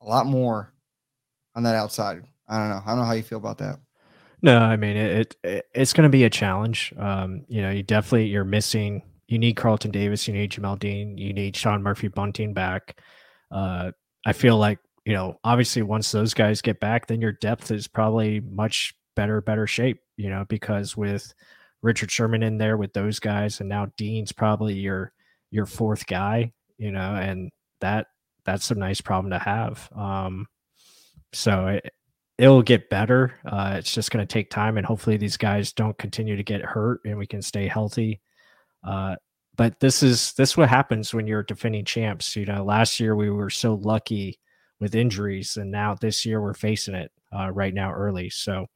a 0.00 0.06
lot 0.06 0.26
more 0.26 0.72
on 1.54 1.62
that 1.62 1.74
outside. 1.74 2.24
I 2.48 2.58
don't 2.58 2.68
know. 2.68 2.82
I 2.84 2.90
don't 2.90 2.98
know 2.98 3.04
how 3.04 3.12
you 3.12 3.22
feel 3.22 3.38
about 3.38 3.58
that. 3.58 3.78
No, 4.42 4.58
I 4.58 4.76
mean 4.76 4.96
it. 4.96 5.36
it 5.42 5.66
it's 5.74 5.92
going 5.92 6.04
to 6.04 6.10
be 6.10 6.24
a 6.24 6.30
challenge. 6.30 6.92
Um, 6.98 7.44
you 7.48 7.62
know, 7.62 7.70
you 7.70 7.82
definitely 7.82 8.26
you're 8.26 8.44
missing. 8.44 9.02
You 9.28 9.38
need 9.38 9.56
Carlton 9.56 9.90
Davis. 9.90 10.28
You 10.28 10.34
need 10.34 10.52
Jamel 10.52 10.78
Dean. 10.78 11.18
You 11.18 11.32
need 11.32 11.56
Sean 11.56 11.82
Murphy 11.82 12.08
Bunting 12.08 12.54
back. 12.54 13.00
Uh, 13.50 13.92
I 14.24 14.32
feel 14.32 14.56
like 14.56 14.78
you 15.04 15.12
know, 15.12 15.38
obviously, 15.44 15.82
once 15.82 16.10
those 16.12 16.34
guys 16.34 16.60
get 16.60 16.80
back, 16.80 17.06
then 17.06 17.20
your 17.20 17.32
depth 17.32 17.70
is 17.70 17.88
probably 17.88 18.40
much 18.40 18.94
better, 19.14 19.40
better 19.40 19.66
shape. 19.66 20.00
You 20.16 20.30
know, 20.30 20.44
because 20.48 20.96
with 20.96 21.32
Richard 21.82 22.10
Sherman 22.10 22.42
in 22.42 22.58
there 22.58 22.76
with 22.76 22.92
those 22.92 23.18
guys, 23.18 23.60
and 23.60 23.68
now 23.68 23.86
Dean's 23.96 24.32
probably 24.32 24.74
your 24.74 25.12
your 25.50 25.66
fourth 25.66 26.06
guy. 26.06 26.52
You 26.78 26.92
know, 26.92 27.14
and 27.14 27.50
that 27.80 28.08
that's 28.44 28.70
a 28.70 28.74
nice 28.74 29.00
problem 29.00 29.30
to 29.30 29.38
have. 29.38 29.88
Um, 29.94 30.46
so 31.32 31.68
it, 31.68 31.90
it'll 32.38 32.62
get 32.62 32.90
better. 32.90 33.34
Uh, 33.44 33.76
it's 33.78 33.92
just 33.92 34.10
going 34.10 34.26
to 34.26 34.32
take 34.32 34.50
time, 34.50 34.76
and 34.76 34.86
hopefully 34.86 35.16
these 35.16 35.36
guys 35.36 35.72
don't 35.72 35.98
continue 35.98 36.36
to 36.36 36.42
get 36.42 36.62
hurt, 36.62 37.00
and 37.04 37.18
we 37.18 37.26
can 37.26 37.42
stay 37.42 37.66
healthy. 37.66 38.20
Uh, 38.84 39.16
but 39.56 39.80
this 39.80 40.02
is 40.02 40.32
this 40.34 40.50
is 40.50 40.56
what 40.56 40.68
happens 40.68 41.14
when 41.14 41.26
you're 41.26 41.42
defending 41.42 41.84
champs. 41.84 42.36
You 42.36 42.46
know, 42.46 42.64
last 42.64 43.00
year 43.00 43.16
we 43.16 43.30
were 43.30 43.50
so 43.50 43.74
lucky 43.74 44.38
with 44.80 44.94
injuries, 44.94 45.56
and 45.56 45.70
now 45.70 45.94
this 45.94 46.26
year 46.26 46.40
we're 46.40 46.54
facing 46.54 46.94
it 46.94 47.10
uh, 47.36 47.50
right 47.50 47.74
now 47.74 47.92
early. 47.92 48.30
So 48.30 48.66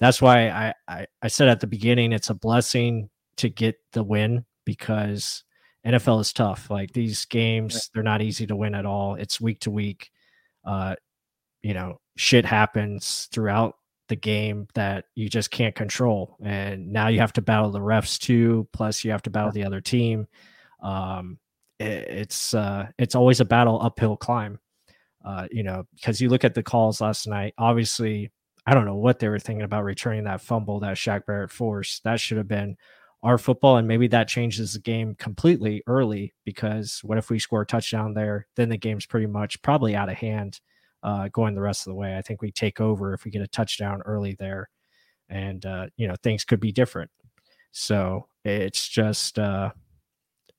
that's 0.00 0.22
why 0.22 0.48
I, 0.48 0.74
I 0.86 1.06
I 1.22 1.28
said 1.28 1.48
at 1.48 1.60
the 1.60 1.66
beginning 1.66 2.12
it's 2.12 2.30
a 2.30 2.34
blessing 2.34 3.10
to 3.36 3.48
get 3.48 3.76
the 3.92 4.02
win 4.02 4.44
because 4.64 5.44
NFL 5.86 6.20
is 6.20 6.32
tough. 6.32 6.70
Like 6.70 6.92
these 6.92 7.24
games, 7.24 7.90
they're 7.94 8.02
not 8.02 8.22
easy 8.22 8.46
to 8.46 8.56
win 8.56 8.74
at 8.74 8.86
all. 8.86 9.14
It's 9.14 9.40
week 9.40 9.60
to 9.60 9.70
week. 9.70 10.10
Uh, 10.64 10.96
you 11.62 11.74
know, 11.74 12.00
shit 12.16 12.44
happens 12.44 13.28
throughout 13.32 13.76
the 14.08 14.16
game 14.16 14.66
that 14.74 15.06
you 15.14 15.28
just 15.28 15.50
can't 15.50 15.74
control. 15.74 16.36
And 16.42 16.92
now 16.92 17.08
you 17.08 17.20
have 17.20 17.32
to 17.34 17.42
battle 17.42 17.70
the 17.70 17.80
refs 17.80 18.18
too. 18.18 18.68
Plus, 18.72 19.04
you 19.04 19.10
have 19.10 19.22
to 19.22 19.30
battle 19.30 19.52
the 19.52 19.64
other 19.64 19.80
team. 19.80 20.26
Um, 20.82 21.38
it, 21.78 22.08
it's 22.08 22.54
uh, 22.54 22.88
it's 22.98 23.14
always 23.14 23.40
a 23.40 23.44
battle 23.44 23.80
uphill 23.80 24.16
climb. 24.16 24.58
Uh, 25.24 25.46
you 25.50 25.62
know, 25.62 25.84
because 25.94 26.20
you 26.20 26.28
look 26.28 26.44
at 26.44 26.54
the 26.54 26.62
calls 26.62 27.00
last 27.00 27.26
night. 27.26 27.54
Obviously, 27.58 28.30
I 28.68 28.74
don't 28.74 28.84
know 28.84 28.96
what 28.96 29.18
they 29.18 29.28
were 29.30 29.38
thinking 29.38 29.64
about 29.64 29.84
returning 29.84 30.24
that 30.24 30.42
fumble 30.42 30.80
that 30.80 30.98
Shaq 30.98 31.24
Barrett 31.24 31.50
forced. 31.50 32.04
That 32.04 32.20
should 32.20 32.36
have 32.36 32.48
been 32.48 32.76
our 33.22 33.38
football 33.38 33.78
and 33.78 33.88
maybe 33.88 34.08
that 34.08 34.28
changes 34.28 34.74
the 34.74 34.78
game 34.78 35.14
completely 35.14 35.82
early 35.86 36.34
because 36.44 37.00
what 37.02 37.16
if 37.16 37.30
we 37.30 37.38
score 37.38 37.62
a 37.62 37.66
touchdown 37.66 38.12
there? 38.12 38.46
Then 38.56 38.68
the 38.68 38.76
game's 38.76 39.06
pretty 39.06 39.24
much 39.24 39.62
probably 39.62 39.96
out 39.96 40.10
of 40.10 40.16
hand 40.16 40.60
uh, 41.02 41.28
going 41.32 41.54
the 41.54 41.62
rest 41.62 41.86
of 41.86 41.92
the 41.92 41.94
way. 41.94 42.18
I 42.18 42.20
think 42.20 42.42
we 42.42 42.52
take 42.52 42.78
over 42.78 43.14
if 43.14 43.24
we 43.24 43.30
get 43.30 43.40
a 43.40 43.48
touchdown 43.48 44.02
early 44.04 44.34
there 44.38 44.68
and 45.30 45.64
uh, 45.64 45.86
you 45.96 46.06
know 46.06 46.16
things 46.22 46.44
could 46.44 46.60
be 46.60 46.70
different. 46.70 47.10
So 47.72 48.28
it's 48.44 48.86
just 48.86 49.38
uh, 49.38 49.70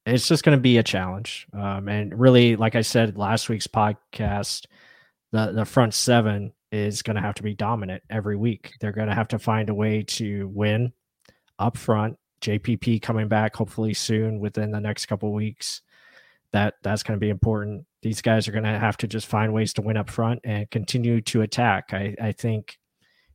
it's 0.08 0.28
just 0.28 0.44
going 0.44 0.58
to 0.58 0.62
be 0.62 0.80
a 0.80 0.84
challenge. 0.84 1.46
Um, 1.54 1.88
and 1.88 2.20
really 2.20 2.56
like 2.56 2.74
i 2.74 2.82
said 2.82 3.20
last 3.20 3.50
week's 3.50 3.68
podcast 3.68 4.66
the 5.32 5.52
the 5.52 5.66
front 5.66 5.94
seven 5.94 6.54
is 6.72 7.02
going 7.02 7.16
to 7.16 7.22
have 7.22 7.36
to 7.36 7.44
be 7.44 7.54
dominant 7.54 8.04
every 8.10 8.36
week 8.36 8.74
they're 8.80 8.92
going 8.92 9.08
to 9.08 9.16
have 9.16 9.28
to 9.28 9.40
find 9.40 9.70
a 9.70 9.74
way 9.74 10.04
to 10.04 10.48
win 10.50 10.92
up 11.58 11.78
front 11.78 12.16
JPP 12.42 13.02
coming 13.02 13.28
back 13.28 13.56
hopefully 13.56 13.94
soon 13.94 14.40
within 14.40 14.72
the 14.72 14.80
next 14.80 15.06
couple 15.08 15.34
weeks. 15.34 15.82
That 16.52 16.76
that's 16.82 17.04
going 17.04 17.18
to 17.18 17.24
be 17.24 17.30
important. 17.30 17.86
These 18.02 18.22
guys 18.22 18.48
are 18.48 18.52
going 18.52 18.64
to 18.64 18.80
have 18.80 18.98
to 18.98 19.08
just 19.08 19.28
find 19.28 19.54
ways 19.54 19.74
to 19.74 19.82
win 19.82 19.98
up 19.98 20.10
front 20.10 20.40
and 20.44 20.70
continue 20.72 21.22
to 21.22 21.42
attack. 21.42 21.90
I, 21.92 22.16
I 22.20 22.32
think 22.32 22.78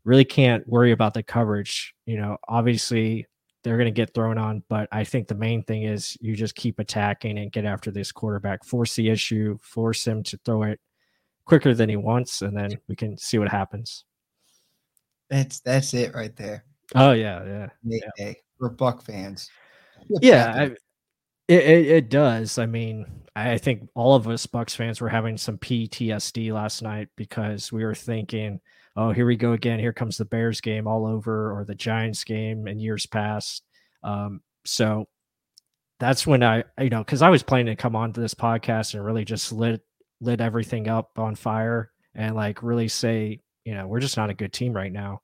really 0.04 0.24
can't 0.24 0.66
worry 0.66 0.90
about 0.90 1.14
the 1.14 1.22
coverage. 1.22 1.94
You 2.06 2.16
know, 2.16 2.38
obviously 2.48 3.26
they're 3.62 3.76
going 3.76 3.86
to 3.86 3.92
get 3.92 4.14
thrown 4.14 4.36
on, 4.36 4.62
but 4.68 4.88
I 4.90 5.04
think 5.04 5.28
the 5.28 5.34
main 5.34 5.62
thing 5.62 5.84
is 5.84 6.16
you 6.20 6.34
just 6.34 6.54
keep 6.54 6.78
attacking 6.78 7.38
and 7.38 7.52
get 7.52 7.64
after 7.64 7.90
this 7.90 8.10
quarterback, 8.10 8.64
force 8.64 8.94
the 8.94 9.08
issue, 9.08 9.58
force 9.62 10.06
him 10.06 10.22
to 10.24 10.38
throw 10.44 10.64
it 10.64 10.80
quicker 11.44 11.74
than 11.74 11.88
he 11.88 11.96
wants, 11.96 12.42
and 12.42 12.56
then 12.56 12.78
we 12.88 12.96
can 12.96 13.16
see 13.16 13.38
what 13.38 13.48
happens. 13.48 14.04
That's 15.30 15.60
that's 15.60 15.94
it 15.94 16.14
right 16.14 16.34
there. 16.36 16.64
Oh 16.94 17.12
yeah, 17.12 17.68
yeah. 17.84 18.06
yeah 18.18 18.32
for 18.58 18.70
Buc 18.70 19.02
fans. 19.02 19.50
yeah, 20.20 20.52
I, 20.54 20.62
it, 21.48 21.62
it, 21.62 21.86
it 21.86 22.10
does. 22.10 22.58
I 22.58 22.66
mean, 22.66 23.06
I 23.36 23.58
think 23.58 23.88
all 23.94 24.14
of 24.14 24.28
us 24.28 24.46
Bucs 24.46 24.76
fans 24.76 25.00
were 25.00 25.08
having 25.08 25.36
some 25.36 25.58
PTSD 25.58 26.52
last 26.52 26.82
night 26.82 27.08
because 27.16 27.72
we 27.72 27.84
were 27.84 27.94
thinking, 27.94 28.60
"Oh, 28.96 29.12
here 29.12 29.26
we 29.26 29.36
go 29.36 29.52
again. 29.52 29.78
Here 29.78 29.92
comes 29.92 30.16
the 30.16 30.24
Bears 30.24 30.60
game 30.60 30.86
all 30.86 31.06
over, 31.06 31.52
or 31.58 31.64
the 31.64 31.74
Giants 31.74 32.24
game 32.24 32.68
in 32.68 32.78
years 32.78 33.06
past." 33.06 33.64
Um, 34.02 34.40
so 34.64 35.08
that's 35.98 36.26
when 36.26 36.42
I, 36.42 36.64
you 36.78 36.90
know, 36.90 37.02
because 37.02 37.22
I 37.22 37.30
was 37.30 37.42
planning 37.42 37.66
to 37.66 37.76
come 37.76 37.96
on 37.96 38.12
to 38.12 38.20
this 38.20 38.34
podcast 38.34 38.94
and 38.94 39.04
really 39.04 39.24
just 39.24 39.52
lit 39.52 39.82
lit 40.20 40.40
everything 40.40 40.88
up 40.88 41.18
on 41.18 41.34
fire 41.34 41.90
and 42.14 42.34
like 42.34 42.62
really 42.62 42.88
say, 42.88 43.40
you 43.64 43.74
know, 43.74 43.86
we're 43.86 44.00
just 44.00 44.16
not 44.16 44.30
a 44.30 44.34
good 44.34 44.52
team 44.52 44.72
right 44.72 44.92
now. 44.92 45.20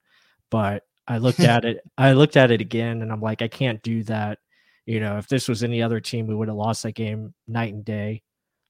But 0.50 0.82
I 1.06 1.18
looked 1.18 1.40
at 1.40 1.64
it. 1.64 1.78
I 1.96 2.12
looked 2.12 2.36
at 2.36 2.50
it 2.50 2.60
again, 2.60 3.02
and 3.02 3.12
I'm 3.12 3.20
like, 3.20 3.42
I 3.42 3.48
can't 3.48 3.82
do 3.82 4.02
that. 4.04 4.38
You 4.86 5.00
know, 5.00 5.18
if 5.18 5.28
this 5.28 5.48
was 5.48 5.62
any 5.62 5.82
other 5.82 6.00
team, 6.00 6.26
we 6.26 6.34
would 6.34 6.48
have 6.48 6.56
lost 6.56 6.82
that 6.82 6.92
game 6.92 7.34
night 7.46 7.72
and 7.72 7.84
day. 7.84 8.22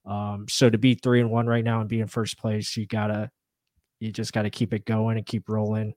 Um, 0.06 0.46
so 0.48 0.68
to 0.68 0.78
be 0.78 0.94
three 0.94 1.20
and 1.20 1.30
one 1.30 1.46
right 1.46 1.64
now 1.64 1.80
and 1.80 1.88
be 1.88 2.00
in 2.00 2.06
first 2.06 2.38
place, 2.38 2.76
you 2.76 2.86
gotta, 2.86 3.30
you 4.00 4.12
just 4.12 4.32
gotta 4.32 4.50
keep 4.50 4.72
it 4.72 4.84
going 4.84 5.16
and 5.16 5.26
keep 5.26 5.48
rolling, 5.48 5.94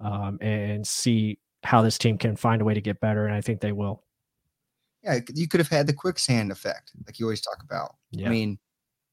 um, 0.00 0.38
and 0.40 0.86
see 0.86 1.38
how 1.62 1.82
this 1.82 1.98
team 1.98 2.18
can 2.18 2.36
find 2.36 2.62
a 2.62 2.64
way 2.64 2.74
to 2.74 2.80
get 2.80 3.00
better. 3.00 3.26
And 3.26 3.34
I 3.34 3.40
think 3.40 3.60
they 3.60 3.72
will. 3.72 4.04
Yeah, 5.02 5.20
you 5.34 5.48
could 5.48 5.60
have 5.60 5.68
had 5.68 5.86
the 5.86 5.92
quicksand 5.92 6.50
effect, 6.50 6.90
like 7.06 7.18
you 7.18 7.26
always 7.26 7.40
talk 7.40 7.58
about. 7.62 7.94
Yeah. 8.10 8.26
I 8.26 8.30
mean, 8.30 8.58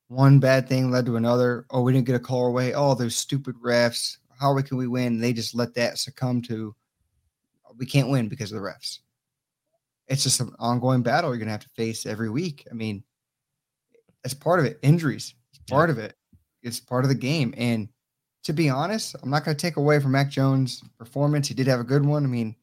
one 0.07 0.39
bad 0.39 0.67
thing 0.67 0.91
led 0.91 1.05
to 1.07 1.17
another. 1.17 1.65
Oh, 1.69 1.81
we 1.81 1.93
didn't 1.93 2.07
get 2.07 2.15
a 2.15 2.19
call 2.19 2.47
away. 2.47 2.73
Oh, 2.73 2.93
those 2.93 3.15
stupid 3.15 3.55
refs. 3.63 4.17
How 4.39 4.59
can 4.61 4.77
we 4.77 4.87
win? 4.87 5.19
They 5.19 5.33
just 5.33 5.55
let 5.55 5.73
that 5.75 5.97
succumb 5.97 6.41
to 6.43 6.75
we 7.77 7.85
can't 7.85 8.09
win 8.09 8.27
because 8.27 8.51
of 8.51 8.61
the 8.61 8.67
refs. 8.67 8.99
It's 10.07 10.23
just 10.23 10.41
an 10.41 10.53
ongoing 10.59 11.01
battle 11.01 11.31
you're 11.31 11.39
gonna 11.39 11.51
have 11.51 11.61
to 11.61 11.69
face 11.69 12.05
every 12.05 12.29
week. 12.29 12.67
I 12.69 12.73
mean, 12.73 13.03
it's 14.23 14.33
part 14.33 14.59
of 14.59 14.65
it. 14.65 14.79
Injuries, 14.81 15.33
it's 15.51 15.71
part 15.71 15.89
yeah. 15.89 15.93
of 15.93 15.99
it. 15.99 16.15
It's 16.61 16.79
part 16.79 17.05
of 17.05 17.09
the 17.09 17.15
game. 17.15 17.53
And 17.57 17.89
to 18.43 18.53
be 18.53 18.69
honest, 18.69 19.15
I'm 19.21 19.29
not 19.29 19.45
gonna 19.45 19.55
take 19.55 19.77
away 19.77 19.99
from 19.99 20.11
Mac 20.11 20.29
Jones' 20.29 20.83
performance. 20.97 21.47
He 21.47 21.53
did 21.53 21.67
have 21.67 21.79
a 21.79 21.85
good 21.85 22.05
one. 22.05 22.23
I 22.23 22.27
mean, 22.27 22.55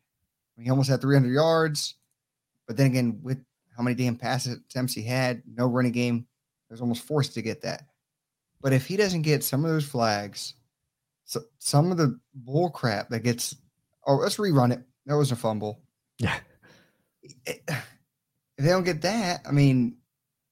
he 0.58 0.70
almost 0.70 0.90
had 0.90 1.00
300 1.00 1.32
yards, 1.32 1.94
but 2.66 2.76
then 2.76 2.86
again, 2.86 3.20
with 3.22 3.42
how 3.76 3.82
many 3.82 3.96
damn 3.96 4.16
pass 4.16 4.46
attempts 4.46 4.92
he 4.92 5.02
had, 5.02 5.42
no 5.46 5.66
running 5.66 5.92
game, 5.92 6.26
was 6.70 6.80
almost 6.80 7.02
forced 7.02 7.34
to 7.34 7.42
get 7.42 7.62
that. 7.62 7.84
But 8.60 8.72
if 8.72 8.86
he 8.86 8.96
doesn't 8.96 9.22
get 9.22 9.42
some 9.42 9.64
of 9.64 9.70
those 9.70 9.86
flags, 9.86 10.54
so 11.24 11.42
some 11.58 11.90
of 11.90 11.96
the 11.96 12.18
bull 12.34 12.70
crap 12.70 13.08
that 13.10 13.20
gets, 13.20 13.56
oh, 14.06 14.16
let's 14.16 14.36
rerun 14.36 14.72
it. 14.72 14.82
That 15.06 15.16
was 15.16 15.32
a 15.32 15.36
fumble. 15.36 15.80
Yeah. 16.18 16.36
If 18.58 18.66
they 18.66 18.72
don't 18.72 18.84
get 18.84 19.00
that, 19.00 19.40
I 19.48 19.52
mean, 19.52 19.96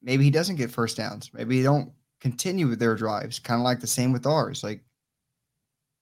maybe 0.00 0.24
he 0.24 0.30
doesn't 0.30 0.56
get 0.56 0.70
first 0.70 0.96
downs. 0.96 1.30
Maybe 1.34 1.58
he 1.58 1.62
don't 1.62 1.92
continue 2.22 2.66
with 2.66 2.78
their 2.78 2.94
drives. 2.94 3.38
Kind 3.38 3.60
of 3.60 3.64
like 3.64 3.80
the 3.80 3.86
same 3.86 4.14
with 4.14 4.24
ours. 4.26 4.64
Like 4.64 4.82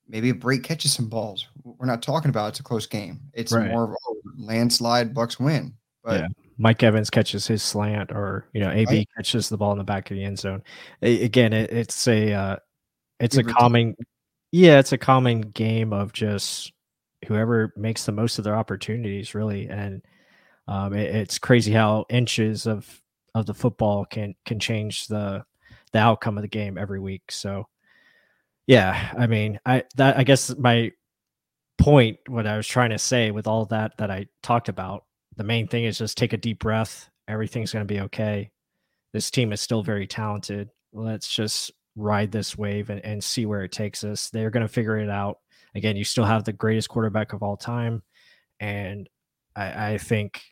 maybe 0.06 0.30
a 0.30 0.34
break 0.34 0.62
catches 0.62 0.92
some 0.92 1.08
balls. 1.08 1.48
We're 1.64 1.86
not 1.86 2.02
talking 2.02 2.28
about 2.28 2.50
it's 2.50 2.60
a 2.60 2.62
close 2.62 2.86
game. 2.86 3.22
It's 3.32 3.50
right. 3.50 3.72
more 3.72 3.82
of 3.82 3.90
a 3.90 3.94
landslide 4.38 5.14
Bucs 5.14 5.40
win. 5.40 5.74
But 6.04 6.20
yeah. 6.20 6.28
Mike 6.58 6.82
Evans 6.82 7.10
catches 7.10 7.46
his 7.46 7.62
slant, 7.62 8.12
or 8.12 8.48
you 8.52 8.60
know, 8.60 8.70
AB 8.70 8.86
right. 8.86 9.08
catches 9.16 9.48
the 9.48 9.56
ball 9.56 9.72
in 9.72 9.78
the 9.78 9.84
back 9.84 10.10
of 10.10 10.16
the 10.16 10.24
end 10.24 10.38
zone. 10.38 10.62
again, 11.02 11.52
it, 11.52 11.70
it's 11.70 12.06
a 12.08 12.32
uh, 12.32 12.56
it's 13.20 13.36
Give 13.36 13.46
a 13.46 13.52
calming, 13.52 13.94
yeah, 14.52 14.78
it's 14.78 14.92
a 14.92 14.98
common 14.98 15.40
game 15.40 15.92
of 15.92 16.12
just 16.12 16.72
whoever 17.26 17.72
makes 17.76 18.04
the 18.04 18.12
most 18.12 18.38
of 18.38 18.44
their 18.44 18.56
opportunities, 18.56 19.34
really. 19.34 19.68
And 19.68 20.02
um, 20.68 20.94
it, 20.94 21.14
it's 21.14 21.38
crazy 21.38 21.72
how 21.72 22.06
inches 22.10 22.66
of 22.66 23.02
of 23.34 23.46
the 23.46 23.54
football 23.54 24.04
can 24.04 24.34
can 24.44 24.58
change 24.58 25.08
the 25.08 25.44
the 25.92 25.98
outcome 25.98 26.38
of 26.38 26.42
the 26.42 26.48
game 26.48 26.78
every 26.78 27.00
week. 27.00 27.30
So 27.30 27.68
yeah, 28.66 29.12
I 29.16 29.26
mean, 29.26 29.60
I 29.64 29.84
that 29.96 30.18
I 30.18 30.24
guess 30.24 30.54
my 30.56 30.92
point, 31.78 32.18
what 32.26 32.46
I 32.46 32.56
was 32.56 32.66
trying 32.66 32.90
to 32.90 32.98
say 32.98 33.30
with 33.30 33.46
all 33.46 33.66
that 33.66 33.92
that 33.98 34.10
I 34.10 34.26
talked 34.42 34.68
about, 34.68 35.04
the 35.36 35.44
main 35.44 35.66
thing 35.68 35.84
is 35.84 35.98
just 35.98 36.18
take 36.18 36.32
a 36.32 36.38
deep 36.38 36.58
breath. 36.58 37.10
Everything's 37.28 37.72
going 37.72 37.86
to 37.86 37.94
be 37.94 38.00
okay. 38.00 38.50
This 39.12 39.30
team 39.30 39.52
is 39.52 39.60
still 39.60 39.82
very 39.82 40.06
talented. 40.06 40.70
Let's 40.92 41.28
just 41.28 41.70
ride 41.94 42.32
this 42.32 42.56
wave 42.56 42.90
and, 42.90 43.04
and 43.04 43.22
see 43.22 43.46
where 43.46 43.62
it 43.62 43.72
takes 43.72 44.04
us. 44.04 44.30
They're 44.30 44.50
going 44.50 44.66
to 44.66 44.72
figure 44.72 44.98
it 44.98 45.10
out. 45.10 45.38
Again, 45.74 45.96
you 45.96 46.04
still 46.04 46.24
have 46.24 46.44
the 46.44 46.52
greatest 46.52 46.88
quarterback 46.88 47.32
of 47.32 47.42
all 47.42 47.56
time. 47.56 48.02
And 48.60 49.08
I, 49.54 49.92
I 49.92 49.98
think, 49.98 50.42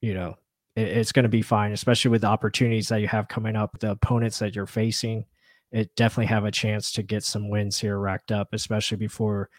you 0.00 0.14
know, 0.14 0.36
it, 0.76 0.88
it's 0.88 1.12
going 1.12 1.24
to 1.24 1.28
be 1.28 1.42
fine, 1.42 1.72
especially 1.72 2.10
with 2.10 2.22
the 2.22 2.28
opportunities 2.28 2.88
that 2.88 3.00
you 3.00 3.08
have 3.08 3.28
coming 3.28 3.56
up, 3.56 3.78
the 3.78 3.90
opponents 3.90 4.38
that 4.38 4.54
you're 4.54 4.66
facing 4.66 5.26
it 5.74 5.94
definitely 5.96 6.26
have 6.26 6.44
a 6.44 6.52
chance 6.52 6.92
to 6.92 7.02
get 7.02 7.24
some 7.24 7.50
wins 7.50 7.80
here 7.80 7.98
racked 7.98 8.30
up, 8.30 8.50
especially 8.52 8.96
before 8.96 9.50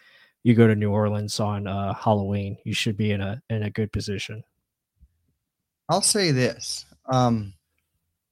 you 0.42 0.54
go 0.54 0.66
to 0.66 0.74
New 0.74 0.90
Orleans 0.90 1.38
on 1.38 1.66
uh, 1.66 1.92
Halloween. 1.92 2.56
You 2.64 2.72
should 2.72 2.96
be 2.96 3.10
in 3.10 3.20
a 3.20 3.42
in 3.50 3.62
a 3.62 3.70
good 3.70 3.92
position. 3.92 4.42
I'll 5.88 6.02
say 6.02 6.30
this. 6.30 6.84
Um, 7.06 7.54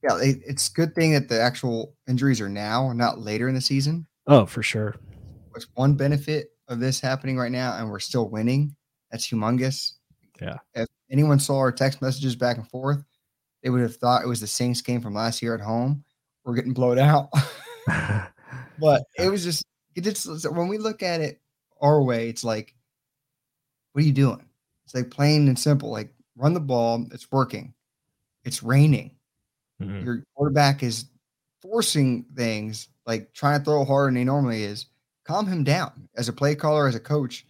yeah, 0.02 0.18
it, 0.20 0.38
it's 0.46 0.68
good 0.68 0.94
thing 0.94 1.12
that 1.12 1.28
the 1.28 1.40
actual 1.40 1.94
injuries 2.08 2.40
are 2.40 2.48
now, 2.48 2.92
not 2.92 3.20
later 3.20 3.48
in 3.48 3.54
the 3.54 3.60
season. 3.60 4.06
Oh, 4.26 4.46
for 4.46 4.62
sure. 4.62 4.96
What's 5.50 5.66
one 5.74 5.94
benefit 5.94 6.50
of 6.68 6.80
this 6.80 7.00
happening 7.00 7.36
right 7.36 7.52
now, 7.52 7.76
and 7.76 7.90
we're 7.90 8.00
still 8.00 8.28
winning? 8.28 8.74
That's 9.10 9.28
humongous. 9.28 9.92
Yeah. 10.40 10.58
If 10.74 10.88
anyone 11.10 11.38
saw 11.38 11.58
our 11.58 11.72
text 11.72 12.02
messages 12.02 12.36
back 12.36 12.56
and 12.56 12.68
forth, 12.68 13.04
they 13.62 13.70
would 13.70 13.80
have 13.80 13.96
thought 13.96 14.22
it 14.22 14.28
was 14.28 14.40
the 14.40 14.46
Saints 14.46 14.82
game 14.82 15.00
from 15.00 15.14
last 15.14 15.40
year 15.40 15.54
at 15.54 15.60
home. 15.60 16.04
We're 16.44 16.54
getting 16.54 16.74
blown 16.74 16.98
out. 16.98 17.30
but 18.78 19.04
it 19.18 19.30
was 19.30 19.44
just 19.44 19.64
it 19.94 20.02
just 20.02 20.50
when 20.50 20.68
we 20.68 20.78
look 20.78 21.02
at 21.02 21.20
it 21.20 21.40
our 21.80 22.02
way, 22.02 22.28
it's 22.28 22.44
like, 22.44 22.74
what 23.92 24.02
are 24.02 24.06
you 24.06 24.12
doing? 24.12 24.44
It's 24.84 24.94
like 24.94 25.10
plain 25.10 25.48
and 25.48 25.58
simple. 25.58 25.90
Like 25.90 26.13
run 26.36 26.54
the 26.54 26.60
ball. 26.60 27.06
It's 27.12 27.30
working. 27.30 27.74
It's 28.44 28.62
raining. 28.62 29.12
Mm-hmm. 29.82 30.04
Your 30.04 30.24
quarterback 30.34 30.82
is 30.82 31.06
forcing 31.62 32.24
things 32.36 32.88
like 33.06 33.32
trying 33.32 33.58
to 33.58 33.64
throw 33.64 33.84
harder 33.84 34.08
than 34.08 34.16
he 34.16 34.24
normally 34.24 34.64
is. 34.64 34.86
Calm 35.24 35.46
him 35.46 35.64
down 35.64 36.08
as 36.16 36.28
a 36.28 36.32
play 36.32 36.54
caller, 36.54 36.86
as 36.86 36.94
a 36.94 37.00
coach. 37.00 37.46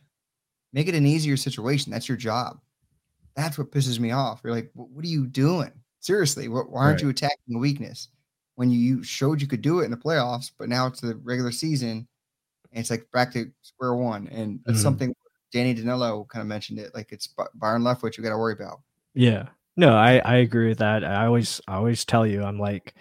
Make 0.73 0.89
it 0.89 0.95
an 0.95 1.07
easier 1.07 1.37
situation. 1.37 1.93
That's 1.93 2.09
your 2.09 2.17
job. 2.17 2.61
That's 3.37 3.59
what 3.59 3.73
pisses 3.73 3.99
me 3.99 4.13
off. 4.13 4.41
You're 4.45 4.55
like, 4.55 4.71
what 4.75 5.05
are 5.05 5.09
you 5.09 5.27
doing? 5.27 5.73
Seriously, 6.01 6.49
why 6.49 6.61
aren't 6.61 6.75
right. 6.75 7.03
you 7.03 7.09
attacking 7.09 7.57
a 7.57 7.59
weakness? 7.59 8.09
when 8.57 8.71
you 8.71 9.03
showed 9.03 9.41
you 9.41 9.49
could 9.49 9.63
do 9.63 9.81
it 9.81 9.85
in 9.85 9.91
the 9.91 9.97
playoffs, 9.97 10.51
but 10.59 10.69
now 10.69 10.87
it's 10.87 11.01
the 11.01 11.17
regular 11.17 11.53
season 11.53 12.07
and 12.71 12.81
it's 12.81 12.91
like 12.91 13.07
back 13.13 13.33
to 13.33 13.51
square 13.63 13.95
one. 13.95 14.29
And 14.29 14.61
that's 14.65 14.79
mm-hmm. 14.79 14.83
something 14.83 15.15
Danny 15.55 15.73
Danilo 15.73 16.25
kind 16.25 16.41
of 16.41 16.49
mentioned 16.49 16.81
it. 16.81 16.93
Like 16.95 17.13
it's 17.13 17.29
Byron 17.55 17.83
Leftwich 17.83 18.19
you 18.19 18.25
got 18.25 18.31
to 18.31 18.39
worry 18.39 18.55
about. 18.55 18.81
Yeah. 19.15 19.47
No, 19.77 19.95
I, 19.95 20.19
I 20.19 20.37
agree 20.39 20.69
with 20.69 20.79
that. 20.79 21.05
I 21.05 21.27
always, 21.27 21.61
I 21.69 21.77
always 21.77 22.05
tell 22.05 22.27
you, 22.27 22.43
I'm 22.43 22.59
like, 22.59 22.95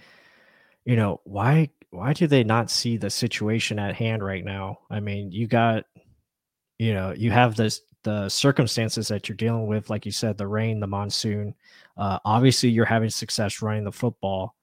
you 0.86 0.96
know, 0.96 1.20
why, 1.24 1.72
why 1.90 2.14
do 2.14 2.28
they 2.28 2.44
not 2.44 2.70
see 2.70 2.96
the 2.96 3.10
situation 3.10 3.80
at 3.80 3.96
hand 3.96 4.24
right 4.24 4.46
now? 4.46 4.78
I 4.92 5.00
mean, 5.00 5.32
you 5.32 5.48
got, 5.48 5.86
you 6.78 6.94
know, 6.94 7.12
you 7.12 7.32
have 7.32 7.56
this, 7.56 7.82
the 8.04 8.30
circumstances 8.30 9.08
that 9.08 9.28
you're 9.28 9.36
dealing 9.36 9.66
with, 9.66 9.90
like 9.90 10.06
you 10.06 10.12
said, 10.12 10.38
the 10.38 10.48
rain, 10.48 10.80
the 10.80 10.88
monsoon. 10.88 11.56
Uh, 11.98 12.20
obviously, 12.24 12.70
you're 12.70 12.86
having 12.86 13.10
success 13.10 13.62
running 13.64 13.84
the 13.84 13.92
football 13.92 14.56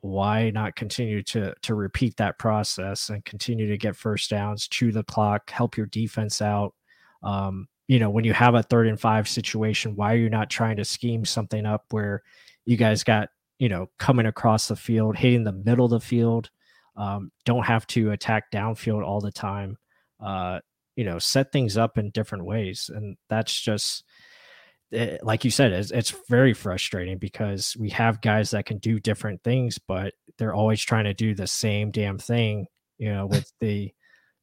why 0.00 0.50
not 0.50 0.76
continue 0.76 1.22
to 1.22 1.54
to 1.62 1.74
repeat 1.74 2.14
that 2.18 2.38
process 2.38 3.08
and 3.08 3.24
continue 3.24 3.66
to 3.66 3.78
get 3.78 3.96
first 3.96 4.28
downs, 4.28 4.68
chew 4.68 4.92
the 4.92 5.02
clock, 5.04 5.48
help 5.48 5.78
your 5.78 5.86
defense 5.86 6.42
out? 6.42 6.74
Um, 7.24 7.68
you 7.88 7.98
know, 7.98 8.10
when 8.10 8.24
you 8.24 8.32
have 8.32 8.54
a 8.54 8.62
third 8.62 8.86
and 8.86 9.00
five 9.00 9.28
situation, 9.28 9.96
why 9.96 10.14
are 10.14 10.18
you 10.18 10.30
not 10.30 10.50
trying 10.50 10.76
to 10.76 10.84
scheme 10.84 11.24
something 11.24 11.66
up 11.66 11.84
where 11.90 12.22
you 12.64 12.76
guys 12.76 13.04
got, 13.04 13.28
you 13.58 13.68
know, 13.68 13.88
coming 13.98 14.26
across 14.26 14.68
the 14.68 14.76
field, 14.76 15.16
hitting 15.16 15.44
the 15.44 15.52
middle 15.52 15.84
of 15.84 15.90
the 15.90 16.00
field, 16.00 16.50
um, 16.96 17.30
don't 17.44 17.66
have 17.66 17.86
to 17.88 18.12
attack 18.12 18.50
downfield 18.52 19.04
all 19.04 19.20
the 19.20 19.32
time. 19.32 19.76
Uh, 20.20 20.60
you 20.96 21.04
know, 21.04 21.18
set 21.18 21.50
things 21.52 21.76
up 21.76 21.98
in 21.98 22.10
different 22.10 22.44
ways. 22.44 22.90
And 22.94 23.16
that's 23.28 23.60
just 23.60 24.04
it, 24.90 25.22
like 25.24 25.44
you 25.44 25.50
said, 25.50 25.72
it's, 25.72 25.90
it's 25.90 26.14
very 26.28 26.54
frustrating 26.54 27.18
because 27.18 27.76
we 27.78 27.90
have 27.90 28.20
guys 28.20 28.50
that 28.50 28.66
can 28.66 28.78
do 28.78 29.00
different 29.00 29.42
things, 29.42 29.78
but 29.78 30.14
they're 30.38 30.54
always 30.54 30.80
trying 30.80 31.04
to 31.04 31.14
do 31.14 31.34
the 31.34 31.46
same 31.46 31.90
damn 31.90 32.18
thing, 32.18 32.66
you 32.98 33.12
know, 33.12 33.26
with 33.26 33.52
the, 33.60 33.92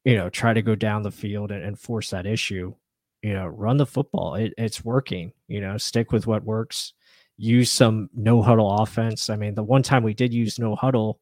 you 0.04 0.16
know, 0.16 0.28
try 0.28 0.52
to 0.52 0.62
go 0.62 0.74
down 0.74 1.02
the 1.02 1.10
field 1.10 1.50
and, 1.50 1.62
and 1.62 1.78
force 1.78 2.10
that 2.10 2.26
issue. 2.26 2.74
You 3.22 3.34
know, 3.34 3.46
run 3.46 3.76
the 3.76 3.86
football. 3.86 4.34
It, 4.34 4.52
it's 4.58 4.84
working. 4.84 5.32
You 5.46 5.60
know, 5.60 5.78
stick 5.78 6.12
with 6.12 6.26
what 6.26 6.44
works. 6.44 6.92
Use 7.36 7.70
some 7.70 8.10
no 8.14 8.42
huddle 8.42 8.70
offense. 8.70 9.30
I 9.30 9.36
mean, 9.36 9.54
the 9.54 9.62
one 9.62 9.82
time 9.82 10.02
we 10.02 10.14
did 10.14 10.34
use 10.34 10.58
no 10.58 10.74
huddle, 10.74 11.20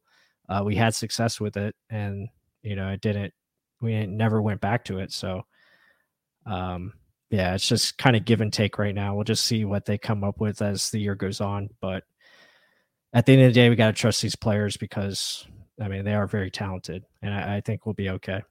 uh, 0.49 0.61
we 0.65 0.75
had 0.75 0.95
success 0.95 1.39
with 1.39 1.57
it, 1.57 1.75
and 1.89 2.27
you 2.63 2.75
know, 2.75 2.89
it 2.89 3.01
didn't. 3.01 3.33
We 3.81 4.05
never 4.05 4.41
went 4.41 4.61
back 4.61 4.85
to 4.85 4.99
it. 4.99 5.11
So, 5.11 5.43
um, 6.45 6.93
yeah, 7.29 7.55
it's 7.55 7.67
just 7.67 7.97
kind 7.97 8.15
of 8.15 8.25
give 8.25 8.41
and 8.41 8.51
take 8.51 8.77
right 8.77 8.93
now. 8.93 9.15
We'll 9.15 9.23
just 9.23 9.45
see 9.45 9.65
what 9.65 9.85
they 9.85 9.97
come 9.97 10.23
up 10.23 10.39
with 10.39 10.61
as 10.61 10.89
the 10.91 10.99
year 10.99 11.15
goes 11.15 11.41
on. 11.41 11.69
But 11.79 12.03
at 13.13 13.25
the 13.25 13.33
end 13.33 13.43
of 13.43 13.49
the 13.49 13.53
day, 13.53 13.69
we 13.69 13.75
got 13.75 13.87
to 13.87 13.93
trust 13.93 14.21
these 14.21 14.35
players 14.35 14.77
because, 14.77 15.47
I 15.79 15.87
mean, 15.87 16.03
they 16.03 16.13
are 16.13 16.27
very 16.27 16.51
talented, 16.51 17.05
and 17.21 17.33
I, 17.33 17.57
I 17.57 17.61
think 17.61 17.85
we'll 17.85 17.93
be 17.93 18.09
okay. 18.09 18.41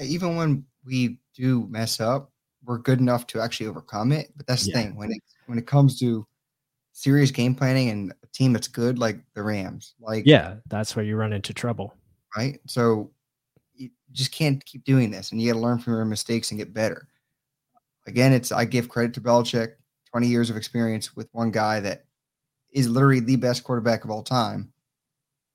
Even 0.00 0.36
when 0.36 0.64
we 0.84 1.18
do 1.34 1.66
mess 1.68 2.00
up, 2.00 2.30
we're 2.64 2.78
good 2.78 3.00
enough 3.00 3.26
to 3.28 3.40
actually 3.40 3.66
overcome 3.66 4.12
it. 4.12 4.30
But 4.36 4.46
that's 4.46 4.64
the 4.64 4.70
yeah. 4.70 4.82
thing 4.82 4.96
when 4.96 5.10
it 5.10 5.22
when 5.46 5.58
it 5.58 5.66
comes 5.66 5.98
to 6.00 6.26
serious 6.92 7.30
game 7.30 7.54
planning 7.54 7.88
and 7.90 8.12
a 8.22 8.26
team 8.28 8.52
that's 8.52 8.68
good, 8.68 8.98
like 8.98 9.20
the 9.34 9.42
Rams, 9.42 9.94
like 10.00 10.24
yeah, 10.26 10.56
that's 10.68 10.94
where 10.94 11.04
you 11.04 11.16
run 11.16 11.32
into 11.32 11.54
trouble, 11.54 11.94
right? 12.36 12.60
So 12.66 13.10
you 13.74 13.90
just 14.12 14.32
can't 14.32 14.64
keep 14.64 14.84
doing 14.84 15.10
this, 15.10 15.32
and 15.32 15.40
you 15.40 15.52
got 15.52 15.58
to 15.58 15.64
learn 15.64 15.78
from 15.78 15.94
your 15.94 16.04
mistakes 16.04 16.50
and 16.50 16.58
get 16.58 16.74
better 16.74 17.08
again, 18.06 18.32
it's 18.32 18.52
I 18.52 18.64
give 18.64 18.88
credit 18.88 19.14
to 19.14 19.20
Belichick, 19.20 19.74
20 20.10 20.26
years 20.26 20.50
of 20.50 20.56
experience 20.56 21.16
with 21.16 21.28
one 21.32 21.50
guy 21.50 21.80
that 21.80 22.04
is 22.72 22.88
literally 22.88 23.20
the 23.20 23.36
best 23.36 23.64
quarterback 23.64 24.04
of 24.04 24.10
all 24.10 24.22
time. 24.22 24.72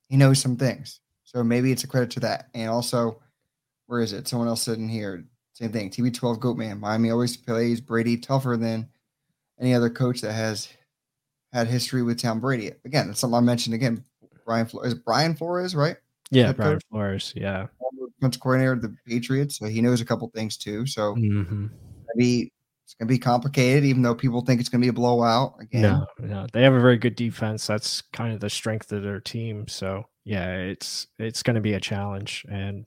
He 0.08 0.16
knows 0.16 0.40
some 0.40 0.56
things. 0.56 1.00
So 1.24 1.42
maybe 1.42 1.72
it's 1.72 1.84
a 1.84 1.88
credit 1.88 2.10
to 2.12 2.20
that. 2.20 2.48
And 2.54 2.70
also, 2.70 3.20
where 3.86 4.00
is 4.00 4.12
it? 4.12 4.28
Someone 4.28 4.48
else 4.48 4.62
sitting 4.62 4.88
here. 4.88 5.24
Same 5.54 5.72
thing. 5.72 5.90
TB12 5.90 6.40
Goat 6.40 6.56
Man. 6.56 6.80
Miami 6.80 7.10
always 7.10 7.36
plays 7.36 7.80
Brady 7.80 8.16
tougher 8.16 8.56
than 8.56 8.88
any 9.60 9.74
other 9.74 9.90
coach 9.90 10.20
that 10.20 10.32
has 10.32 10.68
had 11.52 11.66
history 11.66 12.02
with 12.02 12.20
Tom 12.20 12.40
Brady. 12.40 12.72
Again, 12.84 13.08
that's 13.08 13.20
something 13.20 13.36
I 13.36 13.40
mentioned 13.40 13.74
again 13.74 14.04
Brian 14.44 14.66
Flores. 14.66 14.94
Brian 14.94 15.34
Flores, 15.34 15.74
right? 15.74 15.96
Yeah, 16.30 16.52
Brian 16.52 16.80
Flores. 16.90 17.32
Yeah, 17.36 17.66
defense 18.18 18.36
coordinator 18.36 18.72
of 18.72 18.82
the 18.82 18.96
Patriots, 19.06 19.58
so 19.58 19.66
he 19.66 19.80
knows 19.80 20.00
a 20.00 20.04
couple 20.04 20.28
things 20.34 20.56
too. 20.56 20.86
So 20.86 21.14
mm-hmm. 21.14 21.66
maybe 22.14 22.52
it's 22.84 22.94
gonna 22.94 23.08
be 23.08 23.18
complicated, 23.18 23.84
even 23.84 24.02
though 24.02 24.14
people 24.14 24.40
think 24.40 24.60
it's 24.60 24.68
gonna 24.68 24.82
be 24.82 24.88
a 24.88 24.92
blowout. 24.92 25.54
Again, 25.60 25.82
no, 25.82 26.06
no, 26.18 26.46
they 26.52 26.62
have 26.62 26.74
a 26.74 26.80
very 26.80 26.98
good 26.98 27.16
defense. 27.16 27.66
That's 27.66 28.02
kind 28.12 28.32
of 28.32 28.40
the 28.40 28.50
strength 28.50 28.92
of 28.92 29.02
their 29.02 29.20
team. 29.20 29.68
So 29.68 30.04
yeah, 30.24 30.56
it's 30.56 31.06
it's 31.18 31.42
gonna 31.42 31.60
be 31.60 31.74
a 31.74 31.80
challenge, 31.80 32.44
and 32.48 32.86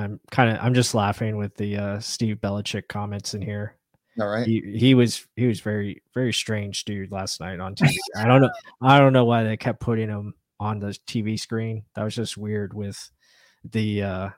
I'm 0.00 0.20
kind 0.30 0.50
of 0.50 0.62
I'm 0.62 0.74
just 0.74 0.94
laughing 0.94 1.36
with 1.36 1.54
the 1.56 1.76
uh, 1.76 2.00
Steve 2.00 2.36
Belichick 2.36 2.88
comments 2.88 3.34
in 3.34 3.42
here. 3.42 3.76
All 4.20 4.28
right. 4.28 4.46
He, 4.46 4.60
he 4.76 4.94
was 4.94 5.26
he 5.36 5.46
was 5.46 5.60
very 5.60 6.02
very 6.14 6.32
strange 6.32 6.84
dude 6.84 7.12
last 7.12 7.40
night 7.40 7.60
on 7.60 7.74
TV. 7.76 7.94
I 8.16 8.26
don't 8.26 8.40
know 8.40 8.50
I 8.82 8.98
don't 8.98 9.12
know 9.12 9.24
why 9.24 9.44
they 9.44 9.56
kept 9.56 9.80
putting 9.80 10.08
him 10.08 10.34
on 10.58 10.78
the 10.78 10.88
TV 11.06 11.38
screen. 11.38 11.84
That 11.94 12.04
was 12.04 12.14
just 12.14 12.36
weird 12.36 12.74
with 12.74 13.10
the 13.64 14.02
uh 14.02 14.28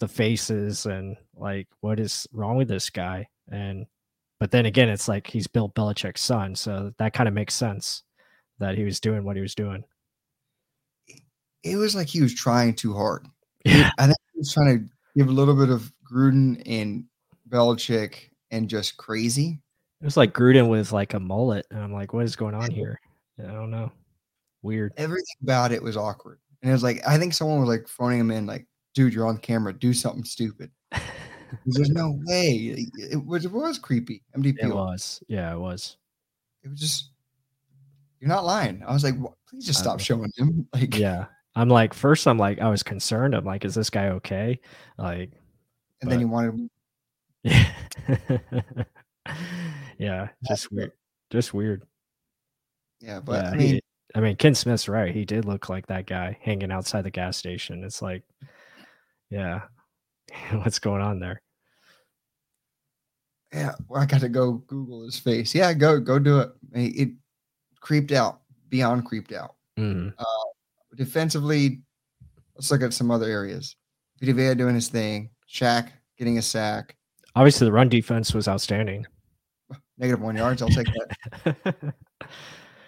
the 0.00 0.08
faces 0.08 0.86
and 0.86 1.16
like 1.36 1.68
what 1.80 2.00
is 2.00 2.26
wrong 2.32 2.56
with 2.56 2.66
this 2.66 2.90
guy 2.90 3.28
and 3.52 3.86
but 4.40 4.50
then 4.50 4.66
again 4.66 4.88
it's 4.88 5.06
like 5.06 5.28
he's 5.28 5.46
Bill 5.46 5.68
Belichick's 5.68 6.22
son 6.22 6.56
so 6.56 6.92
that 6.98 7.12
kind 7.12 7.28
of 7.28 7.34
makes 7.34 7.54
sense 7.54 8.02
that 8.58 8.76
he 8.76 8.82
was 8.82 8.98
doing 8.98 9.24
what 9.24 9.36
he 9.36 9.42
was 9.42 9.54
doing. 9.54 9.84
It 11.62 11.76
was 11.76 11.94
like 11.94 12.08
he 12.08 12.20
was 12.20 12.34
trying 12.34 12.74
too 12.74 12.94
hard. 12.94 13.26
Yeah. 13.64 13.92
I 13.96 14.06
think 14.06 14.16
he 14.32 14.40
was 14.40 14.52
trying 14.52 14.76
to 14.76 14.84
give 15.16 15.28
a 15.28 15.32
little 15.32 15.54
bit 15.54 15.70
of 15.70 15.92
Gruden 16.10 16.62
and 16.66 17.04
Belichick 17.48 18.30
and 18.50 18.68
just 18.68 18.96
crazy. 18.96 19.60
It 20.00 20.04
was 20.04 20.16
like 20.16 20.32
Gruden 20.32 20.68
with 20.68 20.92
like 20.92 21.14
a 21.14 21.20
mullet 21.20 21.66
and 21.70 21.80
I'm 21.80 21.92
like 21.92 22.12
what 22.12 22.24
is 22.24 22.36
going 22.36 22.54
on 22.54 22.70
here? 22.70 23.00
I 23.38 23.52
don't 23.52 23.70
know. 23.70 23.92
Weird. 24.62 24.92
Everything 24.96 25.24
about 25.42 25.72
it 25.72 25.82
was 25.82 25.96
awkward. 25.96 26.38
And 26.62 26.70
it 26.70 26.72
was 26.72 26.82
like 26.82 27.06
I 27.06 27.18
think 27.18 27.34
someone 27.34 27.60
was 27.60 27.68
like 27.68 27.88
phoning 27.88 28.20
him 28.20 28.30
in 28.30 28.46
like 28.46 28.66
dude, 28.94 29.14
you're 29.14 29.26
on 29.26 29.38
camera, 29.38 29.72
do 29.72 29.92
something 29.92 30.24
stupid. 30.24 30.70
There's 31.66 31.90
no 31.90 32.18
way. 32.26 32.74
It 32.96 33.24
was 33.24 33.44
it 33.44 33.52
was 33.52 33.78
creepy. 33.78 34.22
MDP. 34.36 34.62
It 34.62 34.74
was. 34.74 35.22
Yeah, 35.28 35.52
it 35.52 35.58
was. 35.58 35.96
It 36.64 36.70
was 36.70 36.80
just 36.80 37.10
you're 38.20 38.28
not 38.28 38.44
lying. 38.44 38.82
I 38.86 38.92
was 38.92 39.04
like, 39.04 39.14
please 39.48 39.66
just 39.66 39.80
stop 39.80 40.00
showing 40.00 40.30
him. 40.36 40.66
Like 40.74 40.96
Yeah. 40.96 41.26
I'm 41.54 41.68
like, 41.68 41.94
first 41.94 42.26
I'm 42.26 42.38
like, 42.38 42.60
I 42.60 42.68
was 42.68 42.82
concerned. 42.82 43.34
I'm 43.34 43.44
like, 43.44 43.64
is 43.64 43.74
this 43.74 43.90
guy 43.90 44.08
okay? 44.08 44.60
Like 44.98 45.30
and 46.00 46.08
but, 46.08 46.10
then 46.10 46.20
you 46.20 46.28
wanted 46.28 46.68
Yeah. 47.44 47.72
yeah, 49.98 50.28
just 50.48 50.72
weird. 50.72 50.92
Just 51.30 51.54
weird. 51.54 51.82
Yeah, 53.00 53.20
but 53.20 53.44
yeah, 53.44 53.50
I 53.50 53.56
mean 53.56 53.74
he, 53.74 53.82
I 54.14 54.20
mean, 54.20 54.36
Ken 54.36 54.54
Smith's 54.54 54.88
right. 54.88 55.14
He 55.14 55.24
did 55.24 55.44
look 55.44 55.68
like 55.68 55.86
that 55.86 56.06
guy 56.06 56.36
hanging 56.42 56.70
outside 56.70 57.02
the 57.02 57.10
gas 57.10 57.36
station. 57.36 57.82
It's 57.84 58.02
like, 58.02 58.22
yeah, 59.30 59.62
what's 60.52 60.78
going 60.78 61.02
on 61.02 61.18
there? 61.20 61.40
Yeah, 63.52 63.72
well, 63.88 64.02
I 64.02 64.06
got 64.06 64.20
to 64.20 64.28
go 64.28 64.52
Google 64.52 65.04
his 65.04 65.18
face. 65.18 65.54
Yeah, 65.54 65.72
go 65.74 66.00
go 66.00 66.18
do 66.18 66.40
it. 66.40 66.52
It 66.72 67.10
creeped 67.80 68.12
out, 68.12 68.40
beyond 68.70 69.04
creeped 69.04 69.32
out. 69.32 69.56
Mm-hmm. 69.78 70.08
Uh, 70.18 70.51
defensively, 70.96 71.80
let's 72.54 72.70
look 72.70 72.82
at 72.82 72.92
some 72.92 73.10
other 73.10 73.26
areas. 73.26 73.76
Vita 74.20 74.34
Vea 74.34 74.54
doing 74.54 74.74
his 74.74 74.88
thing. 74.88 75.30
Shaq 75.50 75.88
getting 76.18 76.38
a 76.38 76.42
sack. 76.42 76.96
Obviously, 77.34 77.66
the 77.66 77.72
run 77.72 77.88
defense 77.88 78.34
was 78.34 78.48
outstanding. 78.48 79.06
Negative 79.98 80.20
one 80.20 80.36
yards. 80.36 80.62
I'll 80.62 80.68
take 80.68 80.86
that. 80.86 81.74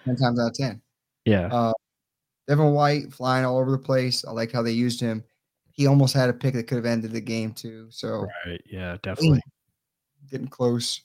ten 0.05 0.17
times 0.17 0.41
out 0.41 0.49
of 0.49 0.55
ten. 0.55 0.81
Yeah. 1.25 1.49
Uh, 1.53 1.73
Devin 2.47 2.73
White 2.73 3.13
flying 3.13 3.45
all 3.45 3.59
over 3.59 3.71
the 3.71 3.79
place. 3.79 4.25
I 4.25 4.33
like 4.33 4.53
how 4.53 4.63
they 4.63 4.73
used 4.73 5.01
him. 5.01 5.25
He 5.71 5.87
almost 5.87 6.15
had 6.15 6.31
a 6.31 6.35
pick 6.35 6.55
that 6.55 6.65
could 6.65 6.77
have 6.77 6.87
ended 6.87 7.13
the 7.13 7.21
game 7.21 7.53
too. 7.53 7.89
So 7.91 8.27
right, 8.47 8.61
yeah, 8.71 8.97
definitely 9.03 9.41
getting 10.31 10.49
close. 10.49 11.01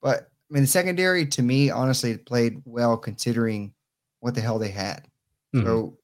But 0.00 0.20
I 0.22 0.54
mean, 0.54 0.62
the 0.62 0.68
secondary 0.68 1.26
to 1.26 1.42
me, 1.42 1.70
honestly, 1.70 2.16
played 2.16 2.62
well 2.64 2.96
considering 2.96 3.74
what 4.20 4.34
the 4.34 4.40
hell 4.40 4.58
they 4.58 4.70
had. 4.70 5.06
Mm-hmm. 5.54 5.66
So 5.66 5.98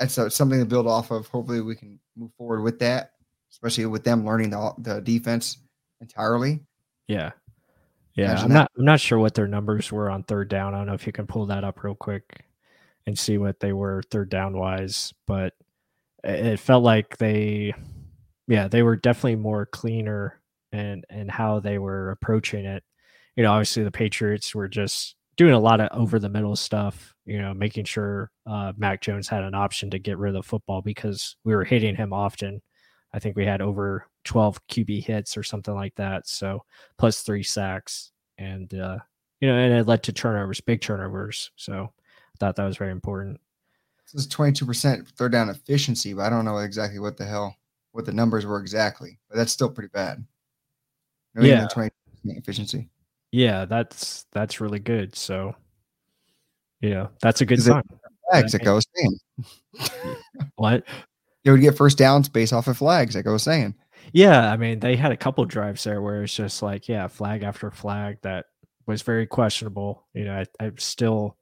that's 0.00 0.18
uh, 0.18 0.30
something 0.30 0.58
to 0.58 0.66
build 0.66 0.86
off 0.86 1.10
of. 1.10 1.26
Hopefully, 1.28 1.60
we 1.60 1.76
can 1.76 2.00
move 2.16 2.32
forward 2.36 2.62
with 2.62 2.78
that, 2.80 3.12
especially 3.52 3.86
with 3.86 4.02
them 4.02 4.24
learning 4.24 4.50
the 4.50 4.72
the 4.78 5.00
defense 5.02 5.58
entirely. 6.00 6.60
Yeah, 7.06 7.32
yeah. 8.14 8.30
Imagine 8.30 8.44
I'm 8.44 8.48
that. 8.48 8.54
not. 8.54 8.70
I'm 8.78 8.84
not 8.86 9.00
sure 9.00 9.18
what 9.18 9.34
their 9.34 9.46
numbers 9.46 9.92
were 9.92 10.10
on 10.10 10.24
third 10.24 10.48
down. 10.48 10.74
I 10.74 10.78
don't 10.78 10.86
know 10.86 10.94
if 10.94 11.06
you 11.06 11.12
can 11.12 11.26
pull 11.26 11.46
that 11.46 11.64
up 11.64 11.84
real 11.84 11.94
quick 11.94 12.44
and 13.06 13.18
see 13.18 13.38
what 13.38 13.60
they 13.60 13.72
were 13.72 14.02
third 14.10 14.30
down 14.30 14.56
wise, 14.56 15.12
but 15.26 15.54
it 16.24 16.58
felt 16.58 16.82
like 16.82 17.16
they, 17.18 17.74
yeah, 18.46 18.68
they 18.68 18.82
were 18.82 18.96
definitely 18.96 19.36
more 19.36 19.66
cleaner 19.66 20.40
and 20.72 21.04
and 21.10 21.30
how 21.30 21.60
they 21.60 21.78
were 21.78 22.10
approaching 22.10 22.64
it. 22.64 22.82
You 23.36 23.42
know, 23.42 23.52
obviously 23.52 23.84
the 23.84 23.90
Patriots 23.90 24.54
were 24.54 24.68
just 24.68 25.14
doing 25.40 25.54
a 25.54 25.58
lot 25.58 25.80
of 25.80 25.88
over 25.98 26.18
the 26.18 26.28
middle 26.28 26.54
stuff. 26.54 27.14
You 27.24 27.40
know, 27.40 27.54
making 27.54 27.86
sure 27.86 28.30
uh, 28.46 28.74
Mac 28.76 29.00
Jones 29.00 29.26
had 29.26 29.42
an 29.42 29.54
option 29.54 29.88
to 29.88 29.98
get 29.98 30.18
rid 30.18 30.36
of 30.36 30.42
the 30.42 30.46
football 30.46 30.82
because 30.82 31.34
we 31.44 31.54
were 31.54 31.64
hitting 31.64 31.96
him 31.96 32.12
often. 32.12 32.60
I 33.14 33.20
think 33.20 33.36
we 33.36 33.46
had 33.46 33.62
over 33.62 34.06
12 34.24 34.66
QB 34.66 35.02
hits 35.02 35.38
or 35.38 35.42
something 35.42 35.74
like 35.74 35.94
that. 35.94 36.28
So 36.28 36.62
plus 36.98 37.22
three 37.22 37.42
sacks, 37.42 38.12
and 38.36 38.72
uh, 38.74 38.98
you 39.40 39.48
know, 39.48 39.56
and 39.56 39.72
it 39.72 39.86
led 39.86 40.02
to 40.02 40.12
turnovers, 40.12 40.60
big 40.60 40.82
turnovers. 40.82 41.50
So 41.56 41.90
I 42.04 42.36
thought 42.38 42.56
that 42.56 42.66
was 42.66 42.76
very 42.76 42.92
important. 42.92 43.40
This 44.12 44.26
is 44.26 44.28
22% 44.28 45.08
third 45.08 45.32
down 45.32 45.48
efficiency, 45.48 46.12
but 46.12 46.26
I 46.26 46.30
don't 46.30 46.44
know 46.44 46.58
exactly 46.58 46.98
what 46.98 47.16
the 47.16 47.24
hell 47.24 47.56
what 47.92 48.04
the 48.04 48.12
numbers 48.12 48.44
were 48.44 48.60
exactly, 48.60 49.18
but 49.30 49.38
that's 49.38 49.52
still 49.52 49.70
pretty 49.70 49.88
bad. 49.88 50.22
No, 51.34 51.42
yeah, 51.42 51.66
20% 51.74 51.90
efficiency. 52.26 52.90
Yeah, 53.32 53.64
that's 53.64 54.26
that's 54.32 54.60
really 54.60 54.80
good. 54.80 55.14
So, 55.16 55.54
yeah, 56.80 57.08
that's 57.20 57.40
a 57.40 57.46
good 57.46 57.62
sign. 57.62 57.82
Flags, 58.30 58.52
like 58.52 58.66
I 58.66 58.72
was 58.72 58.86
saying. 58.96 59.18
what? 60.56 60.84
They 61.44 61.50
would 61.50 61.60
get 61.60 61.76
first 61.76 61.98
downs 61.98 62.28
based 62.28 62.52
off 62.52 62.68
of 62.68 62.76
flags, 62.76 63.14
like 63.14 63.26
I 63.26 63.30
was 63.30 63.42
saying. 63.42 63.74
Yeah, 64.12 64.50
I 64.50 64.56
mean, 64.56 64.80
they 64.80 64.96
had 64.96 65.12
a 65.12 65.16
couple 65.16 65.44
drives 65.44 65.84
there 65.84 66.02
where 66.02 66.24
it's 66.24 66.34
just 66.34 66.62
like, 66.62 66.88
yeah, 66.88 67.06
flag 67.06 67.42
after 67.42 67.70
flag 67.70 68.18
that 68.22 68.46
was 68.86 69.02
very 69.02 69.26
questionable. 69.26 70.06
You 70.14 70.24
know, 70.24 70.44
I, 70.60 70.64
I 70.64 70.72
still 70.76 71.36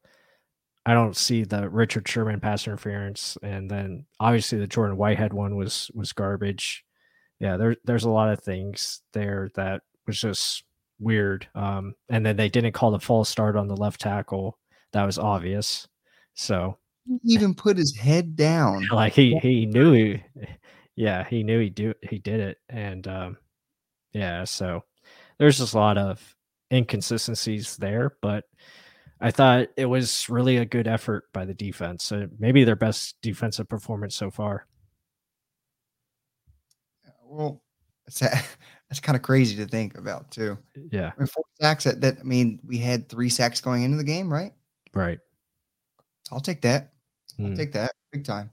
I 0.89 0.95
don't 0.95 1.17
see 1.17 1.45
the 1.45 1.69
Richard 1.69 2.09
Sherman 2.09 2.41
pass 2.41 2.67
interference, 2.67 3.37
and 3.43 3.71
then 3.71 4.07
obviously 4.21 4.59
the 4.59 4.67
Jordan 4.67 4.97
Whitehead 4.97 5.33
one 5.33 5.57
was 5.57 5.91
was 5.95 6.13
garbage. 6.13 6.85
Yeah, 7.41 7.57
there, 7.57 7.77
there's 7.85 8.05
a 8.05 8.11
lot 8.11 8.31
of 8.31 8.41
things 8.41 9.03
there 9.13 9.51
that 9.55 9.83
was 10.07 10.19
just 10.21 10.65
weird. 10.99 11.49
Um, 11.55 11.95
and 12.09 12.25
then 12.25 12.37
they 12.37 12.49
didn't 12.49 12.73
call 12.73 12.91
the 12.91 13.01
false 13.01 13.29
start 13.29 13.57
on 13.57 13.69
the 13.69 13.77
left 13.77 14.01
tackle. 14.01 14.59
That 14.93 15.05
was 15.05 15.19
obvious. 15.19 15.87
So 16.35 16.79
he 17.07 17.19
even 17.35 17.55
put 17.55 17.77
his 17.77 17.97
head 17.97 18.37
down. 18.37 18.87
Like 18.93 19.13
he 19.13 19.39
he 19.39 19.67
knew 19.67 19.93
he 19.93 20.23
yeah, 20.97 21.25
he 21.25 21.43
knew 21.43 21.61
he 21.61 21.71
do 21.71 21.95
he 22.03 22.19
did 22.19 22.41
it. 22.41 22.59
And 22.69 23.07
um 23.07 23.37
yeah, 24.13 24.45
so 24.45 24.85
there's 25.39 25.59
just 25.59 25.75
a 25.75 25.79
lot 25.79 25.99
of 25.99 26.37
inconsistencies 26.73 27.77
there, 27.77 28.17
but 28.21 28.45
I 29.21 29.31
thought 29.31 29.69
it 29.77 29.87
was 29.87 30.29
really 30.29 30.59
a 30.59 30.65
good 30.65 30.87
effort 30.87 31.25
by 31.33 31.45
the 31.45 31.55
defense. 31.55 32.13
Uh, 32.13 32.27
maybe 32.39 32.65
their 32.65 32.77
best 32.77 33.17
defensive 33.21 33.69
performance 33.69 34.15
so 34.15 34.31
far. 34.31 34.67
Well, 37.25 37.61
that's, 38.21 38.47
that's 38.89 39.01
kind 39.01 39.17
of 39.17 39.23
crazy 39.23 39.57
to 39.57 39.67
think 39.67 39.97
about 39.97 40.31
too. 40.31 40.57
Yeah, 40.91 41.13
I 41.15 41.21
mean, 41.21 41.27
four 41.27 41.45
sacks. 41.61 41.85
That, 41.85 42.01
that 42.01 42.19
I 42.21 42.23
mean, 42.23 42.61
we 42.67 42.79
had 42.79 43.09
three 43.09 43.29
sacks 43.29 43.61
going 43.61 43.83
into 43.83 43.97
the 43.97 44.05
game, 44.05 44.33
right? 44.33 44.53
Right. 44.95 45.19
I'll 46.33 46.41
take 46.41 46.63
that. 46.63 46.93
I'll 47.39 47.47
mm. 47.47 47.57
take 47.57 47.73
that 47.73 47.93
big 48.13 48.25
time. 48.25 48.51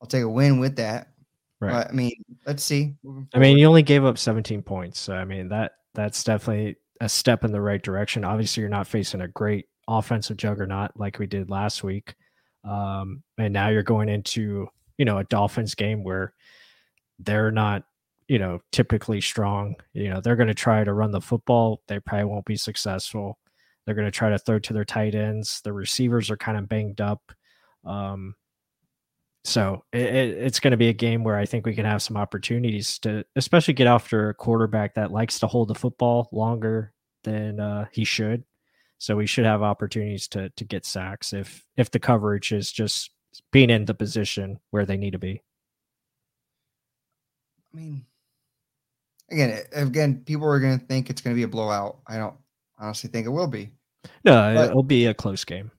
I'll 0.00 0.08
take 0.08 0.22
a 0.22 0.28
win 0.28 0.58
with 0.58 0.76
that. 0.76 1.08
Right. 1.60 1.72
But, 1.72 1.88
I 1.88 1.92
mean, 1.92 2.12
let's 2.46 2.62
see. 2.62 2.94
I 3.34 3.38
mean, 3.38 3.56
you 3.56 3.66
only 3.66 3.82
gave 3.82 4.04
up 4.04 4.18
17 4.18 4.62
points, 4.62 4.98
so 4.98 5.14
I 5.14 5.24
mean 5.24 5.48
that 5.48 5.72
that's 5.94 6.24
definitely 6.24 6.76
a 7.00 7.08
step 7.08 7.44
in 7.44 7.52
the 7.52 7.60
right 7.60 7.82
direction. 7.82 8.24
Obviously, 8.24 8.60
you're 8.60 8.70
not 8.70 8.86
facing 8.86 9.20
a 9.20 9.28
great 9.28 9.66
offensive 9.88 10.36
juggernaut 10.36 10.92
like 10.96 11.18
we 11.18 11.26
did 11.26 11.50
last 11.50 11.82
week. 11.82 12.14
Um, 12.64 13.22
and 13.38 13.52
now 13.52 13.68
you're 13.68 13.82
going 13.82 14.08
into, 14.08 14.68
you 14.98 15.04
know, 15.04 15.18
a 15.18 15.24
Dolphins 15.24 15.74
game 15.74 16.04
where 16.04 16.32
they're 17.18 17.50
not, 17.50 17.84
you 18.28 18.38
know, 18.38 18.60
typically 18.72 19.20
strong. 19.20 19.74
You 19.92 20.10
know, 20.10 20.20
they're 20.20 20.36
going 20.36 20.48
to 20.48 20.54
try 20.54 20.84
to 20.84 20.92
run 20.92 21.10
the 21.10 21.20
football. 21.20 21.82
They 21.88 22.00
probably 22.00 22.24
won't 22.24 22.44
be 22.44 22.56
successful. 22.56 23.38
They're 23.84 23.94
going 23.94 24.06
to 24.06 24.12
try 24.12 24.30
to 24.30 24.38
throw 24.38 24.58
to 24.60 24.72
their 24.72 24.84
tight 24.84 25.14
ends. 25.14 25.60
The 25.62 25.72
receivers 25.72 26.30
are 26.30 26.36
kind 26.36 26.56
of 26.56 26.68
banged 26.68 27.00
up. 27.00 27.32
Um, 27.84 28.36
so 29.44 29.84
it, 29.92 30.02
it, 30.02 30.38
it's 30.38 30.60
going 30.60 30.70
to 30.70 30.76
be 30.76 30.88
a 30.88 30.92
game 30.94 31.24
where 31.24 31.36
I 31.36 31.46
think 31.46 31.66
we 31.66 31.74
can 31.74 31.84
have 31.84 32.02
some 32.02 32.16
opportunities 32.16 32.98
to, 33.00 33.24
especially 33.34 33.74
get 33.74 33.88
after 33.88 34.28
a 34.28 34.34
quarterback 34.34 34.94
that 34.94 35.10
likes 35.10 35.40
to 35.40 35.48
hold 35.48 35.68
the 35.68 35.74
football 35.74 36.28
longer 36.32 36.92
than 37.24 37.58
uh, 37.58 37.86
he 37.90 38.04
should. 38.04 38.44
So 38.98 39.16
we 39.16 39.26
should 39.26 39.46
have 39.46 39.62
opportunities 39.62 40.28
to 40.28 40.50
to 40.50 40.64
get 40.64 40.86
sacks 40.86 41.32
if 41.32 41.64
if 41.76 41.90
the 41.90 41.98
coverage 41.98 42.52
is 42.52 42.70
just 42.70 43.10
being 43.50 43.68
in 43.68 43.84
the 43.84 43.94
position 43.94 44.60
where 44.70 44.86
they 44.86 44.96
need 44.96 45.10
to 45.10 45.18
be. 45.18 45.42
I 47.74 47.76
mean, 47.76 48.04
again, 49.32 49.62
again, 49.72 50.22
people 50.24 50.46
are 50.46 50.60
going 50.60 50.78
to 50.78 50.86
think 50.86 51.10
it's 51.10 51.20
going 51.20 51.34
to 51.34 51.38
be 51.38 51.44
a 51.44 51.48
blowout. 51.48 51.98
I 52.06 52.16
don't 52.16 52.34
honestly 52.78 53.10
think 53.10 53.26
it 53.26 53.30
will 53.30 53.46
be. 53.46 53.70
No, 54.24 54.54
but 54.54 54.70
it'll 54.70 54.82
be 54.82 55.06
a 55.06 55.14
close 55.14 55.44
game. 55.44 55.70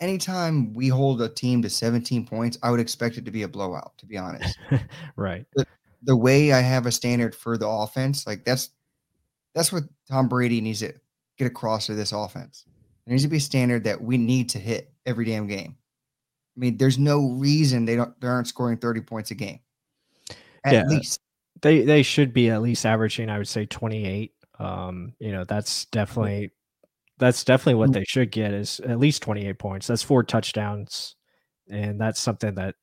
Anytime 0.00 0.72
we 0.74 0.88
hold 0.88 1.22
a 1.22 1.28
team 1.28 1.62
to 1.62 1.70
17 1.70 2.26
points, 2.26 2.58
I 2.62 2.70
would 2.70 2.80
expect 2.80 3.16
it 3.16 3.24
to 3.24 3.30
be 3.30 3.42
a 3.42 3.48
blowout, 3.48 3.96
to 3.98 4.06
be 4.06 4.16
honest. 4.16 4.58
right. 5.16 5.46
The, 5.54 5.66
the 6.02 6.16
way 6.16 6.52
I 6.52 6.60
have 6.60 6.86
a 6.86 6.92
standard 6.92 7.34
for 7.34 7.56
the 7.56 7.68
offense, 7.68 8.26
like 8.26 8.44
that's 8.44 8.70
that's 9.54 9.72
what 9.72 9.84
Tom 10.10 10.28
Brady 10.28 10.60
needs 10.60 10.80
to 10.80 10.92
get 11.38 11.46
across 11.46 11.86
to 11.86 11.94
this 11.94 12.12
offense. 12.12 12.64
There 13.06 13.12
needs 13.12 13.22
to 13.22 13.28
be 13.28 13.36
a 13.38 13.40
standard 13.40 13.84
that 13.84 14.02
we 14.02 14.18
need 14.18 14.50
to 14.50 14.58
hit 14.58 14.92
every 15.06 15.24
damn 15.24 15.46
game. 15.46 15.76
I 16.56 16.60
mean, 16.60 16.76
there's 16.76 16.98
no 16.98 17.30
reason 17.30 17.84
they 17.84 17.96
don't 17.96 18.18
they 18.20 18.28
aren't 18.28 18.48
scoring 18.48 18.78
30 18.78 19.00
points 19.02 19.30
a 19.30 19.34
game. 19.34 19.60
At 20.64 20.72
yeah, 20.72 20.84
least. 20.84 21.20
They 21.64 21.80
they 21.80 22.02
should 22.02 22.34
be 22.34 22.50
at 22.50 22.60
least 22.60 22.84
averaging, 22.84 23.30
I 23.30 23.38
would 23.38 23.48
say 23.48 23.64
28. 23.64 24.34
Um, 24.58 25.14
you 25.18 25.32
know, 25.32 25.44
that's 25.44 25.86
definitely 25.86 26.50
that's 27.16 27.42
definitely 27.42 27.76
what 27.76 27.88
mm. 27.88 27.94
they 27.94 28.04
should 28.04 28.30
get 28.30 28.52
is 28.52 28.80
at 28.80 28.98
least 28.98 29.22
28 29.22 29.58
points. 29.58 29.86
That's 29.86 30.02
four 30.02 30.22
touchdowns. 30.22 31.16
And 31.70 31.98
that's 31.98 32.20
something 32.20 32.54
that 32.56 32.74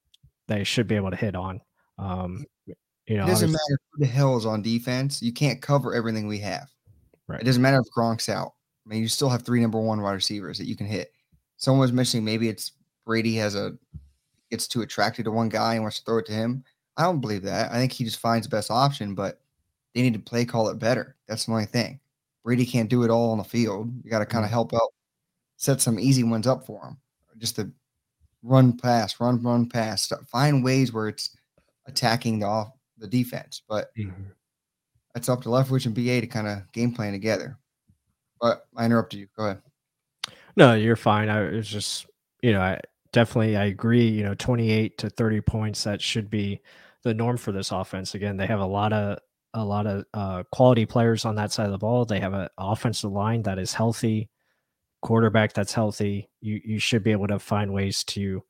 they 0.48 0.64
should 0.64 0.88
be 0.88 0.96
able 0.96 1.12
to 1.12 1.16
hit 1.16 1.36
on. 1.36 1.62
Um, 2.00 2.44
you 2.66 3.18
know, 3.18 3.26
it 3.26 3.28
doesn't 3.28 3.52
matter 3.52 3.80
who 3.92 4.00
the 4.00 4.12
hell 4.12 4.36
is 4.36 4.48
on 4.48 4.64
defense. 4.64 5.22
You 5.22 5.32
can't 5.32 5.62
cover 5.62 5.94
everything 5.94 6.28
we 6.28 6.40
have. 6.40 6.68
Right. 7.28 7.40
It 7.40 7.46
doesn't 7.46 7.62
matter 7.62 7.78
if 7.78 7.94
Gronk's 7.96 8.30
out. 8.30 8.54
I 8.84 8.90
mean, 8.90 9.04
you 9.04 9.08
still 9.08 9.30
have 9.30 9.44
three 9.44 9.62
number 9.62 9.80
one 9.80 10.02
wide 10.02 10.14
receivers 10.14 10.58
that 10.58 10.68
you 10.68 10.76
can 10.76 10.88
hit. 10.88 11.12
Someone 11.58 11.82
was 11.82 11.94
mentioning 11.94 12.26
maybe 12.26 12.50
it's 12.50 12.72
Brady 13.06 13.36
has 13.36 13.54
a 13.54 13.74
gets 14.50 14.68
too 14.68 14.82
attracted 14.82 15.26
to 15.26 15.32
one 15.32 15.50
guy 15.50 15.76
and 15.76 15.84
wants 15.84 16.00
to 16.00 16.06
throw 16.06 16.18
it 16.18 16.26
to 16.26 16.34
him. 16.34 16.64
I 16.98 17.04
don't 17.04 17.22
believe 17.22 17.44
that. 17.44 17.72
I 17.72 17.76
think 17.76 17.92
he 17.92 18.04
just 18.04 18.20
finds 18.20 18.48
the 18.48 18.56
best 18.56 18.70
option, 18.70 19.16
but 19.16 19.40
they 19.94 20.02
need 20.02 20.14
to 20.14 20.20
play 20.20 20.46
call 20.46 20.70
it 20.70 20.80
better. 20.80 21.16
That's 21.28 21.46
the 21.46 21.52
only 21.52 21.66
thing. 21.66 22.00
Brady 22.44 22.66
can't 22.66 22.90
do 22.90 23.04
it 23.04 23.10
all 23.10 23.32
on 23.32 23.38
the 23.38 23.44
field. 23.44 23.92
You 24.04 24.10
got 24.10 24.20
to 24.20 24.26
kind 24.26 24.44
of 24.44 24.50
mm. 24.50 24.54
help 24.54 24.74
out, 24.74 24.94
set 25.58 25.82
some 25.82 26.00
easy 26.00 26.24
ones 26.24 26.48
up 26.48 26.66
for 26.66 26.84
him. 26.84 26.98
Just 27.38 27.56
to 27.56 27.72
run 28.44 28.78
pass, 28.78 29.20
run, 29.20 29.42
run 29.42 29.68
pass. 29.68 30.12
Find 30.28 30.64
ways 30.64 30.92
where 30.92 31.08
it's 31.08 31.36
attacking 31.86 32.40
the 32.40 32.48
off 32.48 32.72
the 32.98 33.08
defense. 33.08 33.62
But 33.68 33.96
mm-hmm. 33.96 34.24
that's 35.14 35.30
up 35.30 35.42
to 35.44 35.50
Leftwich 35.50 35.86
and 35.86 35.96
BA 35.96 36.22
to 36.22 36.28
kind 36.28 36.48
of 36.48 36.72
game 36.72 36.94
plan 36.94 37.14
together. 37.14 37.58
But 38.40 38.66
I 38.76 38.86
interrupted 38.86 39.20
you. 39.20 39.28
Go 39.36 39.46
ahead. 39.46 39.62
No, 40.56 40.74
you're 40.74 40.96
fine. 40.96 41.30
I 41.30 41.42
was 41.42 41.68
just, 41.68 42.08
you 42.42 42.54
know, 42.54 42.62
I 42.62 42.80
definitely 43.12 43.58
I 43.58 43.66
agree. 43.66 44.08
You 44.08 44.24
know, 44.24 44.36
28 44.36 44.98
to 45.00 45.10
30 45.10 45.42
points 45.42 45.84
that 45.84 46.02
should 46.02 46.30
be 46.30 46.62
the 47.04 47.14
norm 47.14 47.38
for 47.38 47.52
this 47.52 47.72
offense. 47.72 48.16
Again, 48.16 48.38
they 48.38 48.48
have 48.48 48.60
a 48.60 48.66
lot 48.66 48.94
of 48.94 49.20
a 49.54 49.66
lot 49.66 49.86
of 49.86 50.06
uh, 50.14 50.44
quality 50.52 50.86
players 50.86 51.26
on 51.26 51.36
that 51.36 51.52
side 51.52 51.66
of 51.66 51.72
the 51.74 51.78
ball. 51.78 52.06
They 52.06 52.20
have 52.20 52.34
an 52.34 52.48
offensive 52.58 53.12
line 53.12 53.44
that 53.44 53.60
is 53.60 53.74
healthy, 53.74 54.30
quarterback 55.02 55.54
that's 55.54 55.74
healthy. 55.74 56.30
You 56.40 56.62
you 56.64 56.80
should 56.80 57.04
be 57.04 57.12
able 57.12 57.28
to 57.28 57.40
find 57.40 57.74
ways 57.74 58.04
to, 58.06 58.44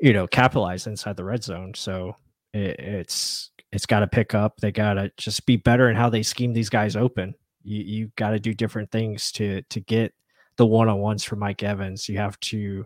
you 0.00 0.12
know, 0.12 0.26
capitalize 0.26 0.86
inside 0.86 1.16
the 1.16 1.24
red 1.24 1.42
zone. 1.42 1.72
So 1.74 2.16
it, 2.52 2.78
it's 2.78 3.50
it's 3.72 3.86
got 3.86 4.00
to 4.00 4.06
pick 4.06 4.34
up. 4.34 4.58
They 4.58 4.72
got 4.72 4.94
to 4.94 5.10
just 5.16 5.46
be 5.46 5.56
better 5.56 5.88
in 5.88 5.96
how 5.96 6.10
they 6.10 6.22
scheme 6.22 6.52
these 6.52 6.70
guys 6.70 6.96
open. 6.96 7.34
You 7.62 7.82
you 7.82 8.12
got 8.16 8.30
to 8.30 8.40
do 8.40 8.52
different 8.54 8.90
things 8.90 9.32
to 9.32 9.62
to 9.62 9.80
get 9.80 10.12
the 10.56 10.66
one 10.66 10.88
on 10.88 10.98
ones 10.98 11.24
for 11.24 11.36
Mike 11.36 11.62
Evans. 11.62 12.08
You 12.08 12.18
have 12.18 12.38
to 12.40 12.84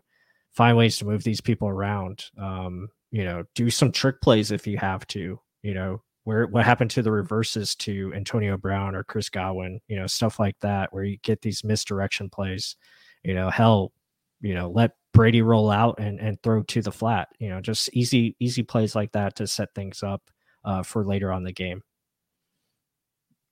find 0.52 0.76
ways 0.76 0.98
to 0.98 1.04
move 1.04 1.22
these 1.24 1.40
people 1.40 1.68
around. 1.68 2.24
Um, 2.38 2.88
you 3.10 3.24
know, 3.24 3.44
do 3.54 3.70
some 3.70 3.92
trick 3.92 4.20
plays 4.20 4.50
if 4.50 4.66
you 4.66 4.78
have 4.78 5.06
to. 5.08 5.40
You 5.62 5.74
know, 5.74 6.02
where 6.24 6.46
what 6.46 6.64
happened 6.64 6.90
to 6.92 7.02
the 7.02 7.12
reverses 7.12 7.74
to 7.76 8.12
Antonio 8.14 8.56
Brown 8.56 8.94
or 8.94 9.04
Chris 9.04 9.28
Godwin? 9.28 9.80
You 9.88 9.96
know, 9.96 10.06
stuff 10.06 10.38
like 10.38 10.58
that 10.60 10.92
where 10.92 11.04
you 11.04 11.18
get 11.22 11.42
these 11.42 11.64
misdirection 11.64 12.30
plays. 12.30 12.76
You 13.22 13.34
know, 13.34 13.50
hell, 13.50 13.92
you 14.40 14.54
know, 14.54 14.70
let 14.70 14.92
Brady 15.12 15.42
roll 15.42 15.70
out 15.70 15.98
and, 15.98 16.18
and 16.20 16.42
throw 16.42 16.62
to 16.62 16.82
the 16.82 16.92
flat. 16.92 17.28
You 17.38 17.50
know, 17.50 17.60
just 17.60 17.90
easy 17.92 18.36
easy 18.38 18.62
plays 18.62 18.94
like 18.94 19.12
that 19.12 19.36
to 19.36 19.46
set 19.46 19.74
things 19.74 20.02
up 20.02 20.22
uh, 20.64 20.82
for 20.82 21.04
later 21.04 21.32
on 21.32 21.44
the 21.44 21.52
game. 21.52 21.82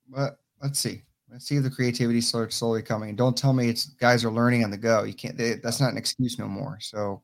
But 0.09 0.39
let's 0.63 0.79
see. 0.79 1.03
Let's 1.31 1.47
see 1.47 1.57
if 1.57 1.63
the 1.63 1.71
creativity 1.71 2.21
starts 2.21 2.57
slowly 2.57 2.83
coming. 2.83 3.15
Don't 3.15 3.37
tell 3.37 3.53
me 3.53 3.69
it's 3.69 3.87
guys 3.87 4.25
are 4.25 4.31
learning 4.31 4.65
on 4.65 4.71
the 4.71 4.79
go. 4.79 5.05
You 5.05 5.15
can't. 5.15 5.37
They, 5.37 5.55
that's 5.55 5.81
not 5.81 5.93
an 5.93 5.99
excuse 5.99 6.39
no 6.39 6.49
more. 6.49 6.79
So 6.81 7.23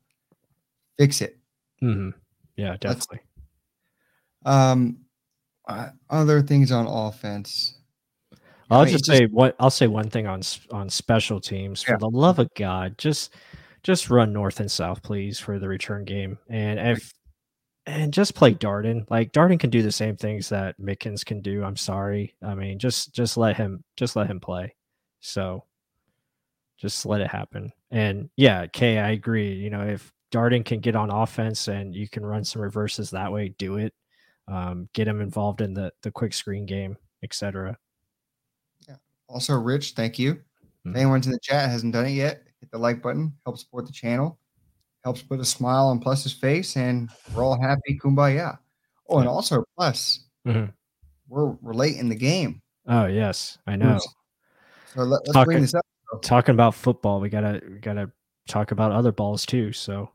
fix 0.97 1.21
it. 1.21 1.39
Mm-hmm. 1.83 2.11
Yeah, 2.55 2.77
definitely. 2.79 3.21
Let's, 4.45 4.55
um, 4.55 4.97
uh, 5.67 5.89
other 6.09 6.41
things 6.41 6.71
on 6.71 6.85
offense. 6.85 7.79
I'll 8.69 8.81
I 8.81 8.85
mean, 8.85 8.93
just 8.93 9.05
say 9.05 9.25
what 9.25 9.55
I'll 9.59 9.69
say 9.69 9.87
one 9.87 10.09
thing 10.09 10.27
on 10.27 10.41
on 10.71 10.89
special 10.89 11.39
teams. 11.39 11.83
For 11.83 11.93
yeah. 11.93 11.97
the 11.97 12.09
love 12.09 12.39
of 12.39 12.49
God, 12.55 12.97
just 12.97 13.33
just 13.83 14.09
run 14.09 14.33
north 14.33 14.59
and 14.59 14.71
south, 14.71 15.03
please, 15.03 15.39
for 15.39 15.59
the 15.59 15.67
return 15.67 16.05
game. 16.05 16.37
And 16.49 16.79
if 16.79 17.11
and 17.85 18.13
just 18.13 18.35
play 18.35 18.53
Darden. 18.53 19.09
Like 19.09 19.31
Darden 19.31 19.59
can 19.59 19.69
do 19.69 19.81
the 19.81 19.91
same 19.91 20.15
things 20.15 20.49
that 20.49 20.79
Mickens 20.79 21.25
can 21.25 21.41
do. 21.41 21.63
I'm 21.63 21.77
sorry. 21.77 22.35
I 22.41 22.55
mean, 22.55 22.79
just 22.79 23.13
just 23.13 23.37
let 23.37 23.57
him 23.57 23.83
just 23.95 24.15
let 24.15 24.29
him 24.29 24.39
play. 24.39 24.75
So 25.19 25.63
just 26.77 27.05
let 27.05 27.21
it 27.21 27.27
happen. 27.27 27.71
And 27.91 28.29
yeah, 28.35 28.67
Kay, 28.67 28.99
I 28.99 29.11
agree. 29.11 29.53
You 29.53 29.69
know, 29.69 29.81
if 29.81 30.11
Darden 30.31 30.65
can 30.65 30.79
get 30.79 30.95
on 30.95 31.11
offense 31.11 31.67
and 31.67 31.95
you 31.95 32.09
can 32.09 32.25
run 32.25 32.43
some 32.43 32.61
reverses 32.61 33.11
that 33.11 33.31
way, 33.31 33.49
do 33.57 33.77
it. 33.77 33.93
Um, 34.47 34.89
get 34.93 35.07
him 35.07 35.21
involved 35.21 35.61
in 35.61 35.73
the 35.73 35.91
the 36.01 36.11
quick 36.11 36.33
screen 36.33 36.65
game, 36.65 36.97
etc. 37.23 37.77
Yeah. 38.87 38.95
Also, 39.27 39.55
Rich, 39.55 39.91
thank 39.91 40.19
you. 40.19 40.35
Mm-hmm. 40.35 40.89
If 40.91 40.95
anyone's 40.97 41.25
in 41.27 41.33
the 41.33 41.39
chat 41.41 41.69
hasn't 41.69 41.93
done 41.93 42.05
it 42.05 42.11
yet, 42.11 42.43
hit 42.59 42.71
the 42.71 42.77
like 42.77 43.01
button, 43.01 43.33
help 43.45 43.57
support 43.57 43.85
the 43.85 43.93
channel, 43.93 44.39
helps 45.05 45.21
put 45.21 45.39
a 45.39 45.45
smile 45.45 45.85
on 45.85 45.99
Plus's 45.99 46.33
face, 46.33 46.75
and 46.75 47.09
we're 47.33 47.43
all 47.43 47.61
happy. 47.61 47.97
Kumbaya. 47.97 48.57
Oh, 49.07 49.19
and 49.19 49.29
also 49.29 49.63
Plus, 49.77 50.25
mm-hmm. 50.45 50.71
we're 51.29 51.51
we're 51.61 51.73
late 51.73 51.95
in 51.95 52.09
the 52.09 52.15
game. 52.15 52.61
Oh 52.87 53.05
yes, 53.05 53.57
I 53.67 53.77
know. 53.77 53.99
So 54.93 55.03
let, 55.03 55.21
us 55.21 55.33
talking, 55.33 55.45
bring 55.45 55.61
this 55.61 55.75
up. 55.75 55.85
Talking 56.21 56.53
about 56.53 56.75
football, 56.75 57.21
we 57.21 57.29
gotta 57.29 57.61
we 57.69 57.77
gotta 57.77 58.11
talk 58.49 58.71
about 58.71 58.91
other 58.91 59.11
balls 59.11 59.45
too. 59.45 59.71
So, 59.71 60.09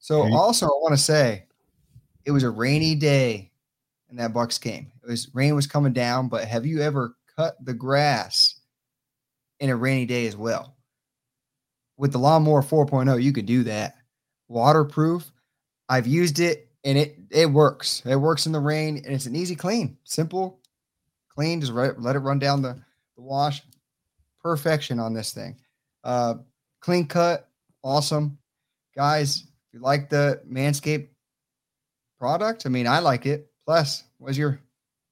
so 0.00 0.26
you- 0.26 0.34
also 0.34 0.66
I 0.66 0.76
want 0.82 0.94
to 0.94 1.02
say, 1.02 1.46
it 2.24 2.32
was 2.32 2.42
a 2.42 2.50
rainy 2.50 2.96
day, 2.96 3.52
in 4.14 4.18
that 4.18 4.32
Bucs 4.32 4.60
game. 4.60 4.92
It 5.02 5.10
was 5.10 5.28
rain 5.34 5.54
was 5.54 5.66
coming 5.66 5.92
down, 5.92 6.28
but 6.28 6.44
have 6.44 6.64
you 6.64 6.80
ever 6.80 7.16
cut 7.36 7.56
the 7.64 7.74
grass 7.74 8.60
in 9.58 9.70
a 9.70 9.76
rainy 9.76 10.06
day 10.06 10.26
as 10.26 10.36
well? 10.36 10.73
With 11.96 12.12
the 12.12 12.18
lawnmower 12.18 12.62
4.0 12.62 13.22
you 13.22 13.32
could 13.32 13.46
do 13.46 13.64
that. 13.64 13.96
Waterproof 14.48 15.30
i've 15.88 16.06
used 16.06 16.40
it 16.40 16.68
and 16.84 16.98
it 16.98 17.16
it 17.30 17.46
works. 17.46 18.02
It 18.04 18.16
works 18.16 18.46
in 18.46 18.52
the 18.52 18.60
rain 18.60 18.96
and 18.98 19.14
it's 19.14 19.26
an 19.26 19.36
easy 19.36 19.56
clean. 19.56 19.96
Simple 20.04 20.60
clean 21.28 21.60
just 21.60 21.72
let, 21.72 22.00
let 22.00 22.16
it 22.16 22.20
run 22.20 22.38
down 22.38 22.62
the, 22.62 22.74
the 23.16 23.22
wash. 23.22 23.62
Perfection 24.42 25.00
on 25.00 25.14
this 25.14 25.32
thing. 25.32 25.56
Uh 26.02 26.34
clean 26.80 27.06
cut 27.06 27.48
awesome. 27.82 28.38
Guys 28.94 29.44
if 29.68 29.74
you 29.74 29.80
like 29.80 30.08
the 30.08 30.40
manscaped 30.48 31.08
product 32.18 32.64
i 32.64 32.68
mean 32.68 32.86
i 32.86 32.98
like 32.98 33.26
it. 33.26 33.50
Plus 33.64 34.04
what's 34.18 34.36
your 34.36 34.60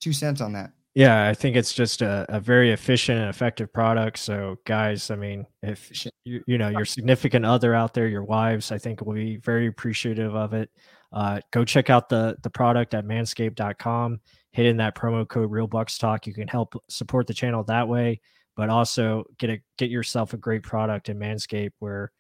two 0.01 0.13
cents 0.13 0.41
on 0.41 0.53
that 0.53 0.73
yeah, 0.95 1.27
I 1.27 1.33
think 1.33 1.57
it's 1.57 1.73
just 1.73 2.03
a, 2.03 2.27
a 2.29 2.39
very 2.39 2.71
efficient 2.73 3.19
and 3.19 3.31
effective 3.31 3.73
product. 3.73 4.19
So, 4.19 4.57
guys, 4.67 5.11
I 5.11 5.17
mean, 5.17 5.47
if 5.63 5.91
you, 6.25 6.43
you 6.47 6.59
know 6.59 6.69
your 6.69 6.85
significant 6.85 7.47
other 7.47 7.75
out 7.75 7.95
there, 7.95 8.09
your 8.09 8.25
wives, 8.25 8.71
I 8.71 8.79
think 8.79 9.01
will 9.01 9.15
be 9.15 9.39
very 9.39 9.69
appreciative 9.69 10.35
of 10.35 10.53
it. 10.53 10.71
Uh, 11.11 11.41
go 11.51 11.65
check 11.65 11.89
out 11.89 12.11
the 12.11 12.37
the 12.43 12.51
product 12.51 12.93
at 12.93 13.07
manscaped.com. 13.07 14.21
Hit 14.53 14.67
in 14.67 14.77
that 14.79 14.95
promo 14.95 15.27
code 15.27 15.51
Real 15.51 15.67
Bucs 15.67 15.99
Talk. 15.99 16.27
You 16.27 16.35
can 16.35 16.49
help 16.49 16.75
support 16.89 17.27
the 17.27 17.35
channel 17.35 17.65
that 17.65 17.89
way, 17.89 18.21
but 18.55 18.69
also 18.69 19.25
get 19.39 19.49
a 19.49 19.59
get 19.79 19.89
yourself 19.89 20.35
a 20.35 20.39
great 20.39 20.63
product 20.63 21.09
in 21.09 21.19
Manscaped 21.19 21.73
where, 21.79 22.13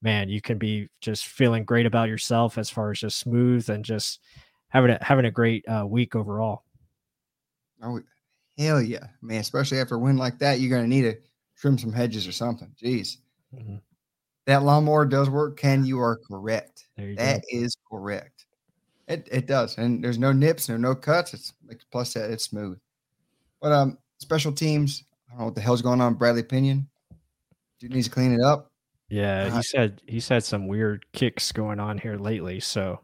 man, 0.00 0.28
you 0.28 0.40
can 0.40 0.58
be 0.58 0.88
just 1.00 1.26
feeling 1.26 1.64
great 1.64 1.86
about 1.86 2.08
yourself 2.08 2.56
as 2.56 2.70
far 2.70 2.92
as 2.92 3.00
just 3.00 3.18
smooth 3.18 3.68
and 3.68 3.84
just 3.84 4.20
having 4.68 4.92
a 4.92 4.98
having 5.02 5.24
a 5.24 5.30
great 5.32 5.64
uh, 5.68 5.84
week 5.84 6.14
overall. 6.14 6.62
Oh, 7.82 8.00
hell 8.58 8.80
yeah, 8.80 9.06
man! 9.20 9.40
Especially 9.40 9.78
after 9.78 9.96
a 9.96 9.98
win 9.98 10.16
like 10.16 10.38
that, 10.38 10.60
you're 10.60 10.74
gonna 10.74 10.88
need 10.88 11.02
to 11.02 11.16
trim 11.56 11.78
some 11.78 11.92
hedges 11.92 12.26
or 12.26 12.32
something. 12.32 12.72
Jeez, 12.82 13.18
mm-hmm. 13.54 13.76
that 14.46 14.62
lawnmower 14.62 15.06
does 15.06 15.30
work. 15.30 15.56
Ken, 15.56 15.84
you 15.84 16.00
are 16.00 16.18
correct. 16.28 16.86
You 16.96 17.16
that 17.16 17.42
go. 17.42 17.58
is 17.58 17.76
correct. 17.90 18.46
It 19.08 19.28
it 19.30 19.46
does, 19.46 19.78
and 19.78 20.02
there's 20.02 20.18
no 20.18 20.32
nips, 20.32 20.68
no 20.68 20.76
no 20.76 20.94
cuts. 20.94 21.34
It's 21.34 21.52
like 21.66 21.80
plus 21.90 22.14
that 22.14 22.30
it's 22.30 22.44
smooth. 22.44 22.78
But 23.60 23.72
um, 23.72 23.98
special 24.18 24.52
teams. 24.52 25.04
I 25.28 25.32
don't 25.32 25.38
know 25.40 25.44
what 25.46 25.54
the 25.54 25.60
hell's 25.62 25.82
going 25.82 26.00
on. 26.00 26.14
Bradley 26.14 26.42
Pinion, 26.42 26.88
dude 27.80 27.94
needs 27.94 28.06
to 28.06 28.12
clean 28.12 28.34
it 28.34 28.42
up. 28.42 28.70
Yeah, 29.08 29.50
Uh, 29.52 29.56
he 29.56 29.62
said 29.62 30.02
he's 30.06 30.28
had 30.28 30.42
some 30.42 30.68
weird 30.68 31.04
kicks 31.12 31.52
going 31.52 31.80
on 31.80 31.98
here 31.98 32.16
lately. 32.16 32.60
So, 32.60 33.00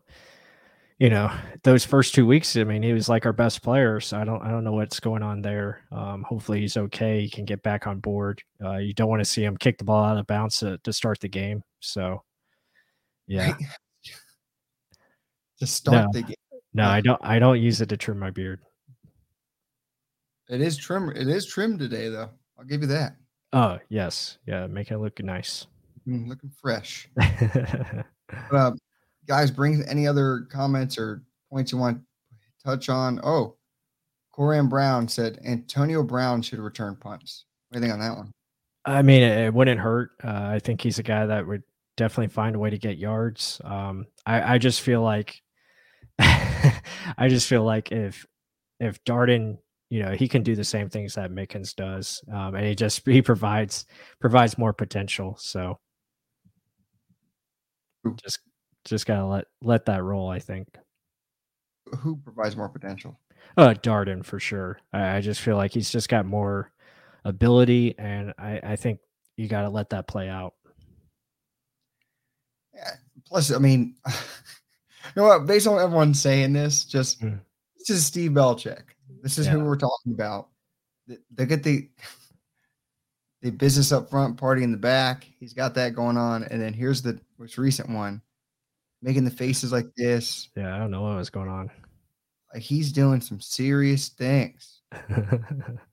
you 0.99 1.11
know, 1.11 1.31
those 1.63 1.85
first 1.85 2.15
two 2.15 2.27
weeks, 2.27 2.57
I 2.57 2.65
mean, 2.65 2.83
he 2.83 2.93
was 2.93 3.09
like 3.09 3.25
our 3.25 3.33
best 3.33 3.63
player. 3.63 4.01
So 4.01 4.19
I 4.19 4.25
don't 4.25 4.43
I 4.43 4.51
don't 4.51 4.65
know 4.65 4.73
what's 4.73 4.99
going 5.01 5.23
on 5.23 5.43
there. 5.43 5.83
Um, 5.93 6.25
hopefully 6.25 6.61
he's 6.61 6.77
okay. 6.77 7.21
He 7.21 7.31
can 7.31 7.45
get 7.45 7.63
back 7.63 7.87
on 7.87 8.01
board. 8.01 8.43
Uh, 8.63 8.77
you 8.79 8.93
don't 8.95 9.09
want 9.09 9.21
to 9.21 9.25
see 9.25 9.45
him 9.45 9.57
kick 9.57 9.79
the 9.79 9.85
ball 9.85 10.05
out 10.05 10.19
of 10.19 10.27
bounds 10.27 10.59
to, 10.59 10.79
to 10.79 10.93
start 10.93 11.21
the 11.21 11.29
game. 11.29 11.63
So, 11.81 12.23
yeah. 13.27 13.47
right? 13.53 13.63
Just 15.61 15.75
start 15.75 16.07
No. 16.07 16.11
the 16.13 16.23
game. 16.23 16.35
No, 16.75 16.87
I 16.87 17.01
don't. 17.01 17.21
I 17.25 17.39
don't 17.39 17.61
use 17.61 17.81
it 17.81 17.89
to 17.89 17.97
trim 17.97 18.19
my 18.19 18.31
beard. 18.31 18.61
It 20.49 20.61
is 20.61 20.77
trim. 20.77 21.11
It 21.11 21.29
is 21.29 21.47
trimmed 21.47 21.79
today, 21.79 22.09
though. 22.09 22.31
I'll 22.59 22.65
give 22.65 22.83
you 22.83 22.89
that. 22.89 23.17
Oh 23.53 23.79
yes, 23.89 24.39
yeah, 24.47 24.67
make 24.67 24.91
it 24.91 24.99
look 24.99 25.23
nice. 25.23 25.67
Mm, 26.07 26.29
looking 26.29 26.51
fresh. 26.51 27.09
But, 28.51 28.57
uh, 28.57 28.73
guys, 29.29 29.51
bring 29.51 29.85
any 29.89 30.07
other 30.07 30.47
comments 30.51 30.99
or 30.99 31.23
points 31.51 31.71
you 31.71 31.79
want 31.79 31.99
to 31.99 32.05
touch 32.65 32.89
on. 32.89 33.21
Oh, 33.23 33.57
Corian 34.37 34.69
Brown 34.69 35.07
said 35.09 35.39
Antonio 35.45 36.03
Brown 36.03 36.43
should 36.43 36.59
return 36.59 36.97
punts. 36.97 37.45
What 37.69 37.81
do 37.81 37.87
you 37.87 37.91
think 37.91 38.01
on 38.01 38.09
that 38.09 38.17
one? 38.17 38.33
I 38.85 39.03
mean, 39.03 39.23
it, 39.23 39.47
it 39.47 39.55
wouldn't 39.55 39.81
hurt. 39.81 40.13
Uh, 40.25 40.49
I 40.53 40.59
think 40.61 40.81
he's 40.81 40.99
a 40.99 41.03
guy 41.03 41.27
that 41.27 41.47
would 41.47 41.63
definitely 41.97 42.29
find 42.29 42.57
a 42.57 42.59
way 42.59 42.71
to 42.71 42.79
get 42.79 42.97
yards. 42.97 43.61
Um, 43.65 44.07
I, 44.25 44.55
I 44.55 44.59
just 44.59 44.81
feel 44.81 45.03
like, 45.03 45.43
I 46.19 47.29
just 47.29 47.49
feel 47.49 47.65
like 47.65 47.93
if 47.93 48.27
if 48.81 49.03
Darden, 49.05 49.59
you 49.91 50.03
know, 50.03 50.13
he 50.13 50.29
can 50.29 50.43
do 50.43 50.55
the 50.55 50.65
same 50.65 50.89
things 50.89 51.15
that 51.15 51.31
Mickens 51.31 51.75
does, 51.75 52.23
um, 52.33 52.55
and 52.55 52.65
he 52.67 52.75
just 52.75 53.07
he 53.07 53.23
provides 53.23 53.85
provides 54.21 54.57
more 54.57 54.73
potential. 54.73 55.37
So 55.39 55.79
just 58.17 58.41
just 58.89 59.07
gotta 59.07 59.27
let 59.27 59.45
let 59.63 59.87
that 59.87 60.03
roll. 60.03 60.29
I 60.29 60.39
think. 60.39 60.69
Who 62.01 62.17
provides 62.17 62.57
more 62.57 62.69
potential? 62.69 63.19
Uh, 63.57 63.75
Darden 63.75 64.25
for 64.25 64.39
sure. 64.39 64.79
I, 64.93 65.17
I 65.17 65.21
just 65.21 65.41
feel 65.41 65.57
like 65.57 65.73
he's 65.73 65.91
just 65.91 66.09
got 66.09 66.27
more 66.27 66.71
ability, 67.25 67.95
and 67.99 68.35
I, 68.39 68.61
I 68.63 68.77
think 68.77 69.01
you 69.37 69.49
got 69.49 69.63
to 69.63 69.71
let 69.71 69.91
that 69.91 70.07
play 70.07 70.29
out. 70.29 70.55
Yeah. 72.75 72.91
Plus, 73.27 73.51
I 73.53 73.59
mean, 73.59 73.95
you 74.07 74.13
know 75.17 75.25
what? 75.25 75.47
Based 75.47 75.67
on 75.67 75.79
everyone 75.81 76.15
saying 76.15 76.53
this, 76.53 76.85
just 76.85 77.21
Mm. 77.23 77.41
this 77.79 77.91
is 77.91 78.05
Steve 78.07 78.33
Belichick. 78.33 78.83
This 79.23 79.39
is 79.39 79.47
who 79.47 79.61
we're 79.65 79.77
talking 79.77 80.13
about. 80.13 80.49
They, 81.07 81.17
they 81.35 81.47
get 81.47 81.63
the 81.63 81.89
the 83.41 83.51
business 83.51 83.93
up 83.93 84.11
front, 84.11 84.37
party 84.37 84.63
in 84.63 84.73
the 84.73 84.77
back. 84.79 85.27
He's 85.39 85.55
got 85.55 85.75
that 85.77 85.95
going 85.95 86.17
on, 86.17 86.45
and 86.45 86.61
then 86.61 86.73
here's 86.75 87.03
the 87.03 87.19
most 87.39 87.57
recent 87.57 87.89
one, 87.89 88.21
making 89.03 89.25
the 89.25 89.31
faces 89.31 89.73
like 89.73 89.87
this. 89.97 90.49
Yeah, 90.57 90.75
I 90.75 90.79
don't 90.79 90.91
know 90.91 91.03
what 91.03 91.17
was 91.17 91.31
going 91.31 91.49
on. 91.49 91.71
Like 92.53 92.63
he's 92.63 92.93
doing 92.93 93.21
some 93.21 93.41
serious 93.41 94.09
things. 94.09 94.81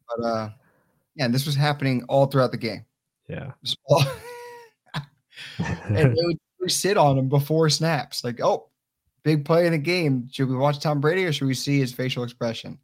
But 0.07 0.23
uh, 0.23 0.49
yeah, 1.15 1.27
this 1.29 1.47
was 1.47 1.55
happening 1.55 2.05
all 2.07 2.27
throughout 2.27 2.51
the 2.51 2.57
game. 2.57 2.85
yeah. 3.27 3.51
And 5.87 6.15
they 6.15 6.23
would 6.59 6.71
sit 6.71 6.95
on 6.97 7.17
him 7.17 7.27
before 7.27 7.69
snaps. 7.69 8.23
Like, 8.23 8.39
oh, 8.41 8.69
big 9.23 9.45
play 9.45 9.65
in 9.65 9.71
the 9.71 9.77
game. 9.77 10.29
Should 10.31 10.49
we 10.49 10.55
watch 10.55 10.79
Tom 10.79 11.01
Brady 11.01 11.25
or 11.25 11.33
should 11.33 11.47
we 11.47 11.53
see 11.53 11.79
his 11.79 11.93
facial 11.93 12.23
expression? 12.23 12.79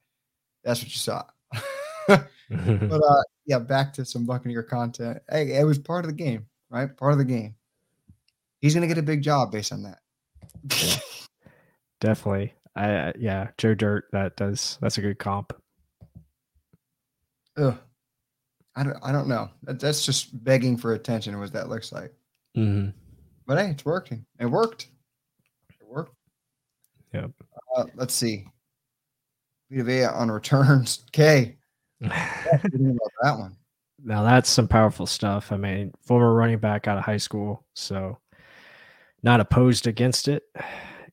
That's 0.63 0.81
what 0.81 0.91
you 0.91 0.97
saw. 0.97 1.23
but 2.07 2.27
uh, 2.49 3.21
yeah, 3.45 3.59
back 3.59 3.93
to 3.93 4.05
some 4.05 4.25
Buccaneer 4.25 4.63
content. 4.63 5.19
Hey, 5.29 5.53
it 5.57 5.63
was 5.63 5.79
part 5.79 6.05
of 6.05 6.11
the 6.11 6.17
game, 6.17 6.45
right? 6.69 6.95
Part 6.95 7.13
of 7.13 7.17
the 7.17 7.25
game. 7.25 7.55
He's 8.59 8.73
gonna 8.73 8.87
get 8.87 8.97
a 8.97 9.03
big 9.03 9.21
job 9.21 9.51
based 9.51 9.73
on 9.73 9.83
that. 9.83 9.99
Definitely. 11.99 12.53
I 12.75 12.85
I- 13.09 13.13
yeah, 13.17 13.49
Joe 13.57 13.73
Dirt. 13.73 14.05
That 14.11 14.35
does. 14.37 14.77
That's 14.81 14.97
a 14.97 15.01
good 15.01 15.19
comp. 15.19 15.53
Ugh. 17.57 17.77
I 18.75 18.83
don't. 18.83 18.97
I 19.03 19.11
don't 19.11 19.27
know. 19.27 19.49
That, 19.63 19.79
that's 19.79 20.05
just 20.05 20.43
begging 20.43 20.77
for 20.77 20.93
attention. 20.93 21.37
What 21.39 21.51
that 21.53 21.69
looks 21.69 21.91
like. 21.91 22.13
Mm-hmm. 22.57 22.91
But 23.45 23.57
hey, 23.57 23.71
it's 23.71 23.83
working. 23.85 24.25
It 24.39 24.45
worked. 24.45 24.87
It 25.69 25.87
worked. 25.87 26.15
Yep. 27.13 27.31
Uh, 27.75 27.85
let's 27.95 28.13
see. 28.13 28.45
Vita 29.69 29.83
Vea 29.83 30.05
on 30.05 30.31
returns. 30.31 31.03
K. 31.11 31.57
What 31.99 32.09
do 32.09 32.69
you 32.73 32.85
think 32.85 32.97
about 32.97 33.11
that 33.23 33.39
one? 33.39 33.57
now 34.03 34.23
that's 34.23 34.49
some 34.49 34.67
powerful 34.67 35.05
stuff. 35.05 35.51
I 35.51 35.57
mean, 35.57 35.93
former 36.01 36.33
running 36.33 36.57
back 36.57 36.87
out 36.87 36.97
of 36.97 37.03
high 37.03 37.17
school, 37.17 37.63
so 37.75 38.17
not 39.23 39.39
opposed 39.39 39.87
against 39.87 40.27
it. 40.27 40.43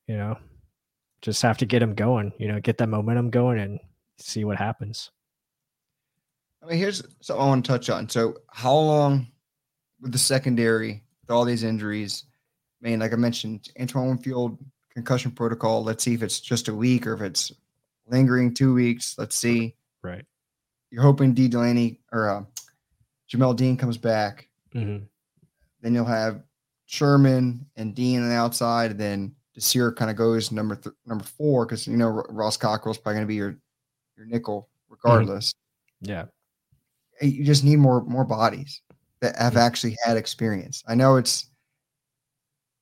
You 0.07 0.17
know, 0.17 0.39
just 1.23 1.43
have 1.43 1.59
to 1.59 1.67
get 1.67 1.83
him 1.83 1.95
going. 1.95 2.33
You 2.39 2.49
know, 2.49 2.61
get 2.61 2.79
that 2.79 2.89
momentum 2.89 3.31
going 3.31 3.59
and 3.59 3.81
see 4.19 4.45
what 4.45 4.57
happens. 4.57 5.11
I 6.63 6.67
mean, 6.67 6.79
here's 6.79 7.03
something 7.21 7.43
I 7.43 7.49
want 7.49 7.65
to 7.65 7.71
touch 7.71 7.91
on. 7.91 8.09
So, 8.09 8.37
how 8.51 8.75
long 8.75 9.29
with 10.01 10.13
the 10.13 10.19
secondary 10.19 11.05
with 11.23 11.31
all 11.31 11.45
these 11.45 11.63
injuries? 11.63 12.25
I 12.83 12.89
mean, 12.89 13.01
like 13.01 13.13
I 13.13 13.17
mentioned, 13.17 13.69
Antoine 13.81 14.09
Winfield 14.09 14.59
concussion 14.95 15.31
protocol. 15.31 15.85
Let's 15.85 16.05
see 16.05 16.15
if 16.15 16.23
it's 16.23 16.41
just 16.41 16.69
a 16.69 16.75
week 16.75 17.07
or 17.07 17.15
if 17.15 17.21
it's 17.21 17.53
lingering 18.07 18.55
two 18.55 18.75
weeks. 18.75 19.15
Let's 19.19 19.37
see. 19.37 19.77
Right. 20.03 20.25
You're 20.91 21.03
hoping 21.03 21.35
Dee 21.35 21.49
Delaney 21.49 22.01
or 22.13 22.31
uh, 22.31 22.45
Jamel 23.31 23.55
Dean 23.57 23.77
comes 23.77 23.99
back. 23.99 24.49
Mm-hmm. 24.75 25.05
Then 25.83 25.95
you'll 25.95 26.05
have 26.07 26.43
Sherman 26.89 27.67
and 27.77 27.95
Dean 27.95 28.23
on 28.23 28.31
the 28.31 28.35
outside. 28.35 28.93
And 28.93 29.01
then 29.01 29.35
Desir 29.55 29.93
kind 29.93 30.11
of 30.11 30.17
goes 30.17 30.51
number 30.51 30.75
th- 30.75 30.95
number 31.07 31.25
four 31.25 31.67
because 31.67 31.87
you 31.87 31.97
know 31.99 32.09
Ross 32.31 32.57
Cockrell's 32.57 32.97
probably 32.99 33.17
going 33.17 33.27
to 33.27 33.29
be 33.29 33.35
your 33.35 33.57
your 34.17 34.27
nickel 34.27 34.69
regardless. 34.89 35.53
Yeah. 36.01 36.25
You 37.21 37.45
just 37.45 37.63
need 37.63 37.77
more 37.77 38.03
more 38.05 38.25
bodies 38.25 38.81
that 39.21 39.37
have 39.37 39.53
Mhm. 39.55 39.61
actually 39.61 39.97
had 40.03 40.17
experience. 40.17 40.83
I 40.89 40.95
know 40.95 41.17
it's 41.17 41.51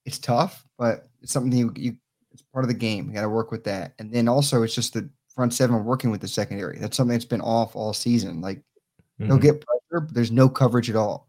it's 0.04 0.18
tough, 0.18 0.64
but 0.78 1.09
it's 1.20 1.32
something 1.32 1.52
you 1.52 1.72
you 1.76 1.96
it's 2.30 2.42
part 2.52 2.64
of 2.64 2.68
the 2.68 2.74
game. 2.74 3.09
You 3.09 3.14
got 3.14 3.22
to 3.22 3.28
work 3.28 3.50
with 3.50 3.64
that. 3.64 3.94
And 3.98 4.12
then 4.12 4.28
also 4.28 4.62
it's 4.62 4.74
just 4.74 4.92
the 4.94 5.09
front 5.34 5.52
seven 5.52 5.84
working 5.84 6.11
with 6.12 6.20
the 6.20 6.28
secondary. 6.28 6.78
That's 6.78 6.96
something 6.96 7.12
that's 7.12 7.24
been 7.24 7.40
off 7.40 7.74
all 7.74 7.92
season. 7.92 8.40
Like 8.40 8.62
they'll 9.18 9.38
Mhm. 9.38 9.42
get 9.42 9.66
pressure, 9.66 10.00
but 10.04 10.14
there's 10.14 10.30
no 10.30 10.48
coverage 10.48 10.90
at 10.90 10.96
all. 10.96 11.26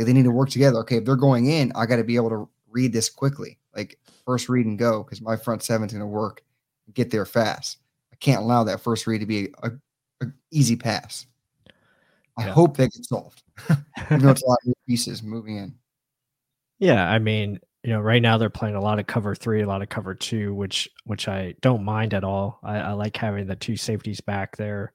Like, 0.00 0.06
they 0.06 0.12
need 0.14 0.24
to 0.24 0.30
work 0.30 0.48
together. 0.48 0.78
Okay, 0.78 0.96
if 0.96 1.04
they're 1.04 1.14
going 1.16 1.50
in, 1.50 1.72
I 1.74 1.84
got 1.86 1.96
to 1.96 2.04
be 2.04 2.16
able 2.16 2.30
to 2.30 2.48
read 2.70 2.92
this 2.92 3.10
quickly, 3.10 3.58
like 3.76 3.98
first 4.24 4.48
read 4.48 4.64
and 4.64 4.78
go, 4.78 5.02
because 5.02 5.20
my 5.20 5.36
front 5.36 5.62
seven's 5.62 5.92
going 5.92 6.00
to 6.00 6.06
work 6.06 6.42
get 6.94 7.10
there 7.10 7.26
fast. 7.26 7.78
I 8.12 8.16
can't 8.16 8.40
allow 8.42 8.64
that 8.64 8.80
first 8.80 9.06
read 9.06 9.18
to 9.20 9.26
be 9.26 9.48
a, 9.62 9.70
a 10.22 10.26
easy 10.50 10.76
pass. 10.76 11.26
I 12.38 12.46
Yeah. 12.46 12.52
hope 12.52 12.76
that 12.78 12.92
gets 12.92 13.08
solved. 13.08 13.42
Even 14.10 14.22
know, 14.22 14.30
it's 14.30 14.42
a 14.42 14.46
lot 14.46 14.58
of 14.62 14.68
new 14.68 14.74
pieces 14.86 15.22
moving 15.22 15.56
in. 15.58 15.74
Yeah, 16.78 17.08
I 17.10 17.18
mean, 17.18 17.60
you 17.82 17.92
know, 17.92 18.00
right 18.00 18.22
now 18.22 18.38
they're 18.38 18.48
playing 18.50 18.74
a 18.76 18.80
lot 18.80 18.98
of 18.98 19.06
cover 19.06 19.34
three, 19.34 19.62
a 19.62 19.66
lot 19.66 19.82
of 19.82 19.88
cover 19.88 20.14
two, 20.14 20.54
which 20.54 20.88
which 21.04 21.28
I 21.28 21.54
don't 21.60 21.84
mind 21.84 22.14
at 22.14 22.24
all. 22.24 22.58
I, 22.62 22.78
I 22.78 22.92
like 22.92 23.16
having 23.16 23.46
the 23.46 23.56
two 23.56 23.76
safeties 23.76 24.20
back 24.20 24.56
there, 24.56 24.92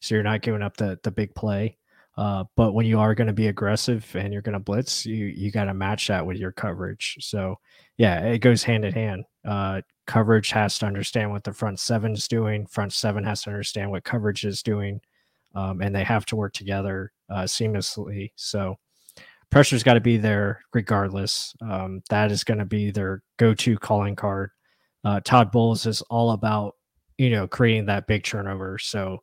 so 0.00 0.14
you're 0.14 0.24
not 0.24 0.42
giving 0.42 0.62
up 0.62 0.76
the 0.76 0.98
the 1.02 1.10
big 1.10 1.34
play. 1.34 1.76
Uh, 2.16 2.44
but 2.56 2.72
when 2.72 2.86
you 2.86 2.98
are 2.98 3.14
going 3.14 3.26
to 3.26 3.32
be 3.32 3.48
aggressive 3.48 4.06
and 4.14 4.32
you're 4.32 4.42
going 4.42 4.54
to 4.54 4.58
blitz, 4.58 5.04
you 5.04 5.26
you 5.26 5.50
got 5.50 5.64
to 5.64 5.74
match 5.74 6.08
that 6.08 6.24
with 6.24 6.38
your 6.38 6.52
coverage. 6.52 7.16
So 7.20 7.58
yeah, 7.98 8.20
it 8.20 8.38
goes 8.38 8.62
hand 8.62 8.84
in 8.84 8.92
hand. 8.92 9.24
Uh, 9.44 9.82
coverage 10.06 10.50
has 10.50 10.78
to 10.78 10.86
understand 10.86 11.30
what 11.30 11.44
the 11.44 11.52
front 11.52 11.78
seven 11.78 12.12
is 12.12 12.26
doing. 12.26 12.66
Front 12.66 12.92
seven 12.92 13.24
has 13.24 13.42
to 13.42 13.50
understand 13.50 13.90
what 13.90 14.04
coverage 14.04 14.44
is 14.44 14.62
doing, 14.62 15.00
um, 15.54 15.82
and 15.82 15.94
they 15.94 16.04
have 16.04 16.24
to 16.26 16.36
work 16.36 16.54
together 16.54 17.12
uh, 17.28 17.42
seamlessly. 17.42 18.32
So 18.36 18.76
pressure's 19.50 19.82
got 19.82 19.94
to 19.94 20.00
be 20.00 20.16
there 20.16 20.60
regardless. 20.72 21.54
Um, 21.60 22.02
that 22.08 22.32
is 22.32 22.44
going 22.44 22.58
to 22.58 22.64
be 22.64 22.90
their 22.90 23.22
go-to 23.38 23.76
calling 23.76 24.16
card. 24.16 24.50
Uh, 25.04 25.20
Todd 25.20 25.52
Bowles 25.52 25.86
is 25.86 26.00
all 26.02 26.30
about 26.30 26.76
you 27.18 27.28
know 27.28 27.46
creating 27.46 27.86
that 27.86 28.06
big 28.06 28.24
turnover, 28.24 28.78
so 28.78 29.18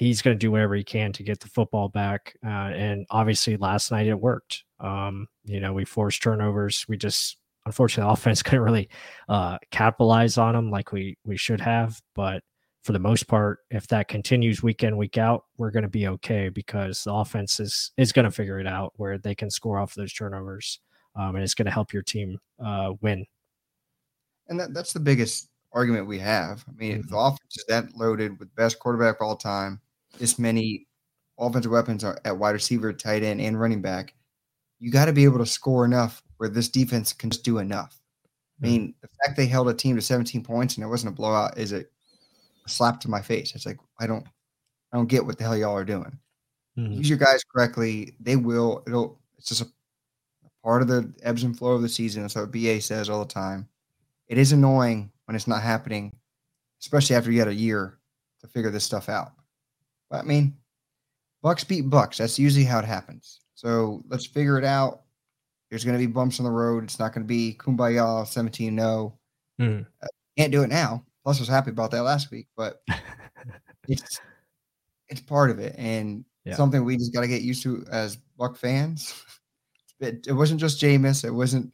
he's 0.00 0.22
going 0.22 0.34
to 0.34 0.38
do 0.38 0.50
whatever 0.50 0.74
he 0.74 0.82
can 0.82 1.12
to 1.12 1.22
get 1.22 1.40
the 1.40 1.48
football 1.48 1.90
back. 1.90 2.34
Uh, 2.42 2.72
and 2.72 3.06
obviously, 3.10 3.58
last 3.58 3.90
night 3.90 4.06
it 4.06 4.18
worked. 4.18 4.64
Um, 4.80 5.28
you 5.44 5.60
know, 5.60 5.74
we 5.74 5.84
forced 5.84 6.22
turnovers. 6.22 6.86
We 6.88 6.96
just 6.96 7.36
unfortunately 7.66 8.08
the 8.08 8.12
offense 8.14 8.42
couldn't 8.42 8.64
really 8.64 8.88
uh, 9.28 9.58
capitalize 9.70 10.38
on 10.38 10.54
them 10.54 10.70
like 10.70 10.90
we 10.90 11.18
we 11.24 11.36
should 11.36 11.60
have, 11.60 12.00
but 12.14 12.42
for 12.82 12.92
the 12.92 12.98
most 12.98 13.28
part, 13.28 13.58
if 13.70 13.86
that 13.88 14.08
continues 14.08 14.62
week 14.62 14.82
in 14.82 14.96
week 14.96 15.18
out, 15.18 15.44
we're 15.58 15.70
going 15.70 15.82
to 15.82 15.88
be 15.88 16.08
okay 16.08 16.48
because 16.48 17.04
the 17.04 17.12
offense 17.12 17.60
is 17.60 17.92
is 17.98 18.10
going 18.10 18.24
to 18.24 18.30
figure 18.30 18.58
it 18.58 18.66
out 18.66 18.94
where 18.96 19.18
they 19.18 19.34
can 19.34 19.50
score 19.50 19.78
off 19.78 19.94
those 19.94 20.14
turnovers, 20.14 20.80
um, 21.14 21.34
and 21.34 21.44
it's 21.44 21.54
going 21.54 21.66
to 21.66 21.72
help 21.72 21.92
your 21.92 22.02
team 22.02 22.38
uh, 22.64 22.94
win. 23.02 23.26
And 24.48 24.58
that, 24.58 24.72
that's 24.72 24.94
the 24.94 25.00
biggest 25.00 25.50
argument 25.74 26.06
we 26.06 26.18
have. 26.20 26.64
I 26.66 26.72
mean, 26.72 27.00
if 27.00 27.08
the 27.08 27.18
offense 27.18 27.58
is 27.58 27.64
that 27.68 27.94
loaded 27.94 28.38
with 28.38 28.54
best 28.56 28.78
quarterback 28.78 29.16
of 29.20 29.26
all 29.26 29.36
time, 29.36 29.78
this 30.18 30.38
many 30.38 30.86
offensive 31.38 31.72
weapons 31.72 32.04
are 32.04 32.18
at 32.24 32.36
wide 32.38 32.50
receiver, 32.50 32.92
tight 32.92 33.22
end, 33.22 33.40
and 33.40 33.58
running 33.60 33.80
back, 33.82 34.14
you 34.78 34.90
got 34.90 35.06
to 35.06 35.12
be 35.12 35.24
able 35.24 35.38
to 35.38 35.46
score 35.46 35.84
enough 35.84 36.22
where 36.36 36.48
this 36.48 36.68
defense 36.68 37.12
can 37.12 37.30
just 37.30 37.44
do 37.44 37.58
enough. 37.58 37.96
I 38.62 38.66
Mm-hmm. 38.66 38.72
mean, 38.72 38.94
the 39.00 39.08
fact 39.24 39.36
they 39.38 39.46
held 39.46 39.68
a 39.70 39.74
team 39.74 39.96
to 39.96 40.02
17 40.02 40.42
points 40.44 40.76
and 40.76 40.84
it 40.84 40.88
wasn't 40.88 41.12
a 41.12 41.16
blowout 41.16 41.56
is 41.56 41.72
a 41.72 41.84
slap 42.66 43.00
to 43.00 43.08
my 43.10 43.22
face. 43.22 43.54
It's 43.54 43.64
like 43.64 43.78
I 43.98 44.06
don't, 44.06 44.26
I 44.92 44.96
don't 44.98 45.06
get 45.08 45.24
what 45.24 45.38
the 45.38 45.44
hell 45.44 45.56
y'all 45.56 45.74
are 45.76 45.84
doing. 45.84 46.18
Mhm. 46.76 46.96
Use 46.96 47.08
your 47.08 47.18
guys 47.18 47.42
correctly. 47.44 48.14
They 48.20 48.36
will. 48.36 48.82
It'll. 48.86 49.18
It's 49.38 49.48
just 49.48 49.62
a 49.62 49.68
part 50.62 50.82
of 50.82 50.88
the 50.88 51.10
ebbs 51.22 51.42
and 51.42 51.56
flow 51.56 51.72
of 51.72 51.80
the 51.82 51.88
season. 51.88 52.20
That's 52.22 52.34
what 52.34 52.50
BA 52.52 52.80
says 52.82 53.08
all 53.08 53.24
the 53.24 53.32
time. 53.32 53.66
It 54.28 54.36
is 54.36 54.52
annoying 54.52 55.10
when 55.24 55.34
it's 55.34 55.48
not 55.48 55.62
happening, 55.62 56.14
especially 56.80 57.16
after 57.16 57.32
you 57.32 57.38
had 57.38 57.48
a 57.48 57.54
year 57.54 57.98
to 58.40 58.46
figure 58.46 58.70
this 58.70 58.84
stuff 58.84 59.08
out. 59.08 59.32
I 60.10 60.22
mean, 60.22 60.56
Bucs 61.44 61.66
beat 61.66 61.88
Bucs. 61.88 62.16
That's 62.16 62.38
usually 62.38 62.64
how 62.64 62.78
it 62.78 62.84
happens. 62.84 63.40
So 63.54 64.02
let's 64.08 64.26
figure 64.26 64.58
it 64.58 64.64
out. 64.64 65.02
There's 65.70 65.84
going 65.84 65.98
to 65.98 66.04
be 66.06 66.10
bumps 66.12 66.40
on 66.40 66.44
the 66.44 66.50
road. 66.50 66.84
It's 66.84 66.98
not 66.98 67.12
going 67.14 67.24
to 67.24 67.28
be 67.28 67.56
kumbaya 67.58 68.26
17 68.26 68.76
0. 68.76 69.18
Mhm. 69.60 69.86
Can't 70.36 70.52
do 70.52 70.62
it 70.62 70.68
now. 70.68 71.04
Plus, 71.22 71.38
I 71.38 71.42
was 71.42 71.48
happy 71.48 71.70
about 71.70 71.90
that 71.92 72.02
last 72.02 72.30
week, 72.30 72.48
but 72.56 72.82
it's 73.88 74.20
it's 75.08 75.20
part 75.20 75.50
of 75.50 75.58
it 75.58 75.74
and 75.78 76.24
Yeah. 76.44 76.54
something 76.56 76.84
we 76.84 76.96
just 76.96 77.12
got 77.12 77.20
to 77.22 77.28
get 77.28 77.42
used 77.42 77.62
to 77.64 77.84
as 77.90 78.18
Buc 78.38 78.56
fans. 78.56 79.14
It, 80.02 80.26
it 80.28 80.32
wasn't 80.32 80.60
just 80.60 80.80
Jameis. 80.80 81.26
It 81.26 81.30
wasn't 81.30 81.70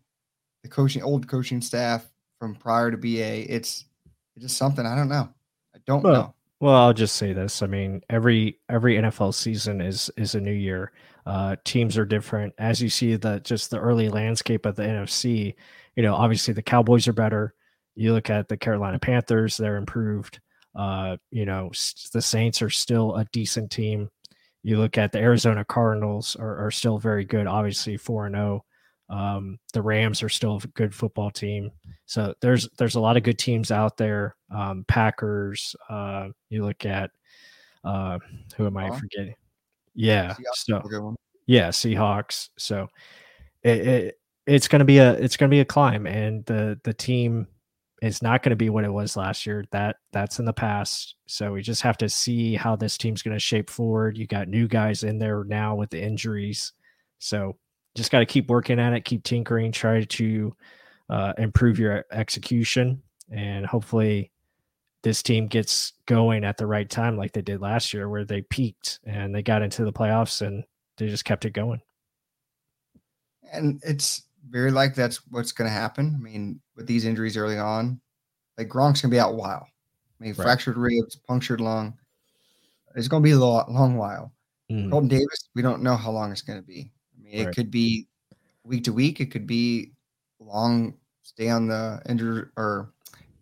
the 0.65 0.69
coaching 0.69 1.01
old 1.01 1.29
coaching 1.29 1.61
staff 1.61 2.11
from 2.41 2.57
prior 2.57 2.91
to 2.91 2.97
BA. 2.97 3.47
It's 3.49 3.85
it's 4.35 4.43
just 4.47 4.57
something 4.57 4.85
I 4.85 4.97
don't 4.97 5.09
know. 5.09 5.29
I 5.77 5.79
don't 5.87 6.03
Well, 6.03 6.13
know. 6.13 6.35
Well, 6.61 6.75
I'll 6.75 6.95
just 6.95 7.17
say 7.17 7.33
this. 7.33 7.63
I 7.63 7.67
mean, 7.67 8.03
every 8.09 8.59
every 8.71 8.97
NFL 8.97 9.35
season 9.35 9.81
is 9.81 10.11
is 10.17 10.35
a 10.35 10.41
new 10.41 10.53
year. 10.53 10.93
Uh, 11.27 11.57
teams 11.65 11.99
are 11.99 12.07
different. 12.07 12.55
As 12.59 12.81
you 12.81 12.89
see 12.89 13.17
the 13.17 13.41
just 13.41 13.71
the 13.71 13.79
early 13.79 14.09
landscape 14.09 14.65
of 14.65 14.77
the 14.77 14.83
NFC, 14.85 15.55
you 15.97 16.03
know, 16.03 16.15
obviously 16.15 16.55
the 16.55 16.63
Cowboys 16.63 17.09
are 17.09 17.13
better. 17.13 17.55
You 17.95 18.13
look 18.15 18.31
at 18.31 18.49
the 18.49 18.57
Carolina 18.57 18.99
Panthers; 18.99 19.57
they're 19.57 19.77
improved. 19.77 20.41
Uh, 20.75 21.17
you 21.31 21.45
know, 21.47 21.71
the 22.13 22.23
Saints 22.23 22.63
are 22.63 22.71
still 22.71 23.15
a 23.17 23.25
decent 23.33 23.71
team. 23.71 24.11
You 24.63 24.79
look 24.79 24.99
at 24.99 25.13
the 25.13 25.19
Arizona 25.21 25.65
Cardinals 25.65 26.37
are, 26.37 26.67
are 26.67 26.71
still 26.71 26.99
very 26.99 27.25
good. 27.25 27.47
Obviously, 27.47 27.97
four 27.99 28.27
and 28.27 28.35
zero. 28.37 28.65
Um, 29.09 29.59
the 29.73 29.83
Rams 29.83 30.23
are 30.23 30.29
still 30.29 30.61
a 30.63 30.67
good 30.69 30.95
football 30.95 31.31
team. 31.31 31.71
So 32.07 32.35
there's 32.41 32.69
there's 32.79 32.95
a 32.97 33.01
lot 33.01 33.17
of 33.17 33.23
good 33.23 33.39
teams 33.39 33.71
out 33.71 33.97
there. 33.97 34.37
Um, 34.55 34.85
Packers. 34.89 35.77
Uh, 35.89 36.29
you 36.49 36.65
look 36.65 36.85
at 36.85 37.11
uh, 37.85 38.19
who 38.57 38.67
am 38.67 38.77
I 38.77 38.91
forgetting? 38.91 39.35
Yeah. 39.95 40.35
Seahawks 40.35 40.65
So 40.67 40.77
is 40.79 40.85
a 40.85 40.89
good 40.89 41.03
one. 41.03 41.17
yeah, 41.47 41.69
Seahawks. 41.69 42.49
So 42.59 42.89
it, 43.63 43.87
it 43.89 44.21
it's 44.47 44.69
gonna 44.69 44.85
be 44.85 44.99
a 44.99 45.13
it's 45.15 45.37
gonna 45.37 45.51
be 45.51 45.61
a 45.61 45.65
climb, 45.65 46.07
and 46.07 46.45
the 46.47 46.79
the 46.85 46.93
team 46.95 47.47
is 48.03 48.21
not 48.23 48.43
going 48.43 48.51
to 48.51 48.57
be 48.57 48.69
what 48.69 48.85
it 48.85 48.93
was 48.93 49.17
last 49.17 49.47
year. 49.47 49.65
That 49.71 49.97
that's 50.13 50.39
in 50.39 50.45
the 50.45 50.53
past. 50.53 51.15
So 51.27 51.53
we 51.53 51.63
just 51.63 51.81
have 51.83 51.97
to 51.99 52.09
see 52.11 52.55
how 52.55 52.77
this 52.77 52.99
team's 52.99 53.23
going 53.23 53.35
to 53.35 53.41
shape 53.41 53.71
forward. 53.71 54.19
You 54.19 54.27
got 54.27 54.49
new 54.49 54.69
guys 54.69 55.03
in 55.03 55.19
there 55.19 55.45
now 55.45 55.75
with 55.75 55.89
the 55.91 56.03
injuries, 56.03 56.73
so 57.19 57.57
just 57.97 58.11
got 58.11 58.21
to 58.21 58.27
keep 58.27 58.49
working 58.49 58.79
at 58.79 58.93
it, 58.93 59.05
keep 59.05 59.25
tinkering, 59.25 59.73
try 59.73 60.05
to 60.05 60.55
uh, 61.09 61.33
improve 61.39 61.79
your 61.79 62.05
execution, 62.13 63.03
and 63.31 63.67
hopefully 63.67 64.31
this 65.03 65.23
team 65.23 65.47
gets 65.47 65.93
going 66.07 66.45
at 66.45 66.57
the 66.57 66.67
right 66.67 66.89
time, 66.89 67.17
like 67.17 67.33
they 67.33 67.43
did 67.43 67.61
last 67.61 67.95
year, 67.95 68.09
where 68.09 68.25
they 68.25 68.43
peaked 68.43 68.99
and 69.05 69.35
they 69.35 69.43
got 69.43 69.63
into 69.63 69.85
the 69.85 69.93
playoffs 69.93 70.45
and 70.45 70.65
they 70.99 71.07
just 71.09 71.25
kept 71.25 71.45
it 71.45 71.53
going. 71.53 71.81
And 73.53 73.81
it's 73.85 74.25
very 74.51 74.71
like 74.71 74.95
that's 74.95 75.19
what's 75.31 75.53
going 75.53 75.69
to 75.69 75.73
happen. 75.73 76.17
I 76.19 76.23
mean, 76.23 76.61
with 76.75 76.87
these 76.87 77.05
injuries 77.05 77.37
early 77.37 77.59
on, 77.59 78.01
like 78.59 78.69
Gronk's 78.69 79.01
going 79.01 79.11
to 79.11 79.15
be 79.15 79.21
out 79.21 79.33
a 79.33 79.37
while. 79.37 79.67
I 80.21 80.25
mean, 80.25 80.33
Right. 80.33 80.45
fractured 80.45 80.77
ribs, 80.77 81.17
punctured 81.29 81.61
lung. 81.61 81.95
It's 82.97 83.09
going 83.09 83.23
to 83.23 83.27
be 83.27 83.33
a 83.33 83.39
long, 83.39 83.65
long 83.69 83.97
while. 83.97 84.33
Mm. 84.73 84.91
Carlton 84.91 85.09
Davis, 85.09 85.49
we 85.55 85.63
don't 85.63 85.83
know 85.83 85.97
how 85.97 86.11
long 86.11 86.33
it's 86.33 86.43
going 86.43 86.59
to 86.59 86.67
be. 86.67 86.91
Mean, 87.27 87.49
it 87.49 87.55
could 87.55 87.71
be 87.71 88.09
week 88.65 88.85
to 88.85 88.93
week. 88.93 89.21
It 89.21 89.31
could 89.31 89.47
be 89.47 89.93
long 90.39 90.95
stay 91.23 91.49
on 91.49 91.67
the 91.67 92.01
injured 92.09 92.53
or 92.57 92.93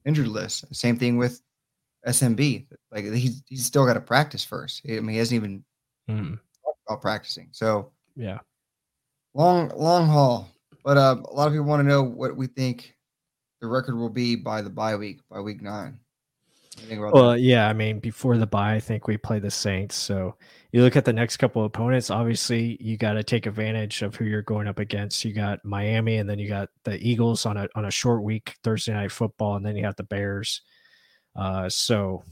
injured 0.07 0.29
list. 0.29 0.75
Same 0.75 0.99
thing 0.99 1.17
with 1.19 1.43
SMB. 2.07 2.67
Like 2.91 3.05
he's 3.05 3.43
he's 3.47 3.65
still 3.65 3.87
got 3.87 3.95
to 3.95 4.01
practice 4.01 4.45
first. 4.45 4.83
I 4.89 4.93
mean, 5.01 5.09
he 5.11 5.19
hasn't 5.19 5.37
even 5.37 5.65
Mm. 6.09 6.39
about 6.87 7.01
practicing. 7.01 7.49
So 7.53 7.91
Yeah. 8.15 8.39
long 9.33 9.71
long 9.75 10.07
haul. 10.07 10.49
But 10.85 10.99
uh, 10.99 11.17
a 11.25 11.33
lot 11.33 11.47
of 11.47 11.53
people 11.55 11.65
want 11.67 11.81
to 11.81 11.89
know 11.89 12.03
what 12.03 12.37
we 12.37 12.47
think 12.47 12.95
the 13.63 13.67
record 13.69 13.97
will 13.97 14.11
be 14.11 14.37
by 14.37 14.61
the 14.61 14.69
bye 14.69 14.97
week, 14.97 15.21
by 15.31 15.41
week 15.41 15.63
nine. 15.63 15.99
Well, 17.11 17.37
yeah, 17.37 17.69
I 17.69 17.73
mean, 17.73 18.01
before 18.01 18.37
the 18.39 18.47
bye, 18.47 18.75
I 18.75 18.81
think 18.81 19.07
we 19.07 19.17
play 19.17 19.39
the 19.39 19.51
Saints. 19.51 19.95
So 19.95 20.37
you 20.73 20.83
look 20.83 20.97
at 20.97 21.05
the 21.05 21.13
next 21.13 21.37
couple 21.37 21.63
of 21.63 21.67
opponents, 21.67 22.11
obviously 22.11 22.77
you 22.81 22.97
got 22.97 23.13
to 23.13 23.23
take 23.23 23.47
advantage 23.47 24.03
of 24.03 24.17
who 24.17 24.25
you're 24.25 24.43
going 24.43 24.67
up 24.67 24.81
against. 24.81 25.25
You 25.25 25.33
got 25.33 25.65
Miami 25.65 26.17
and 26.17 26.29
then 26.29 26.39
you 26.41 26.49
got 26.49 26.71
the 26.83 26.97
Eagles 26.97 27.47
on 27.47 27.57
a 27.57 27.69
on 27.77 27.85
a 27.85 27.91
short 27.91 28.23
week, 28.25 28.57
Thursday 28.65 28.93
night 28.93 29.13
football, 29.13 29.55
and 29.57 29.65
then 29.65 29.77
you 29.77 29.85
have 29.85 29.97
the 29.97 30.03
Bears. 30.03 30.63
Uh 31.37 31.69
so 31.69 32.25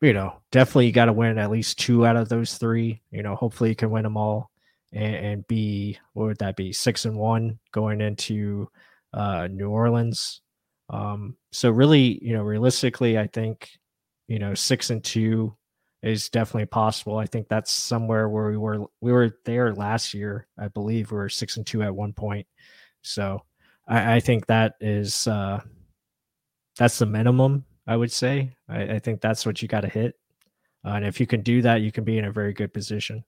you 0.00 0.12
know, 0.12 0.40
definitely 0.52 0.86
you 0.86 0.92
got 0.92 1.06
to 1.06 1.12
win 1.12 1.38
at 1.38 1.50
least 1.50 1.78
two 1.78 2.06
out 2.06 2.16
of 2.16 2.28
those 2.28 2.56
three. 2.58 3.02
You 3.10 3.22
know, 3.22 3.36
hopefully 3.36 3.70
you 3.70 3.76
can 3.76 3.90
win 3.90 4.02
them 4.04 4.16
all 4.16 4.50
and, 4.92 5.14
and 5.16 5.46
be 5.48 5.98
what 6.14 6.26
would 6.26 6.38
that 6.38 6.56
be? 6.56 6.72
Six 6.72 7.04
and 7.04 7.16
one 7.18 7.58
going 7.72 8.00
into 8.00 8.68
uh 9.12 9.48
New 9.50 9.70
Orleans. 9.70 10.40
Um, 10.90 11.36
so 11.52 11.70
really, 11.70 12.18
you 12.22 12.34
know, 12.34 12.42
realistically, 12.42 13.18
I 13.18 13.26
think, 13.26 13.70
you 14.28 14.38
know, 14.38 14.54
six 14.54 14.90
and 14.90 15.02
two 15.02 15.56
is 16.02 16.28
definitely 16.28 16.66
possible. 16.66 17.16
I 17.16 17.26
think 17.26 17.48
that's 17.48 17.72
somewhere 17.72 18.28
where 18.28 18.50
we 18.50 18.58
were 18.58 18.84
we 19.00 19.12
were 19.12 19.38
there 19.44 19.74
last 19.74 20.12
year. 20.12 20.46
I 20.58 20.68
believe 20.68 21.10
we 21.10 21.16
were 21.16 21.30
six 21.30 21.56
and 21.56 21.66
two 21.66 21.82
at 21.82 21.94
one 21.94 22.12
point. 22.12 22.46
So 23.00 23.40
I, 23.88 24.16
I 24.16 24.20
think 24.20 24.46
that 24.46 24.74
is 24.80 25.26
uh 25.26 25.60
that's 26.76 26.98
the 26.98 27.06
minimum, 27.06 27.64
I 27.86 27.96
would 27.96 28.12
say. 28.12 28.54
I, 28.68 28.82
I 28.82 28.98
think 28.98 29.20
that's 29.20 29.46
what 29.46 29.62
you 29.62 29.68
got 29.68 29.82
to 29.82 29.88
hit. 29.88 30.14
Uh, 30.84 30.94
and 30.96 31.06
if 31.06 31.20
you 31.20 31.26
can 31.26 31.40
do 31.40 31.62
that, 31.62 31.80
you 31.80 31.90
can 31.90 32.04
be 32.04 32.18
in 32.18 32.26
a 32.26 32.32
very 32.32 32.52
good 32.52 32.74
position. 32.74 33.24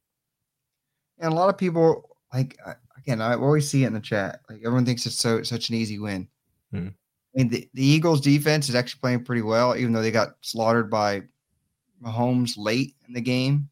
And 1.19 1.33
a 1.33 1.37
lot 1.37 1.49
of 1.49 1.57
people 1.57 2.17
like 2.35 2.59
again, 2.99 3.23
I 3.23 3.35
always 3.37 3.69
see 3.69 3.85
it 3.85 3.87
in 3.87 3.95
the 3.95 4.01
chat. 4.01 4.41
Like 4.51 4.59
everyone 4.59 4.85
thinks 4.85 5.07
it's 5.07 5.17
so 5.17 5.43
such 5.43 5.71
an 5.71 5.77
easy 5.77 5.99
win. 5.99 6.29
Hmm. 6.71 6.89
I 7.37 7.41
mean, 7.41 7.49
the, 7.49 7.68
the 7.74 7.84
Eagles 7.84 8.20
defense 8.20 8.68
is 8.68 8.74
actually 8.74 9.01
playing 9.01 9.24
pretty 9.24 9.43
well, 9.43 9.76
even 9.76 9.93
though 9.93 10.03
they 10.03 10.11
got 10.11 10.37
slaughtered 10.41 10.91
by 10.91 11.22
Mahomes 12.03 12.55
late 12.57 12.95
in 13.07 13.14
the 13.14 13.20
game. 13.20 13.68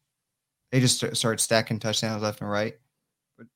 They 0.71 0.79
just 0.79 0.99
started 1.15 1.39
stacking 1.39 1.79
touchdowns 1.79 2.21
left 2.21 2.41
and 2.41 2.49
right. 2.49 2.75
But 3.37 3.47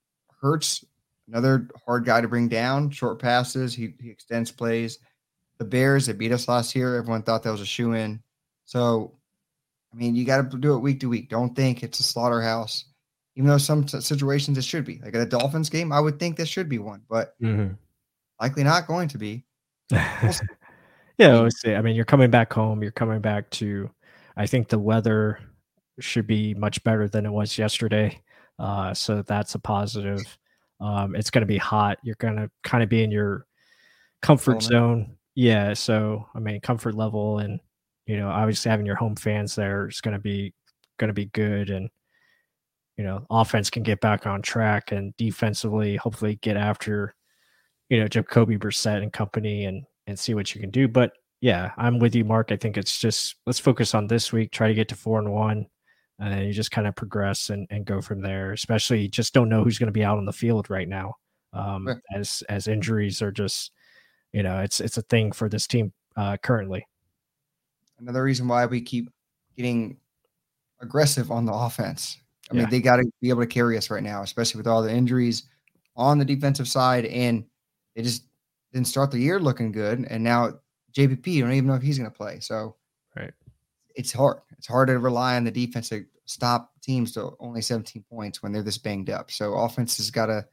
Hurts, 0.42 0.84
another 1.28 1.68
hard 1.86 2.06
guy 2.06 2.22
to 2.22 2.28
bring 2.28 2.48
down, 2.48 2.90
short 2.90 3.20
passes, 3.20 3.76
he, 3.76 3.94
he 4.00 4.10
extends 4.10 4.52
plays. 4.52 5.00
The 5.58 5.66
Bears, 5.66 6.06
they 6.06 6.14
beat 6.14 6.32
us 6.32 6.48
last 6.48 6.76
year. 6.76 6.96
Everyone 6.96 7.22
thought 7.22 7.44
that 7.44 7.52
was 7.52 7.62
a 7.62 7.66
shoe 7.66 7.94
in. 7.94 8.22
So, 8.66 9.14
I 9.94 9.98
mean, 9.98 10.16
you 10.16 10.26
got 10.26 10.50
to 10.50 10.58
do 10.58 10.74
it 10.76 10.80
week 10.80 11.02
to 11.02 11.10
week. 11.10 11.30
Don't 11.30 11.56
think 11.56 11.84
it's 11.84 12.00
a 12.00 12.04
slaughterhouse 12.04 12.86
even 13.40 13.48
though 13.48 13.58
some 13.58 13.86
t- 13.86 14.02
situations 14.02 14.58
it 14.58 14.66
should 14.66 14.84
be. 14.84 15.00
Like 15.02 15.16
at 15.16 15.22
a 15.22 15.26
Dolphins 15.26 15.70
game, 15.70 15.94
I 15.94 16.02
would 16.02 16.20
think 16.20 16.36
this 16.36 16.50
should 16.50 16.68
be 16.68 16.78
one, 16.78 17.02
but 17.10 17.40
mm-hmm. 17.42 17.74
likely 18.42 18.66
not 18.66 18.86
going 18.86 19.08
to 19.08 19.18
be. 19.18 19.46
yeah, 21.18 21.38
I 21.38 21.42
would 21.42 21.54
say. 21.54 21.76
I 21.76 21.82
mean, 21.82 21.96
you're 21.96 22.06
coming 22.06 22.30
back 22.30 22.54
home. 22.54 22.82
You're 22.82 22.92
coming 22.92 23.22
back 23.22 23.50
to. 23.52 23.90
I 24.38 24.46
think 24.46 24.70
the 24.70 24.80
weather 24.80 25.40
should 26.00 26.28
be 26.28 26.54
much 26.54 26.84
better 26.84 27.08
than 27.08 27.26
it 27.26 27.32
was 27.32 27.58
yesterday. 27.58 28.22
Uh, 28.58 28.94
so 28.94 29.22
that's 29.24 29.56
a 29.56 29.60
positive. 29.60 30.22
Um, 30.80 31.16
it's 31.16 31.30
going 31.30 31.42
to 31.42 31.48
be 31.48 31.58
hot. 31.58 31.98
You're 32.04 32.16
going 32.20 32.36
to 32.36 32.50
kind 32.64 32.84
of 32.84 32.90
be 32.90 33.04
in 33.04 33.12
your 33.12 33.46
comfort 34.22 34.62
zone. 34.62 35.18
Yeah. 35.36 35.74
So 35.74 36.28
I 36.36 36.40
mean, 36.40 36.62
comfort 36.62 36.96
level, 36.96 37.40
and 37.40 37.60
you 38.06 38.18
know, 38.18 38.30
obviously 38.30 38.70
having 38.70 38.86
your 38.86 38.96
home 38.96 39.16
fans 39.16 39.56
there 39.56 39.88
is 39.88 40.02
going 40.02 40.14
to 40.14 40.20
be 40.20 40.54
going 40.98 41.10
to 41.10 41.14
be 41.14 41.26
good, 41.26 41.70
and 41.70 41.90
you 42.98 43.04
know, 43.04 43.26
offense 43.30 43.70
can 43.70 43.84
get 43.84 44.02
back 44.02 44.28
on 44.28 44.42
track, 44.42 44.92
and 44.92 45.16
defensively, 45.18 45.96
hopefully, 45.96 46.38
get 46.42 46.58
after 46.58 47.16
you 47.90 48.00
know 48.00 48.08
Jacoby 48.08 48.58
Brissett 48.58 49.02
and 49.02 49.12
company 49.12 49.66
and 49.66 49.84
and 50.08 50.18
see 50.18 50.34
what 50.34 50.54
you 50.56 50.62
can 50.62 50.72
do. 50.72 50.88
But 50.88 51.12
yeah, 51.42 51.72
I'm 51.78 52.00
with 52.00 52.16
you, 52.16 52.26
Mark. 52.26 52.52
I 52.52 52.58
think 52.58 52.78
it's 52.78 53.00
just 53.00 53.36
let's 53.46 53.60
focus 53.60 53.94
on 53.94 54.08
this 54.08 54.32
week, 54.34 54.52
try 54.52 54.68
to 54.68 54.74
get 54.74 54.88
to 54.90 54.96
four 54.96 55.20
and 55.20 55.32
one, 55.32 55.68
and 56.20 56.34
then 56.34 56.46
you 56.46 56.54
just 56.54 56.72
kind 56.72 56.88
of 56.88 56.96
progress 56.96 57.50
and, 57.50 57.68
and 57.70 57.86
go 57.86 58.02
from 58.02 58.22
there. 58.22 58.52
Especially, 58.54 59.08
just 59.08 59.34
don't 59.34 59.50
know 59.50 59.64
who's 59.64 59.80
going 59.80 59.88
to 59.88 59.94
be 59.94 60.04
out 60.04 60.18
on 60.18 60.26
the 60.26 60.34
field 60.34 60.70
right 60.70 60.88
now, 60.88 61.14
um, 61.54 61.88
Right. 61.88 61.98
as 62.14 62.44
as 62.50 62.68
injuries 62.68 63.22
are 63.22 63.32
just 63.32 63.72
you 64.34 64.44
know 64.44 64.60
it's 64.60 64.80
it's 64.80 64.98
a 64.98 65.04
thing 65.04 65.32
for 65.32 65.50
this 65.50 65.66
team 65.68 65.92
uh, 66.16 66.38
currently. 66.38 66.86
Another 68.00 68.24
reason 68.24 68.48
why 68.48 68.66
we 68.66 68.82
keep 68.82 69.10
getting 69.58 69.98
aggressive 70.82 71.32
on 71.32 71.46
the 71.46 71.54
offense. 71.54 72.18
I 72.50 72.56
mean, 72.56 72.70
they 72.70 72.80
got 72.80 72.96
to 72.98 73.04
be 73.22 73.30
able 73.30 73.42
to 73.42 73.48
carry 73.48 73.78
us 73.78 73.90
right 73.92 74.02
now, 74.02 74.24
especially 74.24 74.58
with 74.58 74.68
all 74.68 74.82
the 74.82 74.92
injuries 74.92 75.44
on 75.96 76.18
the 76.18 76.26
defensive 76.26 76.68
side, 76.68 77.06
and 77.06 77.44
they 78.00 78.04
just 78.04 78.24
didn't 78.72 78.88
start 78.88 79.12
the 79.12 79.20
year 79.20 79.42
looking 79.42 79.74
good. 79.74 80.08
And 80.10 80.24
now 80.24 80.54
JPP, 80.94 81.28
you 81.28 81.44
don't 81.44 81.52
even 81.52 81.68
know 81.68 81.76
if 81.76 81.82
he's 81.82 81.98
going 81.98 82.10
to 82.10 82.18
play. 82.18 82.40
So, 82.40 82.78
right, 83.14 83.34
it's 83.94 84.14
hard. 84.14 84.38
It's 84.58 84.68
hard 84.68 84.88
to 84.88 85.00
rely 85.00 85.36
on 85.36 85.44
the 85.44 85.52
defense 85.52 85.90
to 85.90 86.06
stop 86.24 86.72
teams 86.82 87.12
to 87.14 87.34
only 87.42 87.62
17 87.62 88.06
points 88.10 88.42
when 88.42 88.54
they're 88.54 88.64
this 88.64 88.78
banged 88.78 89.10
up. 89.10 89.32
So, 89.32 89.54
offense 89.54 89.98
has 89.98 90.12
got 90.12 90.28
to 90.28 90.46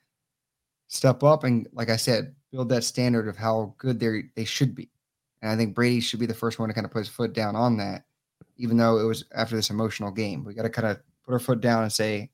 step 0.89 1.23
up 1.23 1.45
and, 1.45 1.69
like 1.73 1.89
I 1.89 1.95
said, 1.95 2.35
build 2.51 2.69
that 2.71 2.83
standard 2.83 3.29
of 3.29 3.37
how 3.37 3.77
good 3.79 4.01
they 4.01 4.25
they 4.35 4.45
should 4.45 4.75
be. 4.75 4.91
And 5.41 5.49
I 5.49 5.57
think 5.57 5.73
Brady 5.73 6.01
should 6.01 6.19
be 6.19 6.27
the 6.27 6.35
first 6.35 6.59
one 6.59 6.69
to 6.69 6.75
kind 6.75 6.85
of 6.85 6.91
put 6.91 6.99
his 7.01 7.09
foot 7.09 7.33
down 7.33 7.55
on 7.55 7.77
that, 7.77 8.07
even 8.57 8.77
though 8.77 8.99
it 8.99 9.05
was 9.05 9.25
after 9.37 9.55
this 9.55 9.71
emotional 9.71 10.11
game. 10.11 10.45
We 10.45 10.53
got 10.53 10.63
to 10.63 10.69
kind 10.69 10.89
of 10.89 10.99
put 11.25 11.33
our 11.33 11.39
foot 11.39 11.61
down 11.61 11.85
and 11.85 11.93
say, 11.93 12.29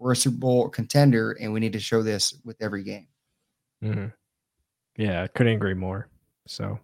we're 0.00 0.12
a 0.12 0.16
Super 0.16 0.38
Bowl 0.38 0.68
contender 0.68 1.36
and 1.40 1.52
we 1.52 1.60
need 1.60 1.74
to 1.74 1.78
show 1.78 2.02
this 2.02 2.34
with 2.44 2.56
every 2.60 2.82
game. 2.82 3.06
Mm-hmm. 3.84 4.06
Yeah, 5.00 5.26
couldn't 5.28 5.54
agree 5.54 5.72
more. 5.72 6.08
So, 6.46 6.78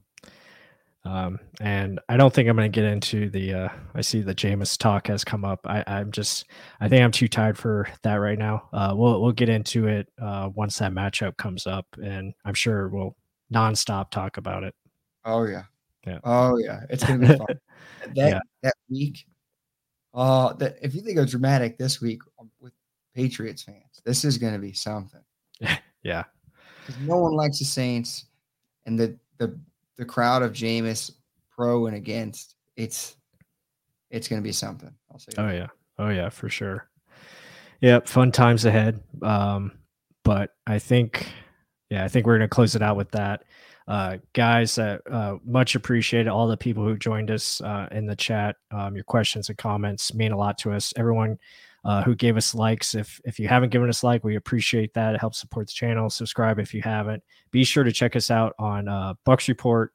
um, 1.05 1.39
and 1.61 2.01
I 2.09 2.17
don't 2.17 2.33
think 2.33 2.49
I'm 2.49 2.57
going 2.57 2.73
to 2.73 2.75
get 2.75 2.91
into 2.91 3.29
the. 3.29 3.53
Uh, 3.53 3.69
I 3.95 4.01
see 4.01 4.23
the 4.23 4.35
Jameis 4.35 4.79
talk 4.79 5.09
has 5.09 5.23
come 5.23 5.45
up. 5.45 5.61
I, 5.67 5.85
I'm 5.87 6.11
just, 6.13 6.47
I 6.81 6.89
think 6.89 7.05
I'm 7.05 7.11
too 7.13 7.29
tired 7.29 7.59
for 7.59 7.87
that 8.05 8.15
right 8.15 8.39
now. 8.39 8.71
Uh, 8.73 8.95
we'll 8.97 9.21
we'll 9.21 9.33
get 9.33 9.51
into 9.51 9.87
it 9.87 10.09
uh, 10.19 10.49
once 10.55 10.79
that 10.79 10.93
matchup 10.93 11.37
comes 11.37 11.67
up, 11.67 11.85
and 12.03 12.33
I'm 12.47 12.55
sure 12.55 12.89
we'll 12.89 13.15
nonstop 13.53 14.11
talk 14.11 14.39
about 14.39 14.65
it. 14.65 14.75
Oh 15.27 15.45
yeah, 15.45 15.65
yeah. 16.07 16.21
Oh 16.25 16.57
yeah, 16.57 16.85
it's 16.89 17.05
gonna 17.05 17.19
be 17.19 17.27
fun. 17.27 17.47
that 18.15 18.31
yeah. 18.31 18.41
that 18.63 18.75
week. 18.89 19.27
Uh, 20.15 20.55
that 20.55 20.79
if 20.81 20.95
you 20.95 21.03
think 21.03 21.19
of 21.19 21.29
dramatic 21.29 21.77
this 21.77 22.01
week 22.01 22.23
um, 22.41 22.51
with 22.61 22.73
Patriots 23.15 23.63
fans, 23.63 24.01
this 24.07 24.25
is 24.25 24.39
gonna 24.39 24.59
be 24.59 24.73
something. 24.73 25.21
yeah, 26.03 26.25
no 27.03 27.19
one 27.19 27.33
likes 27.33 27.59
the 27.59 27.65
Saints, 27.65 28.27
and 28.87 28.99
the 28.99 29.17
the 29.39 29.59
the 29.97 30.05
crowd 30.05 30.43
of 30.43 30.53
Jameis 30.53 31.11
pro 31.51 31.87
and 31.87 31.97
against. 31.97 32.57
It's 32.77 33.17
it's 34.11 34.29
gonna 34.29 34.43
be 34.43 34.53
something. 34.53 34.93
I'll 35.11 35.19
say. 35.19 35.33
Oh 35.39 35.51
yeah, 35.51 35.69
oh 35.99 36.09
yeah, 36.09 36.29
for 36.29 36.49
sure. 36.49 36.89
Yep, 37.81 38.09
fun 38.09 38.33
times 38.33 38.65
ahead. 38.65 39.03
Um, 39.23 39.73
but 40.25 40.55
I 40.67 40.79
think, 40.79 41.29
yeah, 41.91 42.05
I 42.05 42.09
think 42.09 42.27
we're 42.27 42.37
gonna 42.37 42.49
close 42.49 42.75
it 42.75 42.83
out 42.83 42.97
with 42.97 43.11
that 43.13 43.43
uh, 43.89 44.17
guys, 44.33 44.79
uh, 44.79 44.99
uh, 45.11 45.37
much 45.45 45.75
appreciated. 45.75 46.29
All 46.29 46.49
the 46.49 46.57
people 46.57 46.85
who 46.85 46.97
joined 46.97 47.31
us 47.31 47.61
uh, 47.61 47.89
in 47.93 48.07
the 48.07 48.17
chat, 48.17 48.57
um, 48.73 48.95
your 48.95 49.05
questions 49.05 49.49
and 49.49 49.57
comments 49.57 50.13
mean 50.13 50.33
a 50.33 50.37
lot 50.37 50.59
to 50.59 50.73
us. 50.73 50.93
Everyone 50.97 51.39
uh, 51.87 52.03
who 52.03 52.15
gave 52.15 52.37
us 52.37 52.55
likes, 52.55 52.95
if 52.95 53.21
if 53.25 53.39
you 53.39 53.49
haven't 53.49 53.71
given 53.71 53.89
us 53.89 54.03
like, 54.03 54.25
we 54.25 54.37
appreciate 54.37 54.93
that. 54.95 55.15
It 55.15 55.21
helps 55.21 55.39
support 55.39 55.69
the 55.69 55.73
channel. 55.73 56.11
Subscribe 56.11 56.59
if 56.59 56.75
you 56.75 56.83
haven't. 56.83 57.23
Be 57.51 57.65
sure 57.65 57.85
to 57.85 57.93
check 57.93 58.17
us 58.17 58.31
out 58.31 58.55
on 58.59 58.89
uh, 58.89 59.15
Bucs 59.27 59.49
Report. 59.49 59.93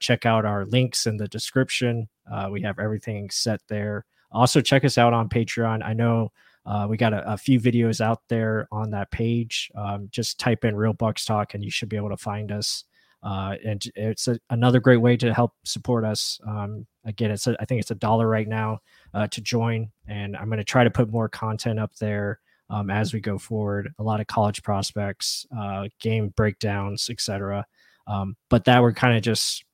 check 0.00 0.24
out 0.24 0.44
our 0.44 0.64
links 0.64 1.06
in 1.06 1.16
the 1.16 1.28
description. 1.28 2.08
we 2.50 2.62
have 2.62 2.78
everything 2.78 3.30
set 3.30 3.60
there. 3.68 4.06
Also, 4.32 4.60
check 4.60 4.84
us 4.84 4.98
out 4.98 5.12
on 5.12 5.28
Patreon. 5.28 5.84
I 5.84 5.92
know 5.92 6.32
uh, 6.66 6.86
we 6.88 6.96
got 6.96 7.12
a, 7.12 7.32
a, 7.32 7.36
few 7.36 7.60
videos 7.60 8.00
out 8.00 8.22
there 8.28 8.66
on 8.72 8.90
that 8.90 9.10
page. 9.10 9.70
Um, 9.76 10.08
just 10.10 10.40
type 10.40 10.64
in 10.64 10.74
Real 10.74 10.94
Bucs 10.94 11.26
Talk 11.26 11.54
and 11.54 11.62
you 11.62 11.70
should 11.70 11.88
be 11.88 11.96
able 11.96 12.08
to 12.08 12.16
find 12.16 12.50
us. 12.50 12.84
Uh, 13.24 13.56
and 13.64 13.82
it's 13.94 14.28
a, 14.28 14.38
another 14.50 14.80
great 14.80 14.98
way 14.98 15.16
to 15.16 15.32
help 15.32 15.52
support 15.64 16.04
us. 16.04 16.38
Um, 16.46 16.86
again, 17.06 17.30
it's 17.30 17.46
a, 17.46 17.56
I 17.58 17.64
think 17.64 17.80
it's 17.80 17.90
a 17.90 17.96
dollar 17.96 18.28
right 18.28 18.46
now 18.46 18.80
uh, 19.14 19.26
to 19.28 19.40
join, 19.40 19.90
and 20.06 20.36
I'm 20.36 20.48
going 20.48 20.58
to 20.58 20.64
try 20.64 20.84
to 20.84 20.90
put 20.90 21.10
more 21.10 21.28
content 21.28 21.80
up 21.80 21.94
there 21.96 22.40
um, 22.68 22.90
as 22.90 23.14
we 23.14 23.20
go 23.20 23.38
forward. 23.38 23.92
A 23.98 24.02
lot 24.02 24.20
of 24.20 24.26
college 24.26 24.62
prospects, 24.62 25.46
uh, 25.56 25.88
game 26.00 26.34
breakdowns, 26.36 27.08
etc. 27.08 27.64
Um, 28.06 28.36
but 28.50 28.64
that 28.66 28.82
we're 28.82 28.92
kind 28.92 29.16
of 29.16 29.22
just 29.22 29.64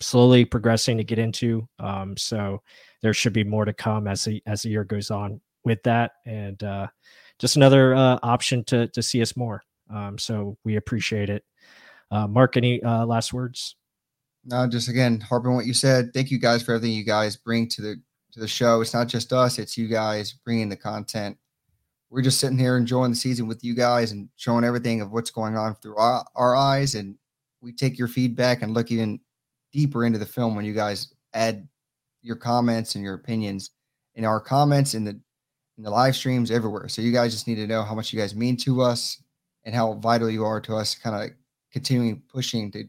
slowly 0.00 0.44
progressing 0.44 0.98
to 0.98 1.04
get 1.04 1.18
into. 1.18 1.68
Um, 1.80 2.16
so 2.16 2.62
there 3.00 3.14
should 3.14 3.32
be 3.32 3.44
more 3.44 3.64
to 3.64 3.72
come 3.72 4.06
as 4.06 4.24
the 4.24 4.40
as 4.46 4.62
the 4.62 4.70
year 4.70 4.84
goes 4.84 5.10
on 5.10 5.40
with 5.64 5.82
that, 5.82 6.12
and 6.24 6.62
uh, 6.62 6.86
just 7.40 7.56
another 7.56 7.94
uh, 7.94 8.18
option 8.22 8.62
to 8.64 8.86
to 8.88 9.02
see 9.02 9.20
us 9.22 9.36
more. 9.36 9.62
Um, 9.92 10.18
so 10.18 10.56
we 10.64 10.76
appreciate 10.76 11.30
it. 11.30 11.44
Uh, 12.12 12.26
Mark, 12.26 12.58
any 12.58 12.82
uh, 12.82 13.06
last 13.06 13.32
words? 13.32 13.76
No, 14.44 14.68
just 14.68 14.88
again 14.88 15.18
harping 15.18 15.54
what 15.54 15.66
you 15.66 15.72
said. 15.72 16.12
Thank 16.12 16.30
you 16.30 16.38
guys 16.38 16.62
for 16.62 16.74
everything 16.74 16.94
you 16.94 17.04
guys 17.04 17.36
bring 17.36 17.68
to 17.68 17.80
the 17.80 17.96
to 18.32 18.40
the 18.40 18.48
show. 18.48 18.82
It's 18.82 18.92
not 18.92 19.08
just 19.08 19.32
us; 19.32 19.58
it's 19.58 19.78
you 19.78 19.88
guys 19.88 20.34
bringing 20.44 20.68
the 20.68 20.76
content. 20.76 21.38
We're 22.10 22.22
just 22.22 22.38
sitting 22.38 22.58
here 22.58 22.76
enjoying 22.76 23.12
the 23.12 23.16
season 23.16 23.48
with 23.48 23.64
you 23.64 23.74
guys 23.74 24.12
and 24.12 24.28
showing 24.36 24.64
everything 24.64 25.00
of 25.00 25.12
what's 25.12 25.30
going 25.30 25.56
on 25.56 25.74
through 25.76 25.96
our, 25.96 26.22
our 26.36 26.54
eyes. 26.54 26.94
And 26.94 27.16
we 27.62 27.72
take 27.72 27.98
your 27.98 28.08
feedback 28.08 28.60
and 28.60 28.74
look 28.74 28.90
even 28.90 29.18
deeper 29.72 30.04
into 30.04 30.18
the 30.18 30.26
film 30.26 30.54
when 30.54 30.66
you 30.66 30.74
guys 30.74 31.14
add 31.32 31.66
your 32.20 32.36
comments 32.36 32.94
and 32.94 33.02
your 33.02 33.14
opinions 33.14 33.70
in 34.16 34.26
our 34.26 34.40
comments 34.40 34.92
in 34.92 35.04
the 35.04 35.18
in 35.78 35.84
the 35.84 35.90
live 35.90 36.14
streams 36.14 36.50
everywhere. 36.50 36.88
So 36.88 37.00
you 37.00 37.12
guys 37.12 37.32
just 37.32 37.48
need 37.48 37.54
to 37.54 37.66
know 37.66 37.82
how 37.82 37.94
much 37.94 38.12
you 38.12 38.18
guys 38.18 38.34
mean 38.34 38.58
to 38.58 38.82
us 38.82 39.22
and 39.64 39.74
how 39.74 39.94
vital 39.94 40.28
you 40.28 40.44
are 40.44 40.60
to 40.60 40.76
us 40.76 40.94
kind 40.94 41.16
of 41.16 41.30
continuing 41.72 42.22
pushing 42.28 42.70
to 42.72 42.84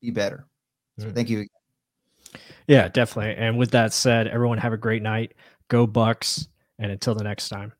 be 0.00 0.10
better. 0.10 0.46
So 0.98 1.06
mm. 1.06 1.14
thank 1.14 1.28
you. 1.28 1.46
Yeah, 2.66 2.88
definitely. 2.88 3.34
And 3.36 3.56
with 3.58 3.70
that 3.70 3.92
said, 3.92 4.28
everyone 4.28 4.58
have 4.58 4.72
a 4.72 4.76
great 4.78 5.02
night. 5.02 5.34
Go 5.68 5.86
Bucs. 5.86 6.48
and 6.78 6.92
until 6.92 7.14
the 7.14 7.24
next 7.24 7.48
time. 7.48 7.72